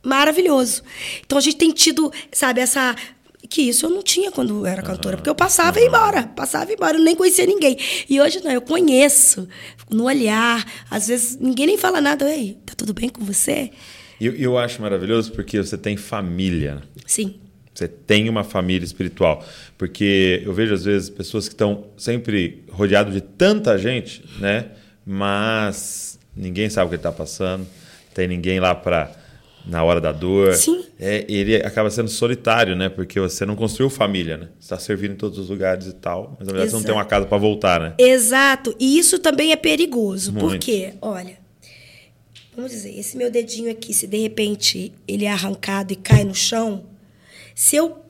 maravilhoso. 0.03 0.83
Então 1.25 1.37
a 1.37 1.41
gente 1.41 1.55
tem 1.55 1.71
tido, 1.71 2.11
sabe, 2.29 2.59
essa 2.59 2.93
que 3.53 3.61
isso 3.61 3.85
eu 3.85 3.91
não 3.91 4.01
tinha 4.01 4.31
quando 4.31 4.65
era 4.65 4.81
cantora, 4.81 5.15
porque 5.15 5.29
eu 5.29 5.35
passava 5.35 5.79
e 5.79 5.83
ia 5.83 5.87
embora, 5.87 6.23
passava 6.23 6.65
e 6.65 6.69
ia 6.69 6.73
embora, 6.73 6.97
eu 6.97 7.03
nem 7.03 7.15
conhecia 7.15 7.45
ninguém. 7.45 7.77
E 8.09 8.19
hoje 8.19 8.43
não, 8.43 8.49
eu 8.49 8.61
conheço, 8.61 9.47
no 9.91 10.05
olhar, 10.05 10.65
às 10.89 11.07
vezes 11.07 11.37
ninguém 11.39 11.67
nem 11.67 11.77
fala 11.77 12.01
nada, 12.01 12.27
ei, 12.27 12.57
tá 12.65 12.73
tudo 12.75 12.95
bem 12.95 13.09
com 13.09 13.23
você? 13.23 13.69
E 14.19 14.25
eu, 14.25 14.33
eu 14.33 14.57
acho 14.57 14.81
maravilhoso 14.81 15.31
porque 15.33 15.59
você 15.59 15.77
tem 15.77 15.95
família. 15.95 16.81
Sim. 17.05 17.35
Você 17.71 17.87
tem 17.87 18.27
uma 18.27 18.43
família 18.43 18.83
espiritual. 18.83 19.45
Porque 19.77 20.41
eu 20.43 20.51
vejo, 20.51 20.73
às 20.73 20.83
vezes, 20.83 21.11
pessoas 21.11 21.47
que 21.47 21.53
estão 21.53 21.85
sempre 21.95 22.63
rodeadas 22.71 23.13
de 23.13 23.21
tanta 23.21 23.77
gente, 23.77 24.25
né? 24.39 24.71
Mas 25.05 26.17
ninguém 26.35 26.71
sabe 26.71 26.87
o 26.87 26.89
que 26.89 26.95
está 26.95 27.11
passando, 27.11 27.67
tem 28.15 28.27
ninguém 28.27 28.59
lá 28.59 28.73
para 28.73 29.11
na 29.65 29.83
hora 29.83 30.01
da 30.01 30.11
dor. 30.11 30.53
Sim. 30.53 30.83
É, 30.99 31.25
ele 31.27 31.55
acaba 31.57 31.89
sendo 31.89 32.09
solitário, 32.09 32.75
né? 32.75 32.89
Porque 32.89 33.19
você 33.19 33.45
não 33.45 33.55
construiu 33.55 33.89
família, 33.89 34.37
né? 34.37 34.49
Você 34.59 34.65
está 34.65 34.79
servindo 34.79 35.13
em 35.13 35.17
todos 35.17 35.39
os 35.39 35.49
lugares 35.49 35.87
e 35.87 35.93
tal, 35.93 36.35
mas 36.37 36.47
na 36.47 36.53
verdade 36.53 36.67
Exato. 36.67 36.71
você 36.71 36.77
não 36.77 36.83
tem 36.83 36.95
uma 36.95 37.05
casa 37.05 37.25
para 37.25 37.37
voltar, 37.37 37.79
né? 37.79 37.93
Exato. 37.97 38.75
E 38.79 38.97
isso 38.97 39.19
também 39.19 39.51
é 39.51 39.55
perigoso. 39.55 40.33
Muito. 40.33 40.47
Porque, 40.47 40.93
olha, 41.01 41.37
vamos 42.55 42.71
dizer, 42.71 42.97
esse 42.97 43.17
meu 43.17 43.31
dedinho 43.31 43.71
aqui, 43.71 43.93
se 43.93 44.07
de 44.07 44.17
repente 44.17 44.91
ele 45.07 45.25
é 45.25 45.31
arrancado 45.31 45.93
e 45.93 45.95
cai 45.95 46.23
no 46.23 46.35
chão, 46.35 46.83
se 47.55 47.75
eu 47.75 48.02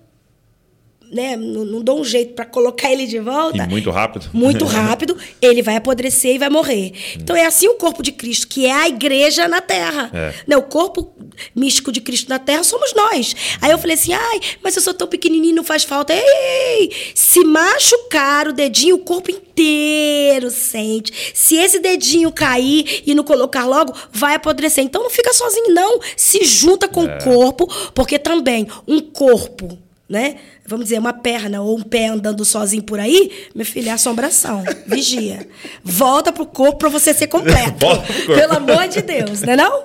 né, 1.14 1.38
não, 1.38 1.64
não 1.64 1.82
dou 1.82 2.01
um 2.01 2.03
jeito 2.03 2.34
para 2.34 2.45
colocar 2.45 2.91
ele 2.91 3.05
de 3.05 3.20
volta. 3.20 3.57
E 3.57 3.68
muito 3.68 3.91
rápido. 3.91 4.30
Muito 4.34 4.66
rápido, 4.66 5.18
ele 5.41 5.61
vai 5.61 5.76
apodrecer 5.76 6.36
e 6.36 6.39
vai 6.39 6.49
morrer. 6.49 6.93
Então 7.16 7.36
é 7.36 7.45
assim 7.45 7.68
o 7.68 7.76
corpo 7.76 8.01
de 8.01 8.11
Cristo, 8.11 8.47
que 8.47 8.66
é 8.66 8.72
a 8.72 8.88
igreja 8.88 9.47
na 9.47 9.61
terra. 9.61 10.09
É. 10.14 10.34
Né, 10.47 10.57
o 10.57 10.64
corpo 10.64 11.14
místico 11.55 11.91
de 11.91 12.01
Cristo 12.01 12.30
na 12.30 12.39
terra 12.39 12.64
somos 12.64 12.93
nós. 12.93 13.36
Aí 13.61 13.72
eu 13.72 13.78
falei 13.78 13.95
assim: 13.95 14.14
ai, 14.14 14.39
mas 14.64 14.76
eu 14.76 14.82
sou 14.82 14.93
tão 14.93 15.07
pequenininho, 15.07 15.55
não 15.55 15.64
faz 15.64 15.84
falta. 15.84 16.14
Ei, 16.14 16.91
se 17.14 17.43
machucar 17.43 18.47
o 18.47 18.53
dedinho, 18.53 18.95
o 18.95 18.99
corpo 18.99 19.30
inteiro 19.30 20.49
sente. 20.49 21.32
Se 21.34 21.55
esse 21.55 21.80
dedinho 21.80 22.32
cair 22.32 23.03
e 23.05 23.14
não 23.14 23.24
colocar 23.24 23.66
logo, 23.66 23.93
vai 24.11 24.36
apodrecer. 24.36 24.84
Então 24.84 25.03
não 25.03 25.09
fica 25.09 25.34
sozinho, 25.34 25.74
não. 25.74 25.99
Se 26.18 26.43
junta 26.43 26.88
com 26.88 27.07
é. 27.07 27.18
o 27.18 27.24
corpo, 27.24 27.68
porque 27.93 28.18
também 28.18 28.68
um 28.88 28.99
corpo 28.99 29.78
né? 30.14 30.36
Vamos 30.66 30.86
dizer, 30.86 30.99
uma 30.99 31.11
perna 31.11 31.61
ou 31.61 31.78
um 31.78 31.82
pé 31.82 32.07
andando 32.07 32.45
sozinho 32.45 32.84
por 32.84 32.99
aí, 32.99 33.32
meu 33.53 33.66
filho, 33.66 33.89
é 33.89 33.91
assombração. 33.91 34.64
Vigia. 34.86 35.47
Volta 35.84 36.32
pro 36.32 36.45
corpo 36.45 36.78
para 36.78 36.89
você 36.89 37.14
ser 37.14 37.28
completo. 37.28 37.86
Pelo 38.28 38.53
amor 38.53 38.88
de 38.88 39.01
Deus, 39.01 39.41
não 39.41 39.53
é 39.53 39.55
não? 39.57 39.84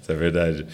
Isso 0.00 0.10
é 0.10 0.14
verdade. 0.14 0.66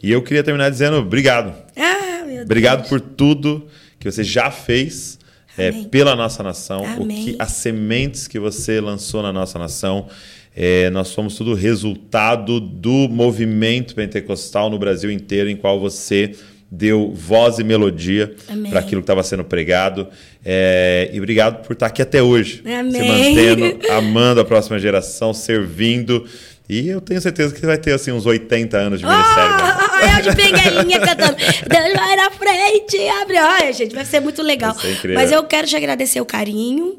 E 0.00 0.12
eu 0.12 0.22
queria 0.22 0.44
terminar 0.44 0.70
dizendo 0.70 0.98
obrigado. 0.98 1.52
Ah, 1.76 2.18
meu 2.20 2.36
Deus. 2.36 2.42
Obrigado 2.44 2.88
por 2.88 3.00
tudo 3.00 3.66
que 3.98 4.10
você 4.10 4.22
já 4.22 4.50
fez 4.50 5.18
é, 5.58 5.72
pela 5.72 6.14
nossa 6.14 6.42
nação, 6.42 6.84
Amém. 6.84 7.00
o 7.00 7.24
que 7.24 7.36
as 7.38 7.52
sementes 7.52 8.28
que 8.28 8.38
você 8.38 8.80
lançou 8.80 9.22
na 9.22 9.32
nossa 9.32 9.58
nação. 9.58 10.06
É, 10.54 10.88
nós 10.88 11.08
somos 11.08 11.36
tudo 11.36 11.52
resultado 11.52 12.58
do 12.58 13.08
movimento 13.10 13.94
pentecostal 13.94 14.70
no 14.70 14.78
Brasil 14.78 15.10
inteiro, 15.10 15.50
em 15.50 15.56
qual 15.56 15.78
você 15.78 16.34
deu 16.70 17.12
voz 17.14 17.58
e 17.58 17.64
melodia 17.64 18.34
para 18.70 18.80
aquilo 18.80 19.00
que 19.00 19.04
estava 19.04 19.22
sendo 19.22 19.44
pregado. 19.44 20.08
É, 20.44 21.10
e 21.12 21.18
obrigado 21.18 21.64
por 21.64 21.72
estar 21.72 21.86
aqui 21.86 22.02
até 22.02 22.22
hoje. 22.22 22.62
Amém. 22.66 22.92
Se 22.92 23.08
mantendo, 23.08 23.88
amando 23.90 24.40
a 24.40 24.44
próxima 24.44 24.78
geração, 24.78 25.32
servindo. 25.32 26.26
E 26.68 26.88
eu 26.88 27.00
tenho 27.00 27.20
certeza 27.20 27.54
que 27.54 27.64
vai 27.64 27.78
ter 27.78 27.92
assim 27.92 28.10
uns 28.10 28.26
80 28.26 28.76
anos 28.76 28.98
de 28.98 29.06
ministério. 29.06 29.54
Oh, 29.54 30.18
eu 30.18 30.30
de 30.30 30.36
bengalinha 30.36 30.98
cantando. 30.98 31.36
Deus 31.36 31.94
vai 31.94 32.16
na 32.16 32.30
frente, 32.30 33.08
abre. 33.20 33.38
Olha, 33.38 33.72
gente, 33.72 33.94
vai 33.94 34.04
ser 34.04 34.18
muito 34.18 34.42
legal. 34.42 34.74
Mas 35.14 35.30
eu 35.30 35.44
quero 35.44 35.68
te 35.68 35.76
agradecer 35.76 36.20
o 36.20 36.24
carinho 36.24 36.98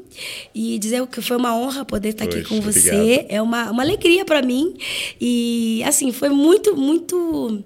e 0.54 0.78
dizer 0.78 1.06
que 1.06 1.20
foi 1.20 1.36
uma 1.36 1.54
honra 1.54 1.84
poder 1.84 2.10
estar 2.10 2.24
Poxa, 2.24 2.38
aqui 2.38 2.48
com 2.48 2.62
você. 2.62 2.90
Obrigado. 2.90 3.26
É 3.28 3.42
uma, 3.42 3.70
uma 3.70 3.82
alegria 3.82 4.24
para 4.24 4.40
mim. 4.40 4.74
E 5.20 5.82
assim, 5.84 6.12
foi 6.12 6.30
muito, 6.30 6.74
muito 6.74 7.62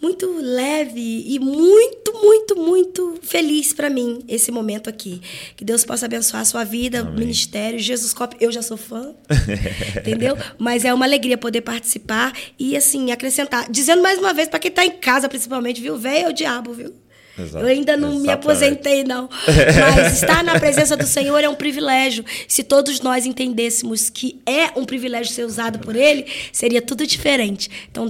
muito 0.00 0.26
leve 0.40 1.24
e 1.26 1.38
muito, 1.38 2.12
muito, 2.14 2.56
muito 2.56 3.18
feliz 3.22 3.72
para 3.72 3.90
mim 3.90 4.24
esse 4.28 4.50
momento 4.50 4.88
aqui. 4.88 5.20
Que 5.56 5.64
Deus 5.64 5.84
possa 5.84 6.06
abençoar 6.06 6.42
a 6.42 6.44
sua 6.44 6.64
vida, 6.64 7.00
Amém. 7.00 7.20
ministério, 7.20 7.78
Jesus 7.78 8.12
Cop. 8.12 8.36
Eu 8.40 8.50
já 8.50 8.62
sou 8.62 8.76
fã, 8.76 9.14
entendeu? 9.98 10.36
Mas 10.58 10.84
é 10.84 10.92
uma 10.92 11.04
alegria 11.04 11.36
poder 11.36 11.60
participar 11.60 12.32
e 12.58 12.76
assim 12.76 13.12
acrescentar, 13.12 13.70
dizendo 13.70 14.02
mais 14.02 14.18
uma 14.18 14.32
vez 14.32 14.48
para 14.48 14.58
quem 14.58 14.70
está 14.70 14.84
em 14.84 14.92
casa, 14.92 15.28
principalmente, 15.28 15.80
viu, 15.80 15.96
velho 15.96 16.26
é 16.26 16.28
o 16.28 16.32
diabo, 16.32 16.72
viu? 16.72 16.94
Exato. 17.42 17.64
Eu 17.64 17.68
ainda 17.68 17.96
não 17.96 18.08
Exatamente. 18.08 18.26
me 18.26 18.32
aposentei, 18.32 19.04
não. 19.04 19.28
Mas 19.96 20.14
estar 20.14 20.44
na 20.44 20.58
presença 20.58 20.96
do 20.96 21.06
Senhor 21.06 21.42
é 21.42 21.48
um 21.48 21.54
privilégio. 21.54 22.24
Se 22.46 22.62
todos 22.62 23.00
nós 23.00 23.26
entendêssemos 23.26 24.10
que 24.10 24.40
é 24.46 24.78
um 24.78 24.84
privilégio 24.84 25.32
ser 25.32 25.44
usado 25.44 25.78
por 25.78 25.96
Ele, 25.96 26.26
seria 26.52 26.82
tudo 26.82 27.06
diferente. 27.06 27.70
Então, 27.90 28.06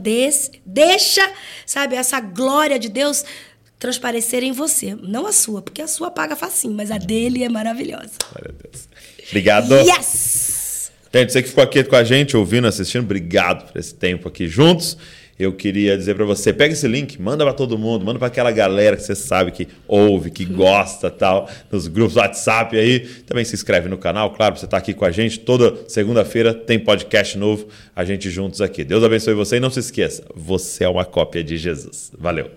deixa, 0.64 1.30
sabe, 1.66 1.96
essa 1.96 2.20
glória 2.20 2.78
de 2.78 2.88
Deus 2.88 3.24
transparecer 3.78 4.42
em 4.42 4.52
você. 4.52 4.94
Não 5.02 5.26
a 5.26 5.32
sua, 5.32 5.62
porque 5.62 5.82
a 5.82 5.88
sua 5.88 6.10
paga 6.10 6.36
facinho, 6.36 6.74
mas 6.74 6.90
a 6.90 6.98
dele 6.98 7.42
é 7.42 7.48
maravilhosa. 7.48 8.12
Glória 8.32 8.54
a 8.56 8.62
Deus. 8.62 8.88
Obrigado. 9.28 9.74
Yes! 9.74 10.92
Gente, 11.12 11.32
você 11.32 11.42
que 11.42 11.48
ficou 11.48 11.64
aqui 11.64 11.82
com 11.82 11.96
a 11.96 12.04
gente, 12.04 12.36
ouvindo, 12.36 12.68
assistindo, 12.68 13.02
obrigado 13.02 13.72
por 13.72 13.80
esse 13.80 13.94
tempo 13.94 14.28
aqui 14.28 14.46
juntos. 14.46 14.96
Eu 15.42 15.52
queria 15.52 15.96
dizer 15.96 16.14
para 16.14 16.24
você, 16.24 16.52
pega 16.52 16.72
esse 16.72 16.86
link, 16.86 17.20
manda 17.20 17.44
para 17.44 17.52
todo 17.52 17.78
mundo, 17.78 18.04
manda 18.04 18.18
para 18.18 18.28
aquela 18.28 18.50
galera 18.50 18.96
que 18.96 19.02
você 19.02 19.14
sabe 19.14 19.50
que 19.50 19.68
ouve, 19.88 20.30
que 20.30 20.44
gosta, 20.44 21.10
tal, 21.10 21.48
nos 21.70 21.86
grupos 21.86 22.16
WhatsApp 22.16 22.76
aí. 22.76 23.00
Também 23.26 23.44
se 23.44 23.54
inscreve 23.54 23.88
no 23.88 23.98
canal, 23.98 24.30
claro, 24.32 24.56
você 24.56 24.64
estar 24.64 24.76
tá 24.76 24.78
aqui 24.78 24.94
com 24.94 25.04
a 25.04 25.10
gente. 25.10 25.40
Toda 25.40 25.88
segunda-feira 25.88 26.52
tem 26.52 26.78
podcast 26.78 27.38
novo, 27.38 27.68
a 27.94 28.04
gente 28.04 28.30
juntos 28.30 28.60
aqui. 28.60 28.84
Deus 28.84 29.02
abençoe 29.02 29.34
você 29.34 29.56
e 29.56 29.60
não 29.60 29.70
se 29.70 29.80
esqueça, 29.80 30.24
você 30.34 30.84
é 30.84 30.88
uma 30.88 31.04
cópia 31.04 31.42
de 31.42 31.56
Jesus. 31.56 32.12
Valeu. 32.18 32.50